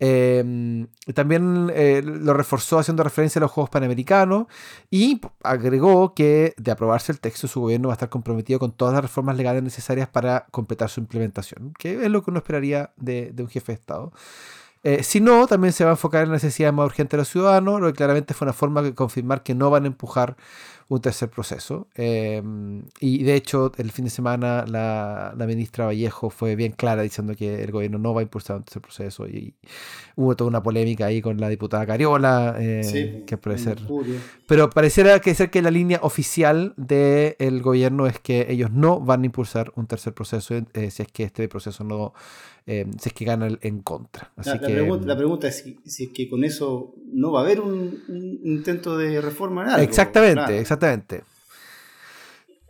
Em, 0.00 0.86
también 1.12 1.72
eh, 1.74 2.02
lo 2.04 2.32
reforzó 2.32 2.78
haciendo 2.78 3.02
referencia 3.02 3.40
a 3.40 3.42
los 3.42 3.50
Juegos 3.50 3.70
Panamericanos 3.70 4.46
y 4.90 5.20
agregó 5.42 6.14
que 6.14 6.54
de 6.56 6.70
aprobarse 6.70 7.10
el 7.10 7.18
texto 7.18 7.48
su 7.48 7.60
gobierno 7.60 7.88
va 7.88 7.94
a 7.94 7.96
estar 7.96 8.08
comprometido 8.08 8.60
con 8.60 8.72
todas 8.72 8.94
las 8.94 9.02
reformas 9.02 9.36
legales 9.36 9.62
necesarias 9.62 10.08
para 10.08 10.46
completar 10.52 10.88
su 10.88 11.00
implementación, 11.00 11.72
que 11.78 12.04
es 12.04 12.10
lo 12.10 12.22
que 12.22 12.30
uno 12.30 12.38
esperaría 12.38 12.92
de, 12.96 13.34
un 13.38 13.48
jefe 13.48 13.72
de 13.72 13.78
Estado. 13.78 14.12
Eh, 14.84 15.02
si 15.02 15.20
no, 15.20 15.46
también 15.46 15.72
se 15.72 15.84
va 15.84 15.90
a 15.90 15.94
enfocar 15.94 16.22
en 16.22 16.28
la 16.28 16.34
necesidad 16.34 16.72
más 16.72 16.86
urgente 16.86 17.16
de 17.16 17.22
los 17.22 17.28
ciudadanos, 17.28 17.80
lo 17.80 17.88
que 17.88 17.94
claramente 17.94 18.34
fue 18.34 18.46
una 18.46 18.52
forma 18.52 18.82
de 18.82 18.94
confirmar 18.94 19.42
que 19.42 19.54
no 19.54 19.70
van 19.70 19.84
a 19.84 19.86
empujar 19.88 20.36
un 20.88 21.00
tercer 21.00 21.28
proceso. 21.28 21.88
Eh, 21.94 22.42
y 23.00 23.22
de 23.22 23.34
hecho, 23.34 23.72
el 23.76 23.90
fin 23.90 24.06
de 24.06 24.10
semana 24.10 24.64
la, 24.66 25.34
la, 25.36 25.46
ministra 25.46 25.84
Vallejo 25.86 26.30
fue 26.30 26.56
bien 26.56 26.72
clara 26.72 27.02
diciendo 27.02 27.34
que 27.36 27.62
el 27.62 27.70
gobierno 27.70 27.98
no 27.98 28.14
va 28.14 28.20
a 28.20 28.22
impulsar 28.22 28.56
un 28.56 28.62
tercer 28.62 28.82
proceso. 28.82 29.26
Y, 29.28 29.54
hubo 30.18 30.34
toda 30.34 30.48
una 30.48 30.62
polémica 30.62 31.06
ahí 31.06 31.22
con 31.22 31.38
la 31.38 31.48
diputada 31.48 31.86
Cariola, 31.86 32.56
eh, 32.58 33.22
que 33.24 33.36
puede 33.36 33.58
ser. 33.58 33.78
Pero 34.48 34.68
pareciera 34.68 35.20
que 35.20 35.32
ser 35.32 35.48
que 35.48 35.62
la 35.62 35.70
línea 35.70 36.00
oficial 36.02 36.74
del 36.76 37.62
gobierno 37.62 38.08
es 38.08 38.18
que 38.18 38.46
ellos 38.48 38.72
no 38.72 38.98
van 38.98 39.22
a 39.22 39.26
impulsar 39.26 39.72
un 39.76 39.86
tercer 39.86 40.14
proceso 40.14 40.56
eh, 40.56 40.90
si 40.90 41.02
es 41.02 41.08
que 41.12 41.22
este 41.22 41.48
proceso 41.48 41.84
no 41.84 42.14
eh, 42.70 42.84
si 43.00 43.08
es 43.08 43.14
que 43.14 43.24
gana 43.24 43.48
en 43.62 43.80
contra. 43.80 44.30
la, 44.36 45.16
pregunta, 45.16 45.48
es 45.48 45.64
si, 45.86 46.04
es 46.04 46.10
que 46.10 46.28
con 46.28 46.44
eso 46.44 46.94
no 47.10 47.32
va 47.32 47.40
a 47.40 47.42
haber 47.42 47.62
un, 47.62 48.02
intento 48.44 48.98
de 48.98 49.22
reforma 49.22 49.62
en 49.62 49.68
algo. 49.70 49.82
Exactamente, 49.82 50.58
exactamente. 50.58 51.22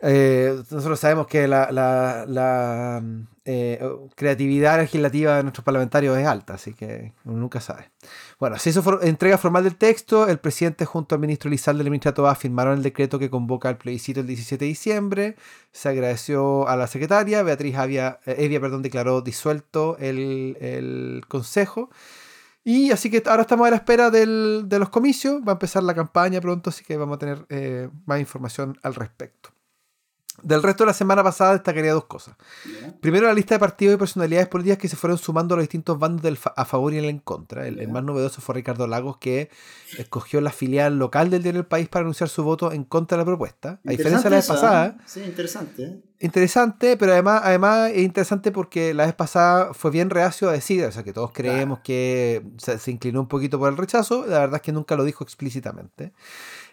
Eh, 0.01 0.57
nosotros 0.71 1.01
sabemos 1.01 1.27
que 1.27 1.49
la, 1.49 1.73
la, 1.73 3.03
eh, 3.51 3.81
creatividad 4.15 4.77
legislativa 4.77 5.39
de 5.39 5.43
nuestros 5.43 5.65
parlamentarios 5.65 6.19
es 6.19 6.27
alta, 6.27 6.53
así 6.53 6.75
que 6.75 7.15
uno 7.25 7.39
nunca 7.39 7.63
sabe. 7.63 7.91
Bueno, 8.39 8.59
se 8.59 8.69
hizo 8.69 9.01
entrega 9.01 9.39
formal 9.39 9.65
del 9.65 9.77
texto. 9.77 10.29
El 10.29 10.39
presidente, 10.39 10.85
junto 10.85 11.15
al 11.15 11.21
ministro 11.23 11.49
Lizalde 11.49 11.81
y 11.81 11.85
la 11.85 11.91
ministra 11.91 12.13
Toa, 12.13 12.35
firmaron 12.35 12.77
el 12.77 12.83
decreto 12.83 13.19
que 13.19 13.31
convoca 13.31 13.71
el 13.71 13.79
plebiscito 13.79 14.21
el 14.21 14.27
17 14.27 14.63
de 14.63 14.69
diciembre. 14.69 15.37
Se 15.73 15.89
agradeció 15.89 16.69
a 16.69 16.77
la 16.77 16.87
secretaria. 16.89 17.43
Beatriz 17.43 17.77
Avia, 17.77 18.21
eh, 18.27 18.37
Evia 18.41 18.61
perdón, 18.61 18.83
declaró 18.83 19.23
disuelto 19.23 19.97
el, 19.99 21.25
consejo. 21.27 21.89
Y 22.65 22.91
así 22.91 23.11
que 23.11 23.23
ahora 23.25 23.43
estamos 23.43 23.67
a 23.67 23.71
la 23.71 23.77
espera 23.77 24.11
de 24.11 24.79
los 24.79 24.91
comicios. 24.91 25.41
Va 25.41 25.53
a 25.53 25.55
empezar 25.55 25.83
la 25.85 25.95
campaña 25.95 26.43
pronto, 26.43 26.69
así 26.69 26.85
que 26.85 26.99
vamos 26.99 27.17
a 27.17 27.19
tener 27.19 27.47
eh, 27.49 27.89
más 28.05 28.21
información 28.21 28.79
al 28.83 28.95
respecto. 28.95 29.58
Del 30.43 30.63
resto 30.63 30.85
de 30.85 30.89
la 30.89 30.95
semana 30.95 31.23
pasada 31.25 31.53
destacaría 31.53 31.93
dos 31.93 32.05
cosas. 32.05 32.37
Primero, 33.01 33.27
la 33.27 33.35
lista 33.35 33.55
de 33.55 33.59
partidos 33.59 33.95
y 33.95 33.99
personalidades 33.99 34.49
políticas 34.49 34.79
que 34.79 34.89
se 34.89 34.97
fueron 34.97 35.19
sumando 35.19 35.55
a 35.55 35.57
los 35.57 35.65
distintos 35.65 35.99
bandos 35.99 36.23
del 36.23 36.39
a 36.57 36.65
favor 36.65 36.95
y 36.95 36.99
el 36.99 37.07
en 37.07 37.19
contra. 37.19 37.67
El, 37.67 37.89
más 37.89 38.05
novedoso 38.05 38.41
fue 38.41 38.57
Ricardo 38.57 38.87
Lagos, 38.87 39.17
que 39.19 39.51
escogió 39.97 40.41
la 40.41 40.51
filial 40.51 40.99
local 40.99 41.31
del 41.31 41.43
diario 41.43 41.61
El 41.61 41.67
País 41.67 41.89
para 41.89 42.03
anunciar 42.03 42.29
su 42.29 42.45
voto 42.45 42.73
en 42.73 42.85
contra 42.85 43.17
de 43.17 43.23
la 43.23 43.27
propuesta. 43.27 43.81
A 43.85 43.91
diferencia 43.91 44.25
de 44.25 44.31
la 44.31 44.37
vez 44.37 44.47
pasada. 44.47 44.87
¿eh? 44.87 45.03
Sí, 45.07 45.23
interesante. 45.23 45.83
¿eh? 45.83 46.01
Interesante, 46.21 46.97
pero 46.97 47.13
además, 47.13 47.43
además 47.45 47.91
es 47.91 48.03
interesante 48.03 48.51
porque 48.51 48.93
la 48.95 49.07
vez 49.07 49.15
pasada 49.15 49.73
fue 49.73 49.91
bien 49.91 50.11
reacio 50.11 50.49
a 50.49 50.53
decir, 50.53 50.85
o 50.85 50.91
sea, 50.91 51.05
que 51.05 51.13
todos 51.13 51.31
creemos 51.33 51.81
que 51.81 52.45
se, 52.59 52.79
se 52.79 52.91
inclinó 52.91 53.21
un 53.21 53.29
poquito 53.29 53.59
por 53.59 53.71
el 53.71 53.77
rechazo. 53.77 54.27
La 54.27 54.41
verdad 54.41 54.57
es 54.57 54.63
que 54.63 54.73
nunca 54.73 54.97
lo 54.97 55.05
dijo 55.05 55.23
explícitamente. 55.23 56.13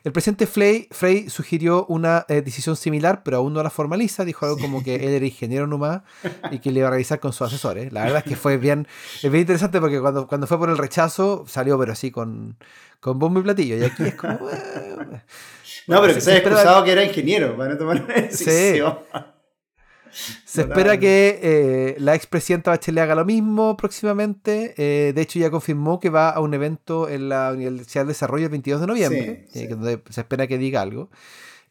El 0.06 0.12
presidente 0.12 0.45
Frey, 0.45 0.88
Frey 0.91 1.32
sugirió 1.32 1.88
una 1.88 2.28
eh, 2.30 2.43
decisión 2.43 2.76
similar, 2.76 3.24
pero 3.24 3.38
aún 3.38 3.53
no 3.53 3.64
la 3.64 3.72
formaliza. 3.72 4.24
Dijo 4.24 4.45
algo 4.45 4.60
como 4.60 4.84
que 4.84 4.97
él 4.97 5.10
era 5.10 5.26
ingeniero 5.26 5.66
nomás 5.66 6.03
y 6.51 6.60
que 6.60 6.72
le 6.72 6.82
iba 6.82 6.89
a 6.89 6.91
revisar 6.91 7.20
con 7.20 7.34
sus 7.34 7.47
asesores. 7.47 7.91
La 7.91 8.03
verdad 8.03 8.20
es 8.20 8.24
que 8.24 8.36
fue 8.36 8.58
bien, 8.60 8.88
es 9.24 9.32
bien 9.32 9.41
interesante 9.41 9.82
porque 9.82 9.99
cuando, 9.99 10.28
cuando 10.28 10.45
fue 10.45 10.60
por 10.60 10.70
el 10.70 10.78
rechazo 10.78 11.45
salió, 11.47 11.80
pero 11.80 11.93
así 11.93 12.12
con, 12.12 12.56
con 12.99 13.18
bombo 13.18 13.39
y 13.39 13.43
platillo. 13.43 13.78
Y 13.78 13.84
aquí 13.84 14.03
es 14.03 14.14
como. 14.14 14.34
no, 15.88 16.01
pero 16.01 16.14
que 16.14 16.22
se 16.22 16.34
haya 16.34 16.39
excusado 16.41 16.84
que 16.84 16.91
era 16.91 17.03
ingeniero 17.03 17.58
para 17.58 17.72
no 17.72 17.78
tomar 17.80 18.03
una 18.03 18.14
decisión. 18.14 18.99
Sí. 19.12 19.20
Se 20.45 20.61
espera 20.61 20.97
que 20.97 21.39
eh, 21.41 21.95
la 21.99 22.16
expresidenta 22.16 22.72
Bachelet 22.72 23.03
haga 23.03 23.16
lo 23.16 23.26
mismo 23.26 23.76
próximamente. 23.76 24.74
Eh, 24.78 25.13
de 25.13 25.22
hecho, 25.22 25.39
ya 25.39 25.51
confirmó 25.51 25.99
que 25.99 26.09
va 26.09 26.30
a 26.30 26.39
un 26.39 26.53
evento 26.53 27.09
en 27.09 27.30
la 27.30 27.51
Universidad 27.51 28.05
de 28.05 28.09
Desarrollo 28.09 28.45
el 28.45 28.51
22 28.51 28.82
de 28.82 28.88
noviembre, 28.88 29.47
eh, 29.53 29.68
donde 29.68 30.01
se 30.09 30.22
espera 30.22 30.47
que 30.47 30.57
diga 30.57 30.82
algo. 30.82 31.09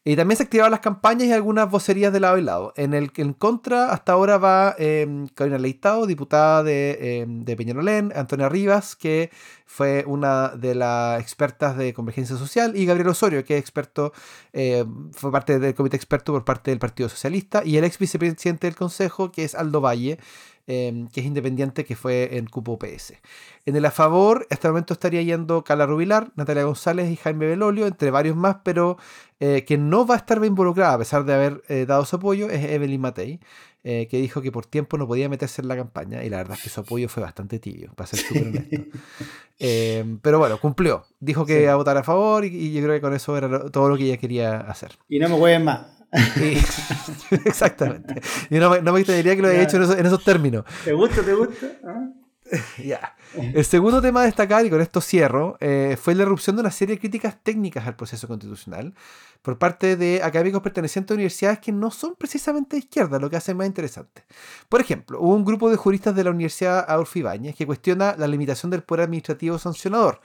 Y 0.07 0.15
también 0.15 0.37
se 0.37 0.43
activaron 0.43 0.69
las 0.69 0.81
campañas 0.81 1.27
y 1.27 1.33
algunas 1.33 1.67
vocerías 1.67 2.13
de 2.13 2.19
lado 2.19 2.37
y 2.37 2.43
lado. 2.43 2.73
En 2.77 2.93
el 2.93 3.11
en 3.15 3.33
contra, 3.33 3.91
hasta 3.91 4.11
ahora 4.11 4.37
va 4.37 4.75
eh, 4.77 5.25
Carolina 5.33 5.57
Leitao, 5.57 6.05
diputada 6.05 6.61
de, 6.61 6.97
eh, 7.01 7.25
de, 7.27 7.55
Peñarolén, 7.55 8.13
Antonia 8.15 8.47
Rivas, 8.47 8.95
que 8.95 9.31
fue 9.65 10.03
una 10.05 10.49
de 10.49 10.75
las 10.75 11.19
expertas 11.19 11.75
de 11.75 11.91
convergencia 11.95 12.37
social, 12.37 12.77
y 12.77 12.85
Gabriel 12.85 13.09
Osorio, 13.09 13.43
que 13.43 13.55
es 13.55 13.59
experto, 13.59 14.13
eh, 14.53 14.85
fue 15.11 15.31
parte 15.31 15.57
del 15.57 15.73
comité 15.73 15.97
experto 15.97 16.33
por 16.33 16.45
parte 16.45 16.69
del 16.69 16.77
Partido 16.77 17.09
Socialista, 17.09 17.63
y 17.65 17.77
el 17.77 17.83
ex 17.83 17.97
vicepresidente 17.97 18.67
del 18.67 18.75
Consejo, 18.75 19.31
que 19.31 19.43
es 19.43 19.55
Aldo 19.55 19.81
Valle, 19.81 20.19
Em, 20.67 21.07
que 21.09 21.19
es 21.19 21.27
independiente, 21.27 21.85
que 21.85 21.95
fue 21.95 22.37
en 22.37 22.47
cupo 22.47 22.79
PS. 22.79 23.21
En 23.67 23.75
el 23.75 23.85
a 23.85 23.91
favor, 23.91 24.47
hasta 24.49 24.67
el 24.67 24.71
momento 24.71 24.93
estaría 24.93 25.21
yendo 25.21 25.63
Carla 25.63 25.85
Rubilar, 25.85 26.31
Natalia 26.35 26.63
González 26.63 27.11
y 27.11 27.17
Jaime 27.17 27.45
Belolio, 27.45 27.85
entre 27.85 28.09
varios 28.09 28.35
más, 28.35 28.57
pero 28.63 28.97
eh, 29.39 29.63
que 29.63 29.77
no 29.77 30.07
va 30.07 30.15
a 30.15 30.17
estar 30.17 30.43
involucrada, 30.43 30.95
a 30.95 30.97
pesar 30.97 31.23
de 31.23 31.35
haber 31.35 31.61
eh, 31.67 31.85
dado 31.85 32.03
su 32.05 32.15
apoyo, 32.15 32.49
es 32.49 32.63
Evelyn 32.65 32.99
Matei. 32.99 33.39
Eh, 33.87 34.07
que 34.09 34.17
dijo 34.17 34.41
que 34.41 34.51
por 34.51 34.65
tiempo 34.65 34.97
no 34.97 35.05
podía 35.05 35.29
meterse 35.29 35.61
en 35.61 35.67
la 35.67 35.75
campaña 35.75 36.23
y 36.23 36.29
la 36.31 36.37
verdad 36.37 36.57
es 36.57 36.63
que 36.63 36.69
su 36.69 36.79
apoyo 36.79 37.07
fue 37.07 37.21
bastante 37.21 37.59
tibio, 37.59 37.93
para 37.93 38.07
ser 38.07 38.19
súper 38.21 38.47
honesto. 38.47 38.77
Em, 39.59 40.17
pero 40.19 40.39
bueno, 40.39 40.59
cumplió. 40.59 41.05
Dijo 41.19 41.45
que 41.45 41.61
iba 41.61 41.71
a 41.71 41.75
votar 41.75 41.95
a 41.95 42.03
favor 42.03 42.43
y, 42.43 42.73
yo 42.73 42.81
creo 42.81 42.95
que 42.95 43.01
con 43.01 43.13
eso 43.13 43.37
era 43.37 43.69
todo 43.69 43.87
lo 43.87 43.95
que 43.95 44.05
ella 44.05 44.17
quería 44.17 44.57
hacer. 44.61 44.97
Y 45.07 45.19
no 45.19 45.29
me 45.29 45.37
jueguen 45.37 45.63
más. 45.63 45.94
exactamente. 47.45 48.21
Y 48.49 48.55
no, 48.55 48.81
no 48.81 48.93
me 48.93 48.99
extrañaría 48.99 49.35
que 49.35 49.41
lo 49.41 49.47
haya 49.49 49.63
hecho 49.63 49.77
en 49.77 50.05
esos, 50.05 50.23
términos. 50.23 50.65
¿Te 50.83 50.93
gusta? 50.93 51.21
¿Te 51.21 51.33
gusta? 51.33 51.67
¿Ah? 51.85 52.09
ya. 52.83 53.15
El 53.35 53.65
segundo 53.65 54.01
tema 54.01 54.21
a 54.21 54.25
destacar, 54.25 54.65
y 54.65 54.69
con 54.69 54.81
esto 54.81 55.01
cierro, 55.01 55.57
eh, 55.59 55.97
fue 55.99 56.15
la 56.15 56.23
erupción 56.23 56.55
de 56.55 56.61
una 56.61 56.71
serie 56.71 56.95
de 56.95 56.99
críticas 56.99 57.37
técnicas 57.41 57.85
al 57.87 57.95
proceso 57.95 58.27
constitucional 58.27 58.93
por 59.41 59.57
parte 59.57 59.97
de 59.97 60.21
académicos 60.23 60.61
pertenecientes 60.61 61.11
a 61.11 61.15
universidades 61.15 61.59
que 61.59 61.71
no 61.71 61.91
son 61.91 62.15
precisamente 62.15 62.75
de 62.75 62.81
izquierda, 62.81 63.19
lo 63.19 63.29
que 63.29 63.35
hace 63.35 63.53
más 63.53 63.67
interesante. 63.67 64.23
Por 64.69 64.81
ejemplo, 64.81 65.19
hubo 65.19 65.35
un 65.35 65.45
grupo 65.45 65.69
de 65.69 65.75
juristas 65.75 66.15
de 66.15 66.23
la 66.23 66.31
Universidad 66.31 66.85
Adolfo 66.87 67.19
Ibáñez 67.19 67.55
que 67.55 67.65
cuestiona 67.65 68.15
la 68.17 68.27
limitación 68.27 68.69
del 68.69 68.83
poder 68.83 69.05
administrativo 69.05 69.57
sancionador 69.57 70.21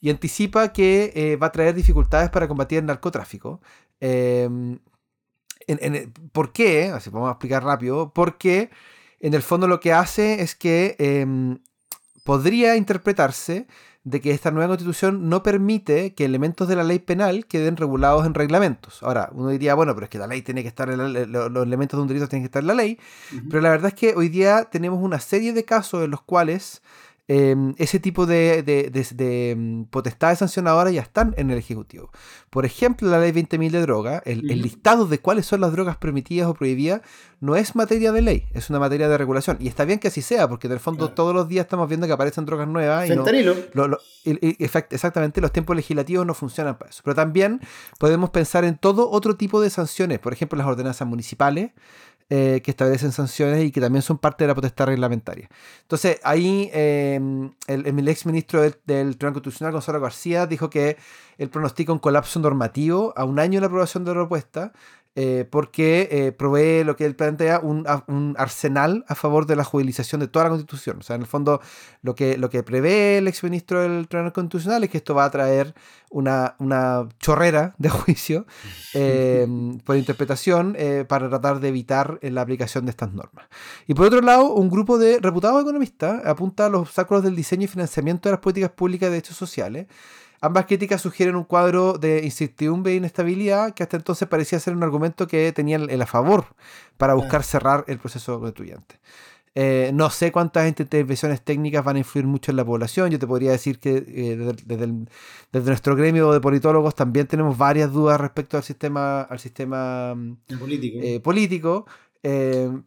y 0.00 0.10
anticipa 0.10 0.72
que 0.72 1.12
eh, 1.14 1.36
va 1.36 1.48
a 1.48 1.52
traer 1.52 1.74
dificultades 1.74 2.30
para 2.30 2.48
combatir 2.48 2.78
el 2.78 2.86
narcotráfico. 2.86 3.60
Eh, 4.00 4.48
¿Por 6.32 6.52
qué? 6.52 6.88
Así 6.88 7.10
vamos 7.10 7.28
a 7.28 7.32
explicar 7.32 7.64
rápido. 7.64 8.12
Porque 8.12 8.70
en 9.20 9.34
el 9.34 9.42
fondo 9.42 9.68
lo 9.68 9.80
que 9.80 9.92
hace 9.92 10.42
es 10.42 10.54
que 10.54 10.96
em, 10.98 11.58
podría 12.24 12.76
interpretarse 12.76 13.66
de 14.04 14.20
que 14.20 14.32
esta 14.32 14.50
nueva 14.50 14.68
constitución 14.68 15.28
no 15.28 15.42
permite 15.44 16.14
que 16.14 16.24
elementos 16.24 16.66
de 16.66 16.74
la 16.74 16.82
ley 16.82 16.98
penal 16.98 17.46
queden 17.46 17.76
regulados 17.76 18.26
en 18.26 18.34
reglamentos. 18.34 19.02
Ahora, 19.02 19.30
uno 19.32 19.50
diría, 19.50 19.74
bueno, 19.74 19.94
pero 19.94 20.04
es 20.04 20.10
que 20.10 20.18
la 20.18 20.26
ley 20.26 20.42
tiene 20.42 20.62
que 20.62 20.68
estar, 20.68 20.90
en 20.90 21.32
los 21.32 21.66
elementos 21.66 21.98
de 21.98 22.02
un 22.02 22.08
delito 22.08 22.28
tienen 22.28 22.42
que 22.42 22.48
estar 22.48 22.62
en 22.62 22.66
la 22.66 22.74
ley, 22.74 22.98
pero 23.48 23.60
la 23.62 23.70
verdad 23.70 23.88
es 23.88 23.94
que 23.94 24.14
hoy 24.16 24.28
día 24.28 24.64
tenemos 24.64 25.00
una 25.00 25.20
serie 25.20 25.52
de 25.52 25.64
casos 25.64 26.04
en 26.04 26.10
los 26.10 26.22
cuales 26.22 26.82
Em, 27.34 27.74
ese 27.78 27.98
tipo 27.98 28.26
de, 28.26 28.62
de, 28.62 29.54
mm, 29.56 29.84
potestades 29.84 30.40
sancionadoras 30.40 30.92
ya 30.92 31.00
están 31.00 31.32
en 31.38 31.50
el 31.50 31.56
Ejecutivo. 31.56 32.10
Por 32.50 32.66
ejemplo, 32.66 33.08
la 33.08 33.18
ley 33.18 33.32
20.000 33.32 33.70
de 33.70 33.80
droga, 33.80 34.22
el, 34.26 34.42
listado 34.42 35.06
de 35.06 35.18
cuáles 35.18 35.46
son 35.46 35.62
las 35.62 35.72
drogas 35.72 35.96
permitidas 35.96 36.46
o 36.46 36.52
prohibidas, 36.52 37.00
no 37.40 37.56
es 37.56 37.74
materia 37.74 38.12
de 38.12 38.20
ley, 38.20 38.44
es 38.52 38.68
una 38.68 38.78
materia 38.78 39.08
de 39.08 39.16
regulación. 39.16 39.56
Y 39.60 39.68
está 39.68 39.86
bien 39.86 39.98
que 39.98 40.08
así 40.08 40.20
sea, 40.20 40.46
porque 40.46 40.66
en 40.66 40.74
el 40.74 40.78
fondo 40.78 41.08
todos 41.12 41.34
los 41.34 41.48
días 41.48 41.64
estamos 41.64 41.88
viendo 41.88 42.06
que 42.06 42.12
aparecen 42.12 42.44
drogas 42.44 42.68
nuevas. 42.68 43.08
Y, 43.08 43.16
no, 43.16 43.24
exactamente, 44.90 45.40
los 45.40 45.52
tiempos 45.52 45.74
legislativos 45.74 46.26
no 46.26 46.34
funcionan 46.34 46.76
para 46.76 46.90
eso. 46.90 47.00
Pero 47.02 47.14
también 47.14 47.60
podemos 47.98 48.28
pensar 48.28 48.66
en 48.66 48.76
todo 48.76 49.10
otro 49.10 49.36
tipo 49.36 49.62
de 49.62 49.70
sanciones, 49.70 50.18
por 50.18 50.34
ejemplo, 50.34 50.58
las 50.58 50.66
ordenanzas 50.66 51.08
municipales. 51.08 51.70
Eh, 52.30 52.62
que 52.64 52.70
establecen 52.70 53.12
sanciones 53.12 53.62
y 53.62 53.70
que 53.70 53.80
también 53.80 54.00
son 54.00 54.16
parte 54.16 54.44
de 54.44 54.48
la 54.48 54.54
potestad 54.54 54.86
reglamentaria. 54.86 55.50
Entonces, 55.82 56.18
ahí 56.22 56.70
em, 56.72 57.52
el, 57.66 57.86
el, 57.86 58.08
ex 58.08 58.24
ministro 58.24 58.62
del, 58.62 58.74
Tribunal 58.86 59.34
Constitucional, 59.34 59.72
Gonzalo 59.72 60.00
García, 60.00 60.46
dijo 60.46 60.70
que 60.70 60.96
él 61.36 61.50
pronostica 61.50 61.92
un 61.92 61.98
colapso 61.98 62.40
normativo 62.40 63.12
a 63.16 63.24
un 63.24 63.38
año 63.38 63.54
de 63.54 63.60
la 63.60 63.66
aprobación 63.66 64.04
de 64.04 64.12
la 64.12 64.14
propuesta, 64.14 64.72
eh, 65.14 65.46
porque 65.50 66.08
eh, 66.10 66.32
provee 66.32 66.84
lo 66.84 66.96
que 66.96 67.04
él 67.04 67.14
plantea 67.14 67.60
un, 67.60 67.86
un, 68.06 68.34
arsenal 68.38 69.04
a 69.08 69.14
favor 69.14 69.44
de 69.44 69.56
la 69.56 69.62
judicialización 69.62 70.22
de 70.22 70.28
toda 70.28 70.46
la 70.46 70.48
constitución. 70.48 71.00
O 71.00 71.02
sea, 71.02 71.16
en 71.16 71.22
el 71.22 71.26
fondo, 71.26 71.60
lo 72.00 72.14
que, 72.14 72.38
lo 72.38 72.48
que 72.48 72.62
prevé 72.62 73.18
el 73.18 73.28
exministro 73.28 73.82
del 73.82 74.08
Tribunal 74.08 74.32
Constitucional 74.32 74.84
es 74.84 74.90
que 74.90 74.96
esto 74.96 75.14
va 75.14 75.26
a 75.26 75.30
traer 75.30 75.74
una, 76.08 76.56
una 76.58 77.06
chorrera 77.18 77.74
de 77.76 77.88
juicio 77.90 78.46
eh, 78.94 79.46
por 79.84 79.96
interpretación 79.96 80.76
para 81.08 81.28
tratar 81.28 81.60
de 81.60 81.68
evitar 81.68 82.18
la 82.22 82.40
aplicación 82.40 82.86
de 82.86 82.92
estas 82.92 83.12
normas. 83.12 83.46
Y 83.86 83.92
por 83.92 84.06
otro 84.06 84.22
lado, 84.22 84.54
un 84.54 84.70
grupo 84.70 84.96
de 84.96 85.18
reputados 85.20 85.60
economistas 85.60 86.24
apunta 86.24 86.66
a 86.66 86.68
los 86.70 86.80
obstáculos 86.80 87.22
del 87.22 87.36
diseño 87.36 87.64
y 87.64 87.68
financiamiento 87.68 88.30
de 88.30 88.32
las 88.32 88.40
políticas 88.40 88.70
públicas 88.70 89.08
de 89.08 89.16
derechos 89.16 89.36
sociales 89.36 89.88
Ambas 90.44 90.66
críticas 90.66 91.00
sugieren 91.00 91.36
un 91.36 91.44
cuadro 91.44 91.92
de 91.98 92.24
incertidumbre 92.24 92.92
e 92.92 92.96
inestabilidad 92.96 93.74
que 93.74 93.84
hasta 93.84 93.96
entonces 93.96 94.26
parecía 94.26 94.58
ser 94.58 94.74
un 94.74 94.82
argumento 94.82 95.28
que 95.28 95.52
tenían 95.52 95.88
el 95.88 96.02
a 96.02 96.06
favor 96.06 96.46
para 96.96 97.14
buscar 97.14 97.44
cerrar 97.44 97.84
el 97.86 98.00
proceso 98.00 98.40
constituyente. 98.40 98.98
Eh, 99.54 99.92
no 99.94 100.10
sé 100.10 100.32
cuántas 100.32 100.66
intervenciones 100.66 101.42
técnicas 101.42 101.84
van 101.84 101.94
a 101.94 101.98
influir 102.00 102.26
mucho 102.26 102.50
en 102.50 102.56
la 102.56 102.64
población. 102.64 103.08
Yo 103.10 103.20
te 103.20 103.26
podría 103.28 103.52
decir 103.52 103.78
que 103.78 103.98
eh, 103.98 104.36
desde, 104.66 105.06
desde, 105.52 105.66
nuestro 105.68 105.94
gremio 105.94 106.32
de 106.32 106.40
politólogos 106.40 106.96
también 106.96 107.28
tenemos 107.28 107.56
varias 107.56 107.92
dudas 107.92 108.20
respecto 108.20 108.56
al 108.56 108.64
sistema, 108.64 109.22
al 109.22 109.38
sistema 109.38 110.16
político, 110.58 110.98
eh, 111.02 111.20
político 111.20 111.86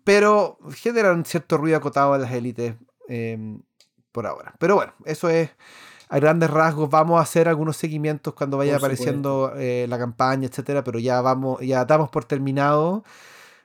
pero 0.04 0.58
generan 0.74 1.24
cierto 1.24 1.58
ruido 1.58 1.78
acotado 1.78 2.14
a 2.14 2.18
las 2.18 2.32
élites 2.32 2.76
por 4.12 4.28
ahora. 4.28 4.56
Pero 4.60 4.76
bueno, 4.76 4.94
eso 5.06 5.30
es 5.30 5.50
a 6.10 6.20
grandes 6.20 6.50
rasgos. 6.50 6.90
Vamos 6.90 7.20
a 7.20 7.24
hacer 7.24 7.48
algunos 7.48 7.78
seguimientos 7.78 8.34
cuando 8.34 8.58
vaya 8.58 8.78
apareciendo 8.78 9.54
la 9.56 9.98
campaña, 9.98 10.48
etcétera, 10.48 10.84
pero 10.84 11.00
ya 11.00 11.22
vamos, 11.22 11.62
ya 11.62 11.86
damos 11.86 12.10
por 12.10 12.26
terminado 12.26 13.04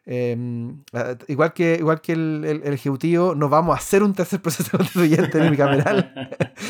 Em, 0.07 0.83
igual 1.29 1.53
que, 1.53 1.77
igual 1.79 2.01
que 2.01 2.13
el, 2.13 2.63
Ejecutivo, 2.65 3.35
no 3.35 3.49
vamos 3.49 3.77
a 3.77 3.79
hacer 3.79 4.03
un 4.03 4.15
tercer 4.15 4.41
proceso 4.43 4.77
constituyente 4.77 5.39
en 5.39 5.45
el 5.45 5.51
bicameral. 5.51 6.13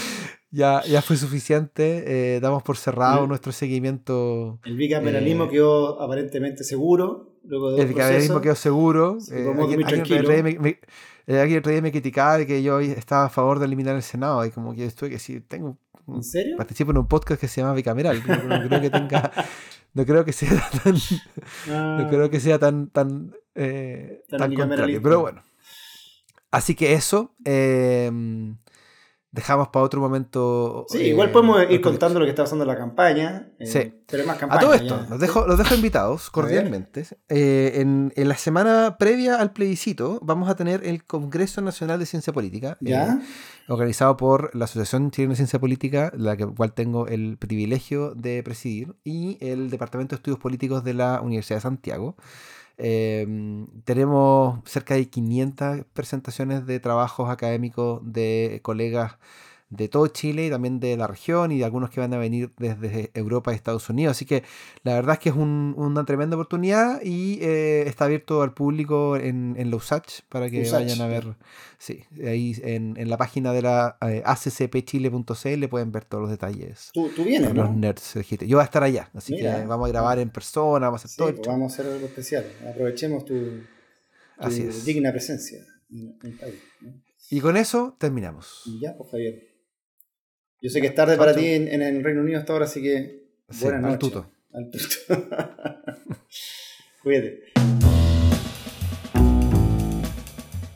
ya, 0.50 0.82
ya 0.84 1.00
fue 1.02 1.16
suficiente. 1.16 2.04
Eh, 2.06 2.40
damos 2.40 2.62
por 2.62 2.76
cerrado 2.76 3.26
nuestro 3.26 3.52
seguimio 3.52 4.58
El 4.64 4.76
bicameralismo 4.76 5.44
eh, 5.44 5.48
quedó 5.50 6.02
aparentemente 6.02 6.64
seguro. 6.64 7.32
el 7.78 7.86
bicameralismo 7.86 8.40
quedó 8.40 8.54
seguro. 8.54 9.18
Eh, 9.32 9.54
alguien, 9.58 10.26
me, 10.42 10.58
me 10.58 10.80
criticaba 11.92 12.38
de 12.38 12.46
que 12.46 12.62
yo 12.62 12.80
estaba 12.80 13.26
a 13.26 13.28
favor 13.28 13.58
de 13.58 13.66
eliminar 13.66 13.96
el 13.96 14.02
Senado. 14.02 14.44
Y 14.44 14.50
como 14.50 14.74
que 14.74 14.84
estuve 14.84 15.10
que 15.10 15.18
si 15.18 15.40
tengo. 15.40 15.76
¿En 16.08 16.24
serio? 16.24 16.56
Participo 16.56 16.90
en 16.90 16.98
un 16.98 17.06
podcast 17.06 17.40
que 17.40 17.48
se 17.48 17.60
llama 17.60 17.74
Bicameral. 17.74 18.22
no 18.26 18.68
creo 18.68 18.80
que 18.80 18.90
tenga 18.90 19.30
no 19.94 20.06
creo 20.06 20.24
que 20.24 20.32
sea 20.32 20.70
tan 20.82 20.94
no 21.66 22.08
creo 22.08 22.30
que 22.30 22.40
sea 22.40 22.58
tan 22.58 22.88
tan, 22.88 23.34
eh, 23.54 24.22
tan, 24.28 24.54
contrario 24.54 25.00
pero 25.02 25.20
bueno 25.20 25.42
así 26.50 26.74
que 26.74 26.92
eso 26.94 27.34
eh, 27.44 28.10
dejamos 29.32 29.68
para 29.68 29.84
otro 29.84 30.00
momento. 30.00 30.86
Sí, 30.88 30.98
igual 30.98 31.28
eh, 31.28 31.32
podemos 31.32 31.70
ir 31.70 31.80
contando 31.80 32.18
lo 32.18 32.26
que 32.26 32.30
está 32.30 32.44
pasando 32.44 32.64
en 32.64 32.68
la 32.68 32.76
campaña. 32.76 33.48
Eh, 33.58 33.66
sí. 33.66 33.92
Pero 34.06 34.24
más 34.26 34.38
campaña. 34.38 34.60
A 34.60 34.62
todo 34.62 34.74
esto, 34.74 35.06
los 35.08 35.20
dejo, 35.20 35.46
los 35.46 35.58
dejo 35.58 35.74
invitados 35.74 36.30
cordialmente. 36.30 37.06
Eh, 37.28 37.72
en, 37.76 38.12
en, 38.16 38.28
la 38.28 38.36
semana 38.36 38.96
previa 38.98 39.36
al 39.36 39.52
plebiscito 39.52 40.18
vamos 40.22 40.48
a 40.48 40.56
tener 40.56 40.84
el 40.84 41.04
Congreso 41.04 41.60
Nacional 41.60 41.98
de 41.98 42.06
Ciencia 42.06 42.32
Política. 42.32 42.76
¿Ya? 42.80 43.20
organizado 43.70 44.16
por 44.16 44.54
la 44.54 44.64
Asociación 44.64 45.10
Chilena 45.12 45.32
de 45.32 45.36
Ciencia 45.36 45.60
Política, 45.60 46.12
la 46.16 46.36
cual 46.36 46.72
tengo 46.72 47.06
el 47.06 47.38
privilegio 47.38 48.14
de 48.14 48.42
presidir, 48.42 48.96
y 49.04 49.38
el 49.40 49.70
Departamento 49.70 50.16
de 50.16 50.18
Estudios 50.18 50.40
Políticos 50.40 50.82
de 50.82 50.94
la 50.94 51.20
Universidad 51.20 51.58
de 51.58 51.62
Santiago. 51.62 52.16
Em, 52.82 53.66
tenemos 53.84 54.60
cerca 54.64 54.94
de 54.96 55.04
500 55.06 55.84
presentaciones 55.92 56.64
de 56.66 56.80
trabajos 56.80 57.28
académicos 57.28 58.00
de 58.04 58.60
colegas 58.62 59.18
de 59.70 59.88
todo 59.88 60.08
Chile 60.08 60.46
y 60.46 60.50
también 60.50 60.80
de 60.80 60.96
la 60.96 61.06
región 61.06 61.52
y 61.52 61.58
de 61.58 61.64
algunos 61.64 61.90
que 61.90 62.00
van 62.00 62.12
a 62.12 62.18
venir 62.18 62.52
desde 62.58 63.10
Europa 63.14 63.52
y 63.52 63.54
Estados 63.54 63.88
Unidos. 63.88 64.16
Así 64.16 64.26
que 64.26 64.42
la 64.82 64.94
verdad 64.94 65.14
es 65.14 65.18
que 65.20 65.28
es 65.28 65.36
una 65.36 66.04
tremenda 66.04 66.36
oportunidad 66.36 67.00
y 67.02 67.38
eh, 67.40 67.84
está 67.86 68.06
abierto 68.06 68.42
al 68.42 68.52
público 68.52 69.16
en, 69.16 69.54
en 69.56 69.70
la 69.70 69.76
USACH 69.76 70.22
para 70.28 70.50
que 70.50 70.68
vayan 70.70 71.00
a 71.00 71.06
ver. 71.06 71.36
Sí, 71.78 72.04
ahí 72.26 72.54
en, 72.62 73.08
la 73.08 73.16
página 73.16 73.52
de 73.52 73.62
la 73.62 73.96
eh, 74.02 74.22
accpchile.cl 74.24 75.68
pueden 75.68 75.92
ver 75.92 76.04
todos 76.04 76.22
los 76.22 76.30
detalles. 76.30 76.90
Tú, 76.92 77.08
vienes, 77.24 77.54
Los 77.54 77.74
nerds. 77.74 78.14
Yo 78.14 78.56
voy 78.56 78.62
a 78.62 78.64
estar 78.64 78.82
allá, 78.82 79.08
así 79.14 79.36
que 79.36 79.48
vamos 79.66 79.88
a 79.88 79.92
grabar 79.92 80.18
en 80.18 80.30
persona, 80.30 80.86
vamos 80.86 81.02
a 81.02 81.06
hacer 81.06 81.16
todo. 81.16 81.34
Pues 81.34 81.48
vamos 81.48 81.72
a 81.72 81.74
hacer 81.74 81.92
algo 81.92 82.06
especial. 82.06 82.44
Aprovechemos 82.68 83.24
tu, 83.24 83.62
digna 84.84 85.12
presencia 85.12 85.64
Y 87.30 87.40
con 87.40 87.56
eso 87.56 87.96
terminamos. 87.98 88.64
ya, 88.80 88.96
pues 88.96 89.10
Javier. 89.10 89.49
Yo 90.60 90.68
sé 90.70 90.80
que 90.80 90.88
es 90.88 90.94
tarde 90.94 91.16
para 91.16 91.34
ti 91.34 91.46
en, 91.46 91.82
el 91.82 92.04
Reino 92.04 92.20
Unido 92.20 92.38
hasta 92.38 92.52
ahora, 92.52 92.66
así 92.66 92.82
que 92.82 93.24
buenas 93.60 93.82
noches. 93.82 93.92
Al 93.92 93.98
tuto. 93.98 94.30
Al 94.52 94.70
tuto. 94.70 94.86
Cuídate. 97.02 97.49